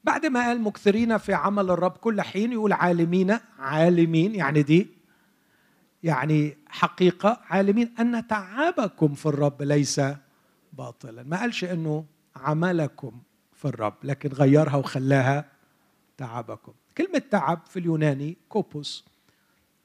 بعد 0.05 0.27
ما 0.27 0.41
قال 0.47 0.61
مكثرين 0.61 1.19
في 1.19 1.35
عمل 1.35 1.71
الرب 1.71 1.97
كل 1.97 2.21
حين 2.23 2.53
يقول 2.53 2.73
عالمين 2.73 3.39
عالمين 3.59 4.35
يعني 4.35 4.63
دي 4.63 4.89
يعني 6.03 6.59
حقيقة 6.69 7.41
عالمين 7.45 7.95
أن 8.01 8.27
تعبكم 8.27 9.15
في 9.15 9.27
الرب 9.27 9.63
ليس 9.63 10.01
باطلا. 10.73 11.23
ما 11.23 11.41
قالش 11.41 11.65
أنه 11.65 12.05
عملكم 12.37 13.21
في 13.53 13.65
الرب 13.65 13.95
لكن 14.05 14.29
غيرها 14.29 14.77
وخلاها 14.77 15.45
تعبكم 16.17 16.73
كلمة 16.99 17.19
تعب 17.19 17.61
في 17.67 17.79
اليوناني 17.79 18.37
كوبوس. 18.49 19.05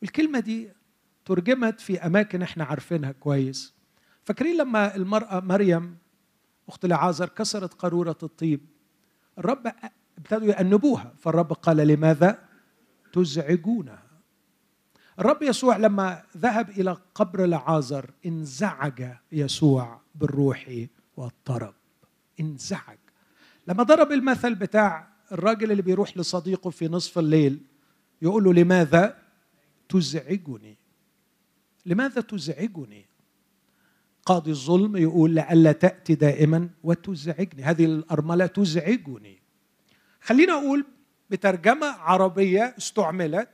الكلمة 0.03 0.39
دي 0.39 0.69
ترجمت 1.25 1.81
في 1.81 2.05
أماكن 2.05 2.41
إحنا 2.41 2.63
عارفينها 2.63 3.11
كويس. 3.11 3.73
فاكرين 4.23 4.57
لما 4.57 4.95
المرأة 4.95 5.39
مريم 5.39 5.97
أخت 6.67 6.85
لعازر 6.85 7.29
كسرت 7.29 7.73
قارورة 7.73 8.17
الطيب؟ 8.23 8.65
الرب 9.37 9.73
ابتدوا 10.17 10.47
يأنبوها 10.47 11.13
فالرب 11.19 11.53
قال 11.53 11.77
لماذا 11.77 12.43
تزعجونها؟ 13.13 14.03
الرب 15.19 15.43
يسوع 15.43 15.77
لما 15.77 16.23
ذهب 16.37 16.69
إلى 16.69 16.97
قبر 17.15 17.45
لعازر 17.45 18.11
انزعج 18.25 19.11
يسوع 19.31 20.01
بالروح 20.15 20.85
والطرب. 21.17 21.73
انزعج. 22.39 22.97
لما 23.67 23.83
ضرب 23.83 24.11
المثل 24.11 24.55
بتاع 24.55 25.07
الراجل 25.31 25.71
اللي 25.71 25.81
بيروح 25.81 26.17
لصديقه 26.17 26.69
في 26.69 26.87
نصف 26.87 27.19
الليل 27.19 27.61
يقول 28.21 28.43
له 28.43 28.53
لماذا 28.53 29.17
تزعجني؟ 29.89 30.77
لماذا 31.85 32.21
تزعجني؟ 32.21 33.05
قاضي 34.25 34.51
الظلم 34.51 34.97
يقول 34.97 35.35
لئلا 35.35 35.71
تأتي 35.71 36.15
دائما 36.15 36.69
وتزعجني. 36.83 37.63
هذه 37.63 37.85
الأرملة 37.85 38.45
تزعجني. 38.45 39.41
خلينا 40.21 40.53
أقول 40.53 40.85
بترجمة 41.29 41.87
عربية 41.87 42.75
استعملت 42.77 43.49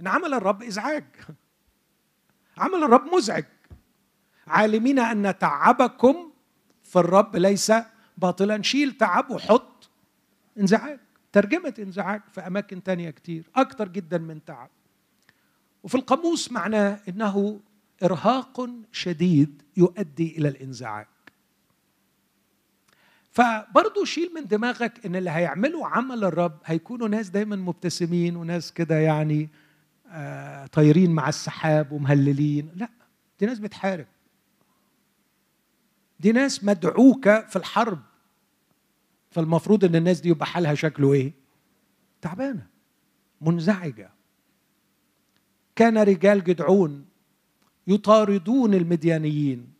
إن 0.00 0.06
عمل 0.06 0.34
الرب 0.34 0.62
إزعاج. 0.62 1.04
عمل 2.58 2.84
الرب 2.84 3.14
مزعج. 3.14 3.44
عالمين 4.46 4.98
أن 4.98 5.38
تعبكم 5.38 6.30
في 6.82 6.96
الرب 6.96 7.36
ليس 7.36 7.72
باطلا. 8.18 8.62
شيل 8.62 8.92
تعب 8.92 9.30
وحط 9.30 9.90
إنزعاج. 10.58 10.98
ترجمة 11.32 11.74
إنزعاج 11.78 12.22
في 12.32 12.40
أماكن 12.40 12.82
تانية 12.82 13.10
كتير. 13.10 13.50
أكتر 13.56 13.88
جدا 13.88 14.18
من 14.18 14.44
تعب. 14.44 14.70
وفي 15.82 15.94
القاموس 15.94 16.52
معناه 16.52 17.00
إنه 17.08 17.60
إرهاق 18.02 18.68
شديد 18.92 19.62
يؤدي 19.76 20.38
إلى 20.38 20.48
الانزعاج. 20.48 21.06
فبرضه 23.30 24.04
شيل 24.04 24.34
من 24.34 24.46
دماغك 24.46 25.06
إن 25.06 25.16
اللي 25.16 25.30
هيعملوا 25.30 25.86
عمل 25.86 26.24
الرب 26.24 26.58
هيكونوا 26.64 27.08
ناس 27.08 27.28
دايما 27.28 27.56
مبتسمين 27.56 28.36
وناس 28.36 28.72
كده 28.72 28.98
يعني 28.98 29.48
آه 30.10 30.66
طايرين 30.66 31.10
مع 31.10 31.28
السحاب 31.28 31.92
ومهللين. 31.92 32.70
لا 32.74 32.88
دي 33.40 33.46
ناس 33.46 33.58
بتحارب. 33.58 34.06
دي 36.20 36.32
ناس 36.32 36.64
مدعوكة 36.64 37.46
في 37.46 37.56
الحرب. 37.56 38.02
فالمفروض 39.30 39.84
إن 39.84 39.96
الناس 39.96 40.20
دي 40.20 40.28
يبقى 40.28 40.46
حالها 40.46 40.74
شكله 40.74 41.12
إيه؟ 41.12 41.32
تعبانة 42.20 42.66
منزعجة. 43.40 44.10
كان 45.76 45.98
رجال 45.98 46.44
جدعون 46.44 47.04
يطاردون 47.86 48.74
المديانيين. 48.74 49.72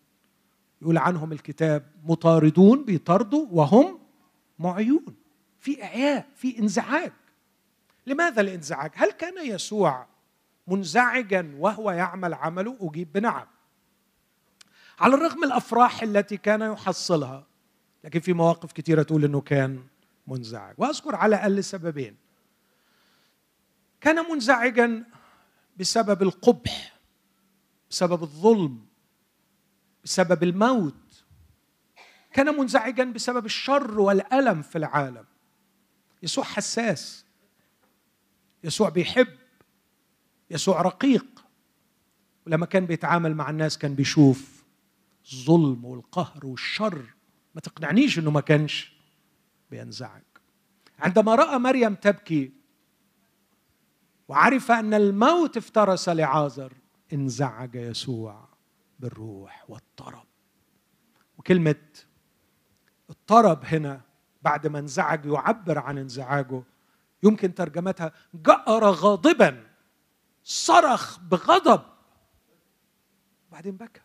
يقول 0.83 0.99
عنهم 0.99 1.33
الكتاب 1.33 1.87
مطاردون 2.05 2.85
بيطاردوا 2.85 3.47
وهم 3.51 3.99
معيون. 4.59 5.17
في 5.61 5.83
إعياء 5.85 6.27
في 6.35 6.59
انزعاج. 6.59 7.13
لماذا 8.07 8.41
الانزعاج؟ 8.41 8.91
هل 8.95 9.11
كان 9.11 9.47
يسوع 9.47 10.07
منزعجا 10.67 11.55
وهو 11.59 11.91
يعمل 11.91 12.35
عمله؟ 12.35 12.77
أجيب 12.81 13.13
بنعم. 13.13 13.47
على 14.99 15.15
الرغم 15.15 15.39
من 15.39 15.45
الأفراح 15.45 16.03
التي 16.03 16.37
كان 16.37 16.61
يحصلها 16.61 17.47
لكن 18.05 18.21
في 18.21 18.33
مواقف 18.33 18.73
كثيره 18.73 19.03
تقول 19.03 19.25
إنه 19.25 19.41
كان 19.41 19.85
منزعج. 20.27 20.75
وأذكر 20.79 21.15
على 21.15 21.37
الاقل 21.37 21.65
سببين. 21.65 22.17
كان 24.01 24.31
منزعجا 24.31 25.05
بسبب 25.77 26.23
القبح. 26.23 26.96
بسبب 27.97 28.23
الظلم 28.23 28.87
بسبب 30.05 30.43
الموت. 30.43 31.25
كان 32.33 32.59
منزعجا 32.59 33.05
بسبب 33.05 33.47
الشر 33.47 34.01
والألم 34.01 34.63
في 34.63 34.79
العالم. 34.79 35.25
يسوع 36.23 36.45
حساس. 36.45 37.25
يسوع 38.65 38.89
بيحب. 38.89 39.29
يسوع 40.51 40.83
رقيق. 40.83 41.45
ولما 42.47 42.67
كان 42.67 42.87
بيتعامل 42.87 43.35
مع 43.35 43.51
الناس 43.51 43.79
كان 43.79 43.95
بيشوف 43.95 44.65
الظلم 45.33 45.85
والقهر 45.85 46.47
والشر. 46.47 47.05
ما 47.55 47.61
تقنعنيش 47.61 48.19
إنه 48.19 48.31
ما 48.31 48.41
كانش 48.41 48.93
بينزعج. 49.71 50.23
عندما 50.99 51.35
رأى 51.35 51.59
مريم 51.59 51.95
تبكي 51.95 52.53
وعرف 54.29 54.71
أن 54.71 54.95
الموت 54.95 55.57
افترس 55.57 56.09
لعازر 56.09 56.73
انزعج 57.13 57.75
يسوع 57.75 58.49
بالروح 58.99 59.65
والطرب. 59.69 60.27
وكلمة 61.39 61.77
الطرب 63.11 63.65
هنا 63.65 64.01
بعد 64.43 64.67
ما 64.67 64.79
انزعج 64.79 65.27
يعبر 65.27 65.79
عن 65.79 65.99
انزعاجه 65.99 66.63
يمكن 67.23 67.55
ترجمتها 67.55 68.13
جأر 68.35 68.85
غاضبا 68.85 69.67
صرخ 70.45 71.19
بغضب. 71.19 71.83
بعدين 73.53 73.77
بكى. 73.77 74.01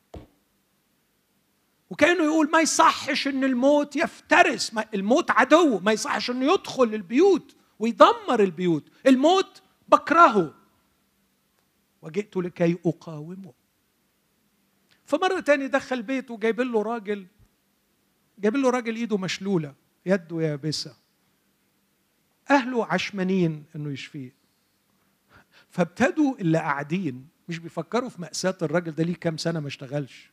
وكأنه 1.90 2.24
يقول 2.24 2.50
ما 2.52 2.60
يصحش 2.60 3.28
إن 3.28 3.44
الموت 3.44 3.96
يفترس 3.96 4.74
ما 4.74 4.86
الموت 4.94 5.32
عدو 5.32 5.80
ما 5.80 5.92
يصحش 5.92 6.30
إنه 6.30 6.54
يدخل 6.54 6.84
البيوت 6.84 7.56
ويدمر 7.80 8.40
البيوت. 8.40 8.90
الموت 9.08 9.62
بكرهه. 9.88 10.61
وجئت 12.02 12.38
لكي 12.38 12.78
أقاومه. 12.86 13.54
فمرة 15.06 15.40
تاني 15.40 15.68
دخل 15.68 16.02
بيته 16.04 16.38
جايب 16.38 16.62
له 16.62 16.82
راجل 16.82 17.28
جايب 18.40 18.56
له 18.56 18.70
راجل 18.70 18.96
إيده 18.96 19.18
مشلولة 19.18 19.74
يده 20.06 20.42
يابسة. 20.42 20.96
أهله 22.50 22.86
عشمانين 22.86 23.64
إنه 23.76 23.92
يشفيه. 23.92 24.34
فابتدوا 25.70 26.36
اللي 26.40 26.58
قاعدين 26.58 27.28
مش 27.50 27.60
بيفكروا 27.60 28.10
في 28.10 28.22
مأساة 28.22 28.58
الراجل 28.62 28.92
ده 28.92 29.04
ليه 29.04 29.16
كام 29.16 29.38
سنة 29.38 29.60
ما 29.60 29.68
اشتغلش. 29.68 30.32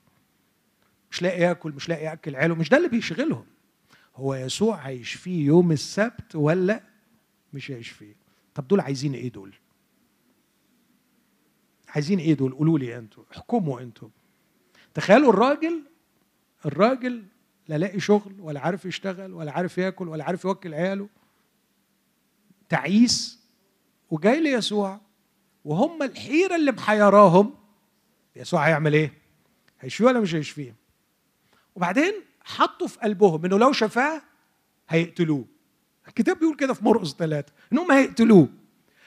مش 1.10 1.22
لاقي 1.22 1.40
ياكل 1.40 1.72
مش 1.72 1.88
لاقي 1.88 2.04
ياكل 2.04 2.36
عياله 2.36 2.54
مش 2.54 2.68
ده 2.68 2.76
اللي 2.76 2.88
بيشغلهم. 2.88 3.46
هو 4.16 4.34
يسوع 4.34 4.76
هيشفيه 4.76 5.46
يوم 5.46 5.72
السبت 5.72 6.34
ولا 6.36 6.82
مش 7.52 7.70
هيشفيه؟ 7.70 8.14
طب 8.54 8.68
دول 8.68 8.80
عايزين 8.80 9.14
إيه 9.14 9.32
دول؟ 9.32 9.54
عايزين 11.88 12.18
إيه 12.18 12.34
دول؟ 12.34 12.52
قولوا 12.52 12.78
لي 12.78 12.98
أنتوا؟ 12.98 13.24
احكموا 13.32 13.80
أنتوا. 13.80 14.08
تخيلوا 14.94 15.30
الراجل 15.32 15.82
الراجل 16.66 17.24
لا 17.68 17.78
لاقي 17.78 18.00
شغل 18.00 18.34
ولا 18.40 18.60
عارف 18.60 18.84
يشتغل 18.84 19.32
ولا 19.32 19.52
عارف 19.52 19.78
ياكل 19.78 20.08
ولا 20.08 20.24
عارف 20.24 20.44
يوكل 20.44 20.74
عياله. 20.74 21.08
تعيس 22.68 23.38
وجاي 24.10 24.40
ليسوع 24.40 25.00
وهم 25.64 26.02
الحيرة 26.02 26.56
اللي 26.56 26.72
محيراهم. 26.72 27.54
يسوع 28.36 28.66
هيعمل 28.68 28.94
إيه؟ 28.94 29.12
هيشفيه 29.80 30.04
ولا 30.04 30.20
مش 30.20 30.34
هيشفيه؟ 30.34 30.74
وبعدين 31.76 32.14
حطوا 32.44 32.86
في 32.86 32.98
قلبهم 32.98 33.44
انه 33.44 33.58
لو 33.58 33.72
شفاه 33.72 34.22
هيقتلوه. 34.88 35.44
الكتاب 36.08 36.38
بيقول 36.38 36.56
كده 36.56 36.74
في 36.74 36.84
مرقس 36.84 37.14
ثلاثة 37.14 37.52
انهم 37.72 37.92
هيقتلوه. 37.92 38.48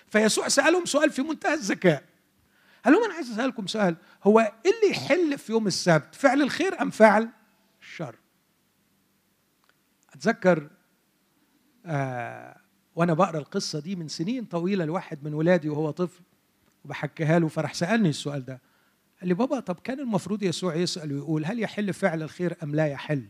فيسوع 0.08 0.48
سألهم 0.48 0.86
سؤال 0.86 1.12
في 1.12 1.22
منتهى 1.22 1.54
الذكاء. 1.54 2.04
قال 2.86 3.04
أنا 3.06 3.14
عايز 3.14 3.32
أسألكم 3.32 3.68
سؤال 3.68 3.96
هو 4.24 4.40
إيه 4.40 4.72
اللي 4.72 4.92
يحل 4.92 5.38
في 5.38 5.52
يوم 5.52 5.68
السبت 5.68 6.16
فعل 6.16 6.42
الخير 6.42 6.82
أم 6.82 6.90
فعل 6.90 7.30
الشر؟ 7.82 8.16
أتذكر 10.14 10.70
آه 11.86 12.58
وأنا 12.96 13.14
بقرأ 13.14 13.38
القصة 13.38 13.80
دي 13.80 13.96
من 13.96 14.08
سنين 14.08 14.46
طويلة 14.46 14.86
لواحد 14.86 15.24
من 15.24 15.34
ولادي 15.34 15.70
وهو 15.70 15.92
طفل 15.92 16.22
وبحكيها 16.86 17.40
له 17.40 17.48
فراح 17.48 17.74
سألني 17.74 18.10
السؤال 18.10 18.46
ده. 18.46 18.62
قال 19.20 19.28
لي 19.28 19.34
بابا 19.34 19.60
طب 19.60 19.80
كان 19.80 20.00
المفروض 20.00 20.44
يسوع 20.44 20.76
يسأل 20.76 21.14
ويقول 21.14 21.46
هل 21.46 21.60
يحل 21.60 21.94
فعل 21.94 22.24
الخير 22.24 22.56
أم 22.64 22.76
لا 22.76 22.88
يحل؟ 22.88 23.26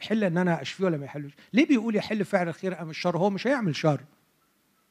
يحل 0.00 0.24
إن 0.24 0.38
أنا 0.38 0.62
أشفيه 0.62 0.84
ولا 0.84 0.96
ما 0.96 1.04
يحلش. 1.04 1.32
ليه 1.52 1.66
بيقول 1.66 1.96
يحل 1.96 2.24
فعل 2.24 2.48
الخير 2.48 2.82
أم 2.82 2.90
الشر؟ 2.90 3.16
هو 3.16 3.30
مش 3.30 3.46
هيعمل 3.46 3.76
شر. 3.76 4.00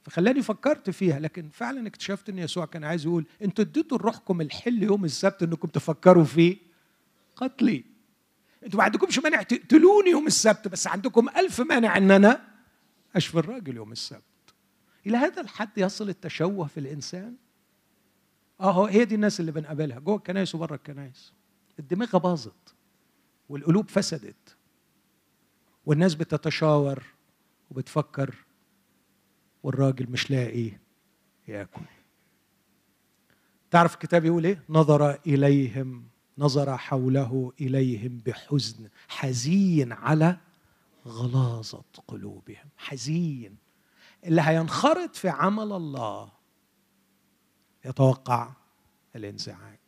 فخلاني 0.07 0.41
فكرت 0.41 0.89
فيها 0.89 1.19
لكن 1.19 1.49
فعلا 1.49 1.87
اكتشفت 1.87 2.29
إن 2.29 2.39
يسوع 2.39 2.65
كان 2.65 2.83
عايز 2.83 3.05
يقول 3.05 3.25
أنتوا 3.41 3.65
اديتوا 3.65 3.97
لروحكم 3.97 4.41
الحل 4.41 4.83
يوم 4.83 5.05
السبت 5.05 5.43
إنكم 5.43 5.67
تفكروا 5.67 6.23
في 6.23 6.57
قتلي. 7.35 7.83
أنتوا 8.63 8.77
ما 8.77 8.83
عندكمش 8.83 9.19
مانع 9.19 9.41
تقتلوني 9.41 10.09
يوم 10.09 10.27
السبت 10.27 10.67
بس 10.67 10.87
عندكم 10.87 11.29
ألف 11.29 11.61
مانع 11.61 11.97
إن 11.97 12.11
أنا 12.11 12.47
أشفي 13.15 13.39
الراجل 13.39 13.75
يوم 13.75 13.91
السبت. 13.91 14.21
إلى 15.05 15.17
هذا 15.17 15.41
الحد 15.41 15.77
يصل 15.77 16.09
التشوه 16.09 16.67
في 16.67 16.79
الإنسان. 16.79 17.35
آه 18.59 18.89
هي 18.89 19.05
دي 19.05 19.15
الناس 19.15 19.39
اللي 19.39 19.51
بنقابلها. 19.51 19.99
جوه 19.99 20.15
الكنائس 20.15 20.55
وبره 20.55 20.75
الكنائس. 20.75 21.33
الدماغ 21.79 22.17
باظت 22.17 22.75
والقلوب 23.49 23.89
فسدت 23.89 24.55
والناس 25.85 26.15
بتتشاور 26.15 27.03
وبتفكر 27.71 28.35
والراجل 29.67 30.11
مش 30.11 30.31
لاقي 30.31 30.71
ياكل. 31.47 31.81
تعرف 33.71 33.93
الكتاب 33.93 34.25
يقول 34.25 34.45
إيه؟ 34.45 34.63
نظر 34.69 35.19
إليهم 35.27 36.07
نظر 36.37 36.77
حوله 36.77 37.53
إليهم 37.61 38.21
بحزن 38.25 38.89
حزين 39.07 39.91
على 39.91 40.37
غلاظة 41.07 41.83
قلوبهم. 42.07 42.65
حزين. 42.77 43.57
اللي 44.23 44.41
هينخرط 44.41 45.15
في 45.15 45.29
عمل 45.29 45.71
الله 45.71 46.31
يتوقع 47.85 48.53
الانزعاج. 49.15 49.79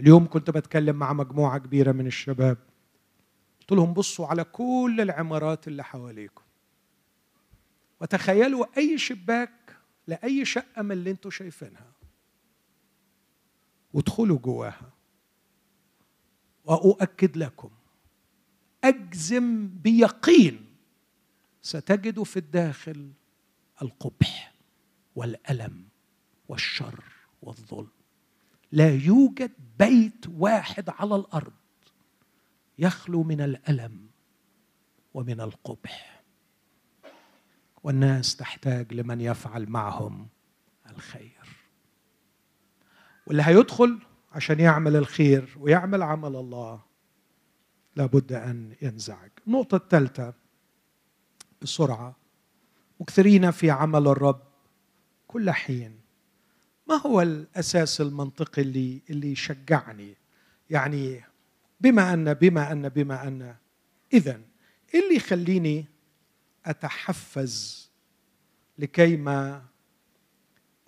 اليوم 0.00 0.26
كنت 0.28 0.50
بتكلم 0.50 0.96
مع 0.96 1.12
مجموعة 1.12 1.58
كبيرة 1.58 1.92
من 1.92 2.06
الشباب. 2.06 2.58
قلت 3.60 3.72
لهم 3.72 3.94
بصوا 3.94 4.26
على 4.26 4.44
كل 4.44 4.98
العمارات 5.00 5.68
اللي 5.68 5.84
حواليكم. 5.84 6.42
وتخيلوا 8.00 8.66
أي 8.76 8.98
شباك 8.98 9.76
لأي 10.06 10.44
شقة 10.44 10.82
من 10.82 10.92
اللي 10.92 11.10
أنتم 11.10 11.30
شايفينها. 11.30 11.92
وادخلوا 13.92 14.38
جواها. 14.38 14.92
وأؤكد 16.64 17.36
لكم 17.36 17.70
أجزم 18.84 19.68
بيقين 19.68 20.66
ستجد 21.62 22.22
في 22.22 22.36
الداخل 22.36 23.12
القبح 23.82 24.54
والألم 25.16 25.84
والشر 26.48 27.04
والظلم. 27.42 27.90
لا 28.72 28.94
يوجد 28.94 29.52
بيت 29.78 30.26
واحد 30.28 30.88
على 30.88 31.16
الأرض 31.16 31.52
يخلو 32.78 33.22
من 33.22 33.40
الألم 33.40 34.08
ومن 35.14 35.40
القبح. 35.40 36.19
والناس 37.82 38.36
تحتاج 38.36 38.94
لمن 38.94 39.20
يفعل 39.20 39.68
معهم 39.68 40.28
الخير. 40.90 41.66
واللي 43.26 43.42
هيدخل 43.42 43.98
عشان 44.32 44.60
يعمل 44.60 44.96
الخير 44.96 45.56
ويعمل 45.60 46.02
عمل 46.02 46.36
الله 46.36 46.80
لابد 47.96 48.32
أن 48.32 48.74
ينزعج. 48.82 49.30
النقطة 49.46 49.76
الثالثة 49.76 50.34
بسرعة 51.62 52.16
مكثرين 53.00 53.50
في 53.50 53.70
عمل 53.70 54.08
الرب 54.08 54.42
كل 55.26 55.50
حين. 55.50 56.00
ما 56.88 56.94
هو 56.94 57.22
الأساس 57.22 58.00
المنطقي 58.00 58.62
اللي 58.62 59.02
اللي 59.10 59.32
يشجعني؟ 59.32 60.16
يعني 60.70 61.24
بما 61.80 62.12
أن 62.14 62.34
بما 62.34 62.72
أن 62.72 62.88
بما 62.88 63.28
أن. 63.28 63.54
اذا 64.12 64.40
إيه 64.94 65.04
اللي 65.04 65.16
يخليني 65.16 65.86
أتحفز 66.66 67.90
لكي 68.78 69.16
ما 69.16 69.62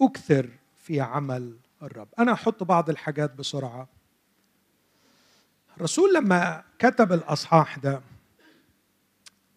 أكثر 0.01 0.51
في 0.77 1.01
عمل 1.01 1.57
الرب. 1.83 2.09
أنا 2.19 2.33
أحط 2.33 2.63
بعض 2.63 2.91
الحاجات 2.91 3.35
بسرعة. 3.35 3.89
الرسول 5.77 6.15
لما 6.15 6.65
كتب 6.79 7.13
الأصحاح 7.13 7.79
ده 7.79 8.03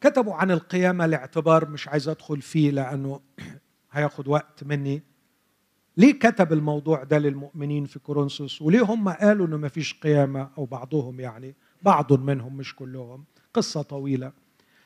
كتبوا 0.01 0.34
عن 0.36 0.51
القيامة 0.51 1.05
لاعتبار 1.05 1.70
مش 1.70 1.88
عايز 1.88 2.07
أدخل 2.07 2.41
فيه 2.41 2.72
لأنه 2.72 3.22
هياخد 3.91 4.28
وقت 4.28 4.63
مني. 4.63 5.03
ليه 5.97 6.20
كتب 6.20 6.53
الموضوع 6.53 7.03
ده 7.03 7.18
للمؤمنين 7.18 7.86
في 7.86 7.99
كورنثوس؟ 7.99 8.61
وليه 8.61 8.82
هم 8.82 9.09
قالوا 9.09 9.47
إنه 9.47 9.57
ما 9.57 9.68
فيش 9.68 9.93
قيامة؟ 9.93 10.49
أو 10.57 10.66
بعضهم 10.66 11.20
يعني 11.20 11.55
بعض 11.82 12.13
منهم 12.13 12.57
مش 12.57 12.76
كلهم. 12.76 13.26
قصة 13.53 13.82
طويلة. 13.82 14.32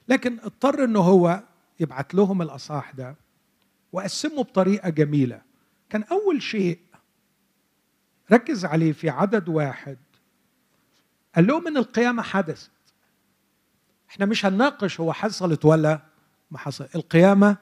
لكن 0.10 0.40
اضطر 0.40 0.84
انه 0.84 1.00
هو 1.00 1.44
يبعت 1.80 2.14
لهم 2.14 2.42
الأصحاح 2.42 2.92
ده 2.92 3.16
وقسمه 3.92 4.44
بطريقة 4.44 4.90
جميلة. 4.90 5.42
كان 5.90 6.04
أول 6.04 6.42
شيء 6.42 6.80
ركز 8.32 8.66
عليه 8.66 8.92
في 8.92 9.10
عدد 9.10 9.50
واحد. 9.50 9.98
قال 11.36 11.48
لهم 11.48 11.68
إن 11.68 11.78
القيامة 11.78 12.24
حدثت. 12.24 12.72
إحنا 14.10 14.26
مش 14.26 14.46
هنناقش 14.46 15.00
هو 15.00 15.14
حصلت 15.14 15.66
ولا 15.66 16.00
ما 16.52 16.58
حصل 16.58 16.88
القيامة 16.96 17.58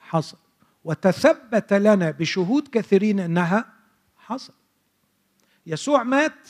حصل 0.00 0.36
وتثبت 0.84 1.72
لنا 1.72 2.10
بشهود 2.10 2.68
كثيرين 2.68 3.20
إنها 3.20 3.72
حصل 4.16 4.54
يسوع 5.66 6.02
مات 6.02 6.48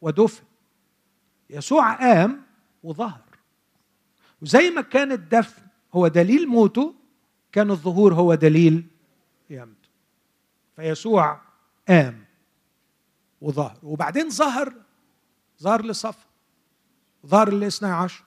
ودفن. 0.00 0.44
يسوع 1.50 1.94
قام 1.94 2.42
وظهر. 2.82 3.31
وزي 4.42 4.70
ما 4.70 4.80
كان 4.80 5.12
الدفن 5.12 5.62
هو 5.94 6.08
دليل 6.08 6.48
موته 6.48 6.94
كان 7.52 7.70
الظهور 7.70 8.14
هو 8.14 8.34
دليل 8.34 8.86
قيامته. 9.48 9.88
فيسوع 10.76 11.40
قام 11.88 12.24
وظهر. 13.40 13.78
وبعدين 13.82 14.30
ظهر 14.30 14.74
ظهر 15.62 15.84
لصف 15.84 16.26
ظهر 17.26 17.52
للاثنى 17.52 17.88
عشر 17.88 18.24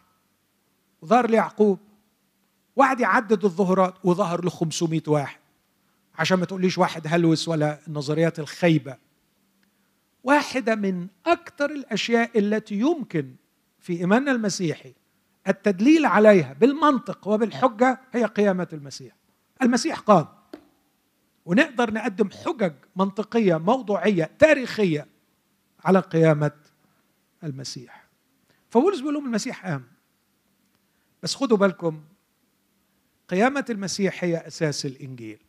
وظهر 1.02 1.30
ليعقوب. 1.30 1.80
واحد 2.76 3.00
يعدد 3.00 3.46
الظهورات 3.46 3.94
وظهر 4.04 4.44
له 4.44 4.50
500 4.50 5.02
واحد. 5.08 5.40
عشان 6.16 6.40
ما 6.40 6.46
تقوليش 6.46 6.78
واحد 6.78 7.02
هلوس 7.08 7.48
ولا 7.48 7.80
النظريات 7.88 8.40
الخيبه 8.40 8.98
واحدة 10.24 10.76
من 10.76 11.08
أكثر 11.26 11.72
الأشياء 11.72 12.40
التي 12.40 12.76
يمكن 12.76 13.36
في 13.80 14.00
إيماننا 14.00 14.32
المسيحي 14.32 14.94
التدليل 15.48 16.06
عليها 16.06 16.54
بالمنطق 16.54 17.28
وبالحجة 17.28 18.02
هي 18.12 18.26
قيامة 18.26 18.68
المسيح. 18.74 19.16
المسيح 19.62 20.00
قام. 20.00 20.28
ونقدر 21.46 21.94
نقدم 21.94 22.30
حجج 22.32 22.74
منطقية 22.96 23.58
موضوعية 23.58 24.32
تاريخية 24.40 25.08
على 25.86 26.00
قيامة 26.00 26.52
المسيح. 27.44 28.08
فبولس 28.70 29.00
بيقول 29.00 29.14
لهم 29.14 29.26
المسيح 29.26 29.66
قام. 29.68 29.88
بس 31.24 31.36
خدوا 31.36 31.58
بالكم 31.58 32.04
قيامة 33.28 33.66
المسيح 33.70 34.24
هي 34.24 34.48
أساس 34.48 34.86
الإنجيل. 34.86 35.40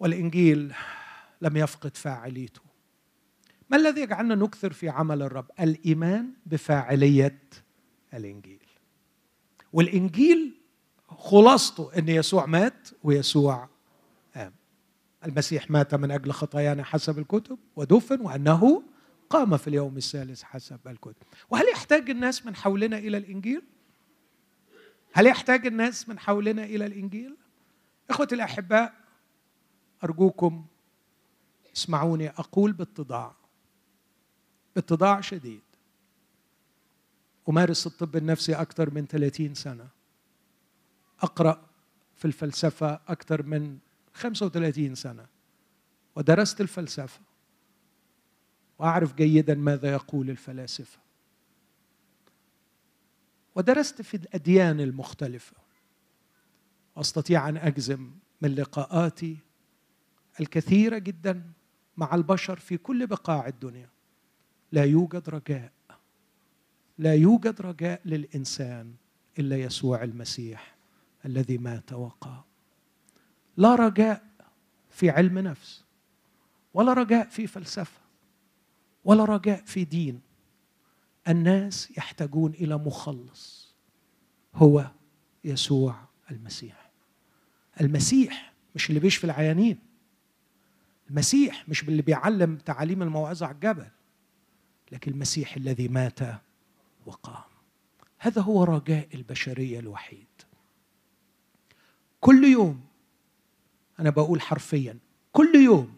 والإنجيل 0.00 0.74
لم 1.40 1.56
يفقد 1.56 1.96
فاعليته. 1.96 2.60
ما 3.70 3.76
الذي 3.76 4.00
يجعلنا 4.00 4.34
نكثر 4.34 4.72
في 4.72 4.88
عمل 4.88 5.22
الرب؟ 5.22 5.50
الإيمان 5.60 6.32
بفاعلية 6.46 7.38
الإنجيل. 8.14 8.66
والإنجيل 9.72 10.60
خلاصته 11.08 11.98
أن 11.98 12.08
يسوع 12.08 12.46
مات 12.46 12.88
ويسوع 13.02 13.68
قام. 14.34 14.52
المسيح 15.24 15.70
مات 15.70 15.94
من 15.94 16.10
أجل 16.10 16.32
خطايانا 16.32 16.84
حسب 16.84 17.18
الكتب 17.18 17.58
ودفن 17.76 18.20
وأنه 18.20 18.82
قام 19.30 19.56
في 19.56 19.68
اليوم 19.68 19.96
الثالث 19.96 20.42
حسب 20.42 20.78
الكتب. 20.86 21.26
وهل 21.50 21.68
يحتاج 21.68 22.10
الناس 22.10 22.46
من 22.46 22.56
حولنا 22.56 22.98
إلى 22.98 23.16
الإنجيل؟ 23.16 23.62
هل 25.12 25.26
يحتاج 25.26 25.66
الناس 25.66 26.08
من 26.08 26.18
حولنا 26.18 26.64
إلى 26.64 26.86
الإنجيل؟ 26.86 27.36
اخوتي 28.10 28.34
الأحباء 28.34 28.94
أرجوكم 30.04 30.66
اسمعوني 31.76 32.28
أقول 32.28 32.72
باتضاع. 32.72 33.34
باتضاع 34.74 35.20
شديد. 35.20 35.62
أمارس 37.50 37.86
الطب 37.86 38.16
النفسي 38.16 38.54
أكثر 38.54 38.94
من 38.94 39.06
30 39.06 39.54
سنة. 39.54 39.88
أقرأ 41.20 41.66
في 42.16 42.24
الفلسفة 42.24 43.00
أكثر 43.08 43.42
من 43.42 43.78
35 44.14 44.94
سنة. 44.94 45.26
ودرست 46.16 46.60
الفلسفة. 46.60 47.20
وأعرف 48.78 49.14
جيدا 49.14 49.54
ماذا 49.54 49.92
يقول 49.92 50.30
الفلاسفة. 50.30 50.98
ودرست 53.54 54.02
في 54.02 54.16
الأديان 54.16 54.80
المختلفة. 54.80 55.56
وأستطيع 56.96 57.48
أن 57.48 57.56
أجزم 57.56 58.10
من 58.42 58.54
لقاءاتي 58.54 59.36
الكثيرة 60.40 60.98
جدا 60.98 61.52
مع 61.96 62.14
البشر 62.14 62.58
في 62.58 62.76
كل 62.76 63.06
بقاع 63.06 63.46
الدنيا. 63.46 63.88
لا 64.72 64.84
يوجد 64.84 65.28
رجاء. 65.30 65.72
لا 67.00 67.14
يوجد 67.14 67.60
رجاء 67.60 68.00
للإنسان 68.04 68.94
إلا 69.38 69.56
يسوع 69.56 70.04
المسيح 70.04 70.74
الذي 71.26 71.58
مات 71.58 71.92
وقام. 71.92 72.42
لا 73.56 73.74
رجاء 73.74 74.24
في 74.90 75.10
علم 75.10 75.38
نفس 75.38 75.84
ولا 76.74 76.92
رجاء 76.92 77.28
في 77.28 77.46
فلسفة 77.46 78.00
ولا 79.04 79.24
رجاء 79.24 79.64
في 79.64 79.84
دين. 79.84 80.20
الناس 81.28 81.90
يحتاجون 81.98 82.50
إلى 82.54 82.76
مخلص 82.76 83.74
هو 84.54 84.90
يسوع 85.44 85.96
المسيح. 86.30 86.90
المسيح 87.80 88.52
مش 88.74 88.88
اللي 88.88 89.00
بيشفي 89.00 89.24
العيانين. 89.24 89.78
المسيح 91.10 91.68
مش 91.68 91.82
اللي 91.82 92.02
بيعلم 92.02 92.56
تعاليم 92.56 93.02
الموعظة 93.02 93.46
على 93.46 93.54
الجبل 93.54 93.88
لكن 94.92 95.12
المسيح 95.12 95.56
الذي 95.56 95.88
مات 95.88 96.18
وقام. 97.06 97.50
هذا 98.18 98.42
هو 98.42 98.64
رجاء 98.64 99.08
البشرية 99.14 99.78
الوحيد. 99.78 100.26
كل 102.20 102.44
يوم 102.44 102.80
أنا 104.00 104.10
بقول 104.10 104.40
حرفيا 104.40 104.98
كل 105.32 105.54
يوم 105.54 105.94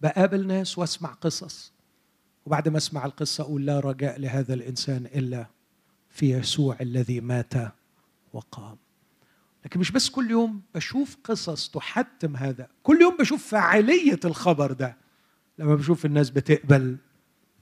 بقابل 0.00 0.46
ناس 0.46 0.78
وأسمع 0.78 1.12
قصص. 1.12 1.72
وبعد 2.46 2.68
ما 2.68 2.76
أسمع 2.76 3.04
القصة 3.06 3.44
أقول 3.44 3.66
لا 3.66 3.80
رجاء 3.80 4.20
لهذا 4.20 4.54
الإنسان 4.54 5.06
إلا 5.06 5.46
في 6.10 6.30
يسوع 6.30 6.76
الذي 6.80 7.20
مات 7.20 7.54
وقام. 8.32 8.76
لكن 9.64 9.80
مش 9.80 9.90
بس 9.90 10.10
كل 10.10 10.30
يوم 10.30 10.62
بشوف 10.74 11.16
قصص 11.24 11.68
تحتم 11.70 12.36
هذا. 12.36 12.68
كل 12.82 13.00
يوم 13.00 13.16
بشوف 13.16 13.46
فاعلية 13.46 14.20
الخبر 14.24 14.72
ده. 14.72 14.96
لما 15.58 15.74
بشوف 15.74 16.06
الناس 16.06 16.30
بتقبل 16.30 16.96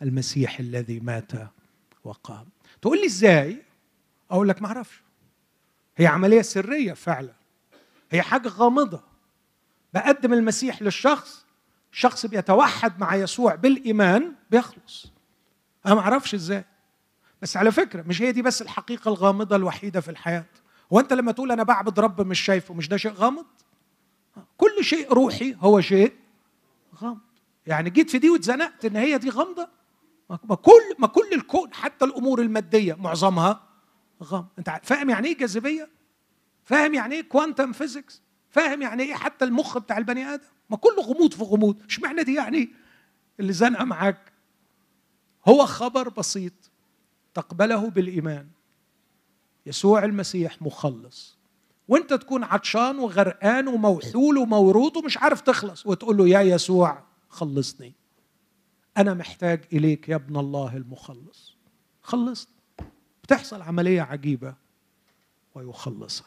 المسيح 0.03 0.61
الذي 0.61 1.01
مات 1.01 1.33
وقام. 2.05 2.47
تقول 2.83 3.01
لي 3.01 3.07
إزاي؟ 3.07 3.63
أقول 4.31 4.49
لك 4.49 4.63
ما 4.63 4.69
أعرفش. 4.69 5.03
هي 5.97 6.07
عملية 6.07 6.43
سرية 6.43 6.93
فعلا. 6.93 7.33
هي 8.11 8.23
حاجة 8.23 8.49
غامضة. 8.49 9.03
بقدم 9.95 10.33
المسيح 10.33 10.83
للشخص 10.83 11.45
شخص 11.93 12.27
بيتوحد 12.27 13.01
مع 13.01 13.15
يسوع 13.15 13.55
بالإيمان 13.55 14.33
بيخلص. 14.51 15.13
أنا 15.87 15.95
ما 15.95 16.01
أعرفش 16.01 16.35
إزاي. 16.35 16.65
بس 17.43 17.57
على 17.57 17.73
فكرة 17.73 18.03
مش 18.03 18.23
هي 18.23 18.33
دي 18.33 18.43
بس 18.43 18.63
الحقيقة 18.63 19.09
الغامضة 19.09 19.57
الوحيدة 19.57 20.01
في 20.01 20.11
الحياة. 20.11 20.45
هو 20.93 21.01
أنت 21.01 21.13
لما 21.13 21.33
تقول 21.33 21.53
أنا 21.53 21.63
بعبد 21.63 22.01
رب 22.01 22.27
مش 22.27 22.41
شايفه 22.41 22.75
مش 22.75 22.89
ده 22.89 22.97
شيء 22.97 23.13
غامض؟ 23.13 23.47
كل 24.57 24.85
شيء 24.85 25.13
روحي 25.13 25.57
هو 25.59 25.81
شيء 25.81 26.13
غامض. 27.03 27.19
يعني 27.67 27.91
جيت 27.91 28.11
في 28.11 28.19
دي 28.19 28.31
واتزنقت 28.31 28.85
إن 28.85 28.97
هي 28.97 29.19
دي 29.19 29.31
غامضة؟ 29.31 29.69
ما 30.31 30.55
كل 30.55 30.95
ما 30.99 31.07
كل 31.07 31.33
الكون 31.33 31.75
حتى 31.75 32.05
الأمور 32.05 32.41
المادية 32.41 32.95
معظمها 32.95 33.63
غامض 34.23 34.47
أنت 34.59 34.81
فاهم 34.83 35.11
يعني 35.11 35.29
إيه 35.29 35.39
جاذبية؟ 35.39 35.89
فاهم 36.65 36.95
يعني 36.95 37.15
إيه 37.15 37.29
quantum 37.29 37.73
physics 37.73 38.23
فاهم 38.51 38.83
يعني 38.83 39.03
إيه 39.03 39.15
حتى 39.15 39.45
المخ 39.45 39.79
بتاع 39.79 39.99
البني 39.99 40.35
آدم؟ 40.35 40.45
ما 40.71 40.77
كله 40.77 41.03
غموض 41.03 41.35
في 41.35 41.43
غموض. 41.43 41.83
اشمعنى 41.89 42.23
دي 42.23 42.35
يعني 42.35 42.69
اللي 43.41 43.53
زنقة 43.53 43.85
معاك. 43.85 44.33
هو 45.49 45.67
خبر 45.67 46.09
بسيط 46.09 46.53
تقبله 47.35 47.91
بالإيمان. 47.91 48.49
يسوع 49.67 50.05
المسيح 50.05 50.63
مخلص. 50.63 51.39
وأنت 51.89 52.15
تكون 52.15 52.45
عطشان 52.45 52.99
وغرقان 52.99 53.69
وموحول 53.69 54.39
ومورود 54.39 54.97
ومش 54.97 55.19
عارف 55.19 55.41
تخلص 55.41 55.87
وتقول 55.87 56.17
له 56.17 56.29
يا 56.29 56.41
يسوع 56.41 57.03
خلصني. 57.29 57.95
أنا 58.97 59.15
محتاج 59.15 59.61
إليك 59.73 60.09
يا 60.09 60.17
ابن 60.17 60.37
الله 60.37 60.77
المخلص. 60.77 61.57
خلصت. 62.03 62.49
بتحصل 63.25 63.63
عملية 63.63 64.03
عجيبة 64.03 64.55
ويخلصك. 65.55 66.25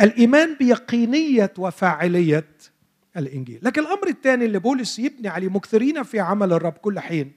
الإيمان 0.00 0.54
بيقينية 0.54 1.52
وفاعلية 1.58 2.48
الإنجيل. 3.16 3.60
لكن 3.62 3.82
الأمر 3.82 4.08
الثاني 4.08 4.44
اللي 4.44 4.58
بولس 4.58 4.98
يبني 4.98 5.28
عليه 5.28 5.48
مكثرين 5.48 6.02
في 6.02 6.20
عمل 6.20 6.52
الرب 6.52 6.72
كل 6.72 7.00
حين 7.00 7.32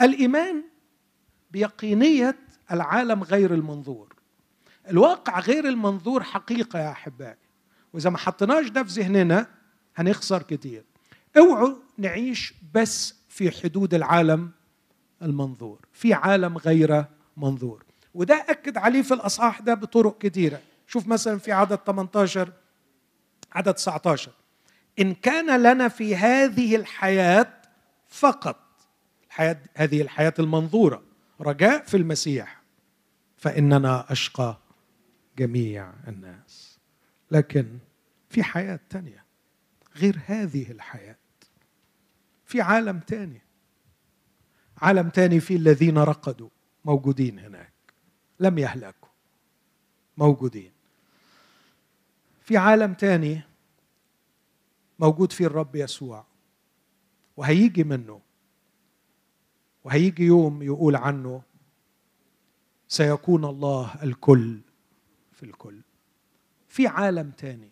الإيمان 0.00 0.64
بيقينية 1.50 2.36
العالم 2.72 3.22
غير 3.22 3.54
المنظور. 3.54 4.14
الواقع 4.90 5.40
غير 5.40 5.68
المنظور 5.68 6.22
حقيقة 6.22 6.78
يا 6.78 6.90
أحبائي. 6.90 7.36
وإذا 7.92 8.10
ما 8.10 8.18
حطيناش 8.18 8.68
ده 8.68 8.82
في 8.84 9.00
ذهننا 9.00 9.46
هنخسر 9.96 10.42
كتير. 10.42 10.84
اوعوا 11.38 11.74
نعيش 11.98 12.54
بس 12.74 13.14
في 13.28 13.50
حدود 13.50 13.94
العالم 13.94 14.50
المنظور 15.22 15.78
في 15.92 16.14
عالم 16.14 16.58
غير 16.58 17.04
منظور. 17.36 17.84
وده 18.14 18.46
أكد 18.48 18.76
عليه 18.76 19.02
في 19.02 19.14
الأصحاح 19.14 19.60
ده 19.60 19.74
بطرق 19.74 20.18
كثيره 20.18 20.60
شوف 20.86 21.06
مثلا 21.06 21.38
في 21.38 21.52
عدد 21.52 21.78
18 21.86 22.52
عدد 23.52 23.74
19 23.74 24.32
إن 24.98 25.14
كان 25.14 25.62
لنا 25.62 25.88
في 25.88 26.16
هذه 26.16 26.76
الحياة 26.76 27.52
فقط 28.08 28.56
الحياة 29.26 29.60
هذه 29.74 30.02
الحياة 30.02 30.34
المنظورة 30.38 31.02
رجاء 31.40 31.84
في 31.84 31.96
المسيح 31.96 32.62
فإننا 33.36 34.12
أشقى 34.12 34.58
جميع 35.38 35.92
الناس. 36.08 36.78
لكن 37.30 37.78
في 38.30 38.42
حياة 38.42 38.80
تانية 38.90 39.24
غير 39.96 40.18
هذه 40.26 40.70
الحياة 40.70 41.17
في 42.48 42.60
عالم 42.60 42.98
تاني. 43.00 43.42
عالم 44.76 45.08
تاني 45.08 45.40
فيه 45.40 45.56
الذين 45.56 45.98
رقدوا 45.98 46.48
موجودين 46.84 47.38
هناك. 47.38 47.72
لم 48.40 48.58
يهلكوا 48.58 49.08
موجودين. 50.16 50.72
في 52.42 52.56
عالم 52.56 52.94
تاني 52.94 53.42
موجود 54.98 55.32
فيه 55.32 55.46
الرب 55.46 55.76
يسوع 55.76 56.26
وهيجي 57.36 57.84
منه 57.84 58.20
وهيجي 59.84 60.24
يوم 60.24 60.62
يقول 60.62 60.96
عنه 60.96 61.42
سيكون 62.88 63.44
الله 63.44 64.02
الكل 64.02 64.60
في 65.32 65.42
الكل. 65.42 65.80
في 66.68 66.86
عالم 66.86 67.30
تاني 67.30 67.70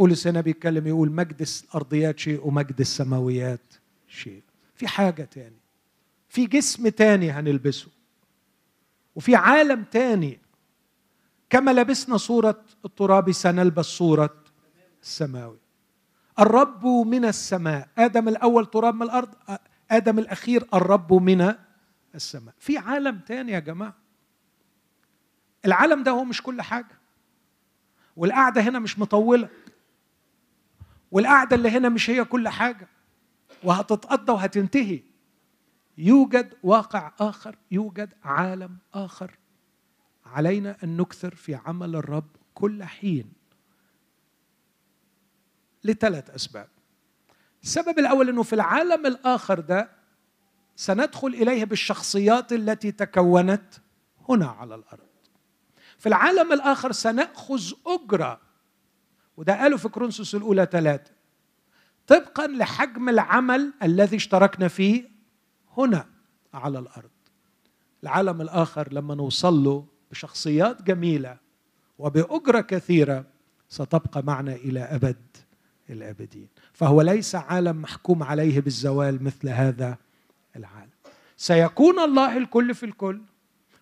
بولس 0.00 0.26
هنا 0.26 0.40
بيتكلم 0.40 0.86
يقول 0.86 1.10
مجد 1.12 1.46
الأرضيات 1.64 2.18
شيء 2.18 2.46
ومجد 2.46 2.80
السماويات 2.80 3.74
شيء. 4.08 4.42
في 4.74 4.88
حاجة 4.88 5.22
تاني. 5.22 5.60
في 6.28 6.46
جسم 6.46 6.88
تاني 6.88 7.30
هنلبسه. 7.30 7.88
وفي 9.14 9.34
عالم 9.34 9.84
تاني. 9.84 10.38
كما 11.50 11.70
لبسنا 11.70 12.16
صورة 12.16 12.62
التراب 12.84 13.32
سنلبس 13.32 13.84
صورة 13.84 14.34
السماوي. 15.02 15.58
الرب 16.38 16.86
من 16.86 17.24
السماء. 17.24 17.88
آدم 17.98 18.28
الأول 18.28 18.66
تراب 18.66 18.94
من 18.94 19.02
الأرض 19.02 19.34
آدم 19.90 20.18
الأخير 20.18 20.66
الرب 20.74 21.12
من 21.12 21.54
السماء. 22.14 22.54
في 22.58 22.78
عالم 22.78 23.18
تاني 23.18 23.52
يا 23.52 23.58
جماعة. 23.58 23.96
العالم 25.64 26.02
ده 26.02 26.10
هو 26.10 26.24
مش 26.24 26.42
كل 26.42 26.62
حاجة. 26.62 27.00
والقعدة 28.16 28.60
هنا 28.60 28.78
مش 28.78 28.98
مطولة. 28.98 29.48
والقعدة 31.10 31.56
اللي 31.56 31.70
هنا 31.70 31.88
مش 31.88 32.10
هي 32.10 32.24
كل 32.24 32.48
حاجة. 32.48 32.88
وهتتقضى 33.62 34.32
وهتنتهي. 34.32 35.02
يوجد 35.98 36.54
واقع 36.62 37.12
آخر 37.20 37.56
يوجد 37.70 38.14
عالم 38.24 38.76
آخر. 38.94 39.38
علينا 40.26 40.76
أن 40.84 40.96
نكثر 40.96 41.34
في 41.34 41.54
عمل 41.54 41.96
الرب 41.96 42.28
كل 42.54 42.84
حين. 42.84 43.32
لثلاث 45.84 46.30
أسباب. 46.30 46.68
السبب 47.62 47.98
الأول 47.98 48.28
أنه 48.28 48.42
في 48.42 48.52
العالم 48.52 49.06
الآخر 49.06 49.60
ده 49.60 49.90
سندخل 50.76 51.28
إليه 51.28 51.64
بالشخصيات 51.64 52.52
التي 52.52 52.92
تكونت 52.92 53.74
هنا 54.28 54.46
على 54.46 54.74
الأرض. 54.74 55.06
في 55.98 56.08
العالم 56.08 56.52
الآخر 56.52 56.92
سنأخذ 56.92 57.72
أجرة 57.86 58.40
وده 59.40 59.60
قاله 59.62 59.76
في 59.76 59.88
كرونسوس 59.88 60.34
الأولى 60.34 60.68
ثلاثة 60.72 61.12
طبقا 62.06 62.46
لحجم 62.46 63.08
العمل 63.08 63.72
الذي 63.82 64.16
اشتركنا 64.16 64.68
فيه 64.68 65.08
هنا 65.76 66.06
على 66.54 66.78
الأرض. 66.78 67.10
العالم 68.02 68.40
الآخر 68.40 68.92
لما 68.92 69.14
نوصل 69.14 69.64
له 69.64 69.86
بشخصيات 70.10 70.82
جميلة 70.82 71.36
وبأجرة 71.98 72.60
كثيرة 72.60 73.24
ستبقى 73.68 74.22
معنا 74.22 74.54
إلى 74.54 74.80
أبد 74.80 75.36
الآبدين. 75.90 76.48
فهو 76.72 77.02
ليس 77.02 77.34
عالم 77.34 77.82
محكوم 77.82 78.22
عليه 78.22 78.60
بالزوال 78.60 79.24
مثل 79.24 79.48
هذا 79.48 79.96
العالم. 80.56 80.90
سيكون 81.36 81.98
الله 81.98 82.36
الكل 82.36 82.74
في 82.74 82.86
الكل 82.86 83.20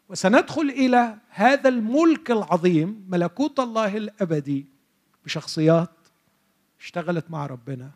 وسندخل 0.09 0.71
إلى 0.71 1.19
هذا 1.29 1.69
الملك 1.69 2.31
العظيم 2.31 3.07
ملكوت 3.09 3.61
الله 3.61 3.97
الأبدي 3.97 4.78
بشخصيات 5.29 5.91
اشتغلت 6.81 7.31
مع 7.31 7.47
ربنا 7.47 7.91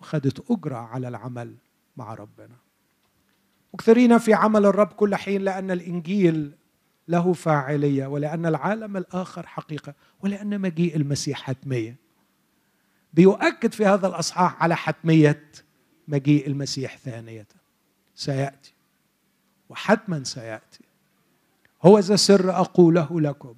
وخدت 0.00 0.50
أجرة 0.50 0.76
على 0.76 1.08
العمل 1.08 1.54
مع 1.96 2.14
ربنا. 2.14 2.56
مكثرين 3.74 4.18
في 4.18 4.34
عمل 4.34 4.66
الرب 4.66 4.86
كل 4.86 5.14
حين 5.14 5.42
لأن 5.42 5.70
الإنجيل 5.70 6.52
له 7.08 7.32
فاعلية 7.32 8.06
ولأن 8.06 8.46
العالم 8.46 8.96
الآخر 8.96 9.46
حقيقة 9.46 9.94
ولأن 10.20 10.60
مجيء 10.60 10.96
المسيح 10.96 11.42
حتمية. 11.42 11.96
بيؤكد 13.14 13.72
في 13.72 13.86
هذا 13.86 14.06
الأصحاح 14.06 14.62
على 14.62 14.76
حتمية 14.76 15.44
مجيء 16.08 16.46
المسيح 16.46 16.96
ثانية. 16.96 17.46
سيأتي 18.14 18.74
وحتما 19.68 20.24
سيأتي. 20.24 20.84
هو 21.82 21.98
ذا 21.98 22.16
سر 22.16 22.50
أقوله 22.50 23.20
لكم. 23.20 23.54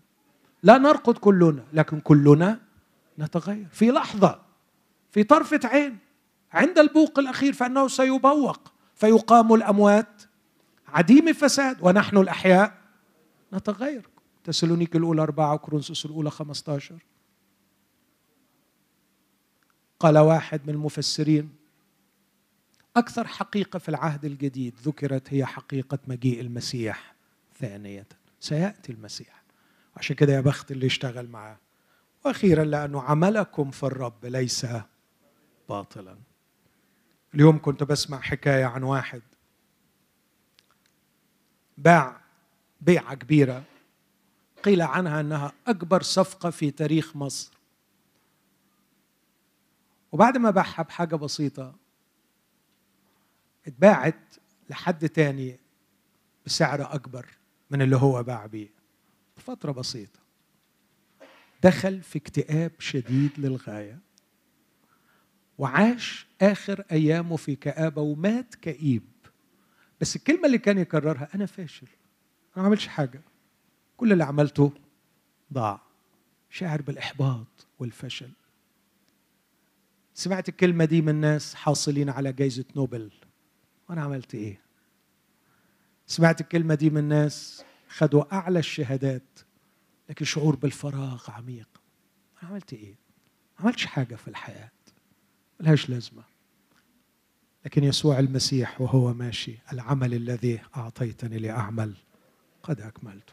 لا 0.62 0.78
نرقد 0.78 1.18
كلنا 1.18 1.64
لكن 1.72 2.00
كلنا 2.00 2.63
نتغير. 3.18 3.66
في 3.72 3.90
لحظة 3.90 4.42
في 5.10 5.22
طرفة 5.24 5.60
عين 5.64 5.98
عند 6.52 6.78
البوق 6.78 7.18
الأخير 7.18 7.52
فإنه 7.52 7.88
سيبوق 7.88 8.72
فيقام 8.94 9.54
الأموات 9.54 10.22
عديم 10.88 11.28
الفساد 11.28 11.76
ونحن 11.80 12.16
الأحياء 12.16 12.78
نتغير. 13.52 14.08
تسالونيك 14.44 14.96
الأولى 14.96 15.22
أربعة 15.22 15.54
وكرونسوس 15.54 16.06
الأولى 16.06 16.30
خمسة 16.30 16.74
عشر 16.74 16.98
قال 20.00 20.18
واحد 20.18 20.60
من 20.66 20.74
المفسرين 20.74 21.54
أكثر 22.96 23.26
حقيقة 23.26 23.78
في 23.78 23.88
العهد 23.88 24.24
الجديد 24.24 24.74
ذكرت 24.82 25.34
هي 25.34 25.46
حقيقة 25.46 25.98
مجيء 26.06 26.40
المسيح 26.40 27.14
ثانية. 27.58 28.06
سيأتي 28.40 28.92
المسيح. 28.92 29.42
عشان 29.96 30.16
كده 30.16 30.32
يا 30.32 30.40
بخت 30.40 30.70
اللي 30.70 30.86
يشتغل 30.86 31.28
معاه. 31.28 31.58
وأخيرا 32.24 32.64
لأنه 32.64 33.02
عملكم 33.02 33.70
في 33.70 33.82
الرب 33.82 34.26
ليس 34.26 34.66
باطلا. 35.68 36.16
اليوم 37.34 37.58
كنت 37.62 37.82
بسمع 37.82 38.20
حكاية 38.20 38.64
عن 38.64 38.82
واحد 38.82 39.22
باع 41.78 42.20
بيعة 42.80 43.14
كبيرة. 43.14 43.64
قيل 44.62 44.82
عنها 44.82 45.20
أنها 45.20 45.52
أكبر 45.66 46.02
صفقة 46.02 46.50
في 46.50 46.70
تاريخ 46.70 47.16
مصر. 47.16 47.52
وبعد 50.12 50.36
ما 50.36 50.50
باعها 50.50 50.82
بحاجة 50.82 51.16
بسيطة 51.16 51.74
اتباعت 53.66 54.34
لحد 54.70 55.08
تاني 55.08 55.58
بسعر 56.46 56.94
أكبر 56.94 57.26
من 57.70 57.82
اللي 57.82 57.96
هو 57.96 58.22
باع 58.22 58.46
بيه. 58.46 58.68
بفترة 59.36 59.72
بسيطة. 59.72 60.23
دخل 61.64 62.02
في 62.02 62.18
اكتئاب 62.18 62.72
شديد 62.78 63.30
للغاية 63.38 63.98
وعاش 65.58 66.26
آخر 66.40 66.84
أيامه 66.92 67.36
في 67.36 67.56
كآبة 67.56 68.02
ومات 68.02 68.54
كئيب. 68.54 69.02
بس 70.00 70.16
الكلمة 70.16 70.46
اللي 70.46 70.58
كان 70.58 70.78
يكررها 70.78 71.28
أنا 71.34 71.46
فاشل 71.46 71.86
أنا 72.56 72.62
ما 72.62 72.66
عملش 72.66 72.86
حاجة 72.86 73.20
كل 73.96 74.12
اللي 74.12 74.24
عملته 74.24 74.72
ضاع. 75.52 75.80
شاعر 76.50 76.82
بالإحباط 76.82 77.66
والفشل. 77.78 78.30
سمعت 80.14 80.48
الكلمة 80.48 80.84
دي 80.84 81.02
من 81.02 81.14
ناس 81.14 81.54
حاصلين 81.54 82.10
على 82.10 82.32
جائزة 82.32 82.64
نوبل. 82.76 83.10
وأنا 83.88 84.02
عملت 84.02 84.34
إيه؟ 84.34 84.60
سمعت 86.06 86.40
الكلمة 86.40 86.74
دي 86.74 86.90
من 86.90 87.04
ناس 87.04 87.64
خدوا 87.88 88.34
أعلى 88.34 88.58
الشهادات 88.58 89.38
لكن 90.08 90.24
شعور 90.24 90.56
بالفراغ 90.56 91.30
عميق. 91.30 91.68
أنا 92.42 92.50
عملت 92.50 92.72
إيه؟ 92.72 92.94
ما 93.58 93.64
عملتش 93.64 93.86
حاجة 93.86 94.14
في 94.14 94.28
الحياة. 94.28 94.70
ملهاش 95.60 95.90
لازمة. 95.90 96.24
لكن 97.64 97.84
يسوع 97.84 98.18
المسيح 98.18 98.80
وهو 98.80 99.12
ماشي 99.12 99.58
العمل 99.72 100.14
الذي 100.14 100.60
أعطيتني 100.76 101.38
لأعمل 101.38 101.94
قد 102.62 102.80
أكملته. 102.80 103.32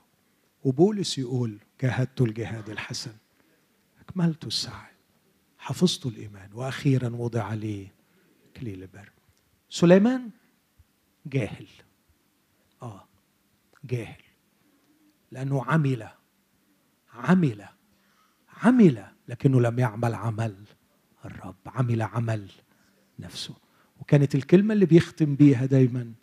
وبولس 0.64 1.18
يقول 1.18 1.60
جاهدت 1.82 2.22
الجهاد 2.22 2.70
الحسن. 2.70 3.14
أكملت 4.00 4.46
السعي. 4.46 4.92
حفظت 5.58 6.06
الإيمان. 6.06 6.54
وأخيرا 6.54 7.10
وضع 7.10 7.54
لي 7.54 7.88
اكليل 8.50 8.82
البر. 8.84 9.12
سليمان 9.70 10.30
جاهل. 11.26 11.68
آه 12.82 13.08
جاهل. 13.84 14.22
لأنه 15.32 15.64
عمل 15.64 16.10
عمل 17.14 17.66
عمل 18.64 19.06
لكنه 19.28 19.62
لم 19.62 19.80
يعمل 19.80 20.14
عمل. 20.14 20.56
الرب 21.26 21.56
عمل 21.66 22.02
عمل 22.02 22.52
نفسه. 23.20 23.56
وكانت 24.00 24.36
الكلمة 24.36 24.74
اللي 24.74 24.86
بيختم 24.86 25.36
بيها 25.36 25.66
دايما 25.66 26.14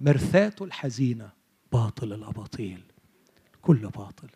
مرثاته 0.00 0.64
الحزينة 0.64 1.30
باطل 1.72 2.12
الأباطيل. 2.12 2.82
كل 3.62 3.88
باطل. 3.88 4.28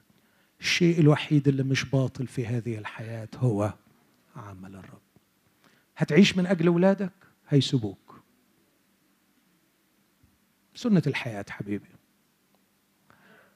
الشيء 0.60 1.00
الوحيد 1.00 1.48
اللي 1.48 1.62
مش 1.62 1.84
باطل 1.84 2.26
في 2.26 2.46
هذه 2.46 2.78
الحياة 2.78 3.28
هو 3.36 3.74
عمل 4.36 4.76
الرب. 4.76 5.00
هتعيش 5.96 6.36
من 6.36 6.46
أجل 6.46 6.66
أولادك؟ 6.66 7.12
هيسيبوك 7.48 8.22
سنة 10.74 11.02
الحياة 11.06 11.44
حبيبي. 11.50 11.88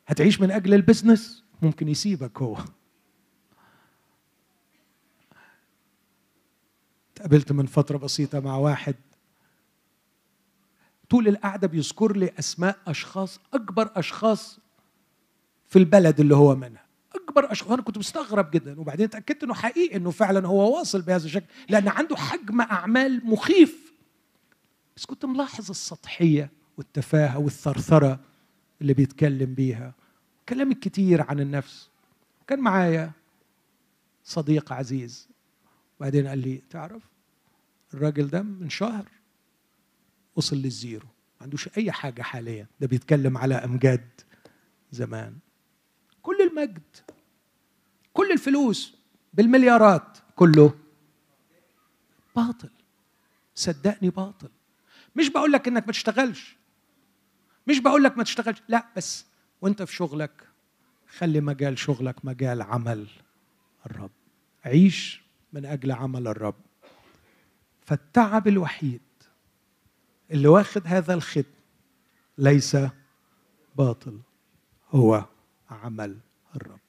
هتعيش 0.06 0.40
من 0.40 0.50
أجل 0.50 0.74
البزنس؟ 0.74 1.44
ممكن 1.62 1.88
يسيبك 1.88 2.42
هو. 2.42 2.58
تقابلت 7.14 7.52
من 7.52 7.66
فترة 7.66 7.98
بسيطة 7.98 8.40
مع 8.40 8.56
واحد. 8.56 8.94
طول 11.10 11.28
القعدة 11.28 11.66
بيذكر 11.66 12.16
لي 12.16 12.32
أسماء 12.38 12.78
أشخاص 12.86 13.40
أكبر 13.54 13.90
أشخاص 13.96 14.58
في 15.68 15.78
البلد 15.78 16.20
اللي 16.20 16.36
هو 16.36 16.54
منها. 16.54 16.86
أكبر 17.14 17.52
أشخاص 17.52 17.70
أنا 17.70 17.82
كنت 17.82 17.98
مستغرب 17.98 18.50
جدا 18.50 18.80
وبعدين 18.80 19.06
اتأكدت 19.06 19.42
إنه 19.42 19.54
حقيقي 19.54 19.96
إنه 19.96 20.10
فعلا 20.10 20.48
هو 20.48 20.78
واصل 20.78 21.02
بهذا 21.02 21.24
الشكل 21.26 21.46
لأن 21.68 21.88
عنده 21.88 22.16
حجم 22.16 22.60
أعمال 22.60 23.26
مخيف. 23.26 23.92
بس 24.96 25.06
كنت 25.06 25.24
ملاحظ 25.24 25.70
السطحية 25.70 26.50
والتفاهة 26.76 27.38
والثرثرة 27.38 28.20
اللي 28.80 28.94
بيتكلم 28.94 29.54
بيها. 29.54 29.94
كلام 30.48 30.72
كتير 30.72 31.22
عن 31.22 31.40
النفس. 31.40 31.90
كان 32.46 32.60
معايا 32.60 33.12
صديق 34.24 34.72
عزيز. 34.72 35.28
وبعدين 35.98 36.26
قال 36.26 36.38
لي 36.38 36.62
تعرف 36.70 37.02
الراجل 37.94 38.28
ده 38.28 38.42
من 38.42 38.70
شهر 38.70 39.08
وصل 40.36 40.56
للزيرو 40.56 41.06
ما 41.06 41.42
عندوش 41.42 41.68
أي 41.78 41.92
حاجة 41.92 42.22
حاليا. 42.22 42.66
ده 42.80 42.86
بيتكلم 42.86 43.38
على 43.38 43.54
أمجاد 43.54 44.08
زمان. 44.92 45.38
كل 46.22 46.36
المجد 46.50 46.82
كل 48.12 48.32
الفلوس 48.32 48.94
بالمليارات 49.34 50.18
كله 50.36 50.74
باطل. 52.36 52.70
صدقني 53.54 54.10
باطل. 54.10 54.48
مش 55.16 55.28
بقول 55.28 55.52
لك 55.52 55.68
إنك 55.68 55.86
ما 55.86 55.92
تشتغلش. 55.92 56.56
مش 57.66 57.78
بقول 57.78 58.04
لك 58.04 58.18
ما 58.18 58.24
تشتغلش. 58.24 58.62
لا 58.68 58.86
بس 58.96 59.26
وانت 59.60 59.82
في 59.82 59.94
شغلك 59.94 60.48
خلي 61.08 61.40
مجال 61.40 61.78
شغلك 61.78 62.24
مجال 62.24 62.62
عمل 62.62 63.06
الرب. 63.86 64.10
عيش 64.64 65.22
من 65.52 65.66
أجل 65.66 65.92
عمل 65.92 66.28
الرب. 66.28 66.54
فالتعب 67.80 68.48
الوحيد 68.48 69.00
اللي 70.30 70.48
واخد 70.48 70.82
هذا 70.84 71.14
الختم 71.14 71.42
ليس 72.38 72.76
باطل 73.76 74.20
هو 74.90 75.24
عمل 75.70 76.18
الرب. 76.56 76.80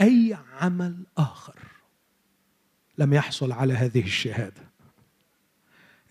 أي 0.00 0.38
عمل 0.60 1.04
آخر 1.18 1.58
لم 2.98 3.12
يحصل 3.12 3.52
على 3.52 3.74
هذه 3.74 4.04
الشهادة. 4.04 4.70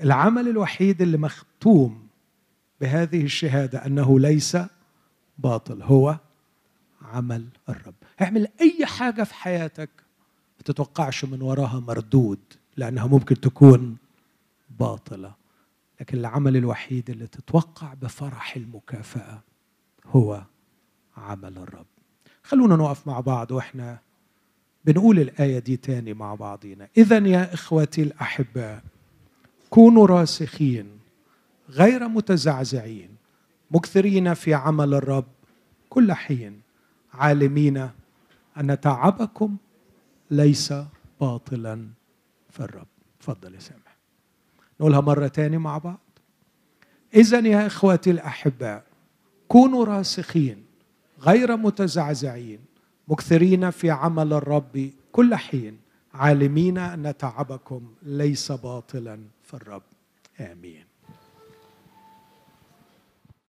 العمل 0.01 0.47
الوحيد 0.47 1.01
اللي 1.01 1.17
مختوم 1.17 2.07
بهذه 2.81 3.23
الشهادة 3.23 3.85
أنه 3.85 4.19
ليس 4.19 4.57
باطل 5.43 5.83
هو 5.83 6.19
عمل 7.01 7.45
الرب. 7.69 7.93
اعمل 8.21 8.47
أي 8.61 8.85
حاجة 8.85 9.23
في 9.23 9.33
حياتك 9.33 9.89
ما 10.57 10.63
تتوقعش 10.65 11.25
من 11.25 11.41
وراها 11.41 11.79
مردود 11.79 12.39
لأنها 12.77 13.07
ممكن 13.07 13.39
تكون 13.39 13.97
باطلة. 14.79 15.33
لكن 16.01 16.17
العمل 16.17 16.57
الوحيد 16.57 17.09
اللي 17.09 17.27
تتوقع 17.27 17.93
بفرح 17.93 18.55
المكافأة 18.55 19.41
هو 20.05 20.43
عمل 21.17 21.57
الرب. 21.57 21.85
خلونا 22.43 22.75
نقف 22.75 23.07
مع 23.07 23.19
بعض 23.19 23.51
وإحنا 23.51 23.99
بنقول 24.85 25.19
الآية 25.19 25.59
دي 25.59 25.77
تاني 25.77 26.13
مع 26.13 26.35
بعضينا. 26.35 26.87
اذا 26.97 27.17
يا 27.17 27.53
إخوتي 27.53 28.03
الأحباء 28.03 28.83
كونوا 29.69 30.07
راسخين 30.07 30.99
غير 31.69 32.07
متزعزعين. 32.07 33.18
مكثرين 33.71 34.33
في 34.33 34.53
عمل 34.53 34.93
الرب. 34.93 35.25
كل 35.89 36.13
حين 36.13 36.61
عالمين 37.13 37.89
أن 38.57 38.79
تعبكم 38.79 39.57
ليس 40.31 40.73
باطلا 41.21 41.87
في 42.49 42.59
الرب. 42.59 42.87
تفضل 43.19 43.55
يا 43.55 43.59
سامح. 43.59 43.97
نقولها 44.79 45.01
مرة 45.01 45.27
تاني 45.27 45.57
مع 45.57 45.77
بعض. 45.77 45.99
إذا 47.13 47.39
يا 47.39 47.67
إخوتي 47.67 48.11
الأحباء 48.11 48.83
كونوا 49.47 49.85
راسخين 49.85 50.65
غير 51.21 51.57
متزعزعين 51.57 52.59
مكثرين 53.07 53.69
في 53.69 53.91
عمل 53.91 54.33
الرب. 54.33 54.91
كل 55.11 55.35
حين 55.35 55.79
عالمين 56.13 56.77
أن 56.77 57.17
تعبكم 57.17 57.93
ليس 58.03 58.51
باطلا 58.51 59.19
في 59.43 59.53
الرب. 59.53 59.83
آمين. 60.39 60.88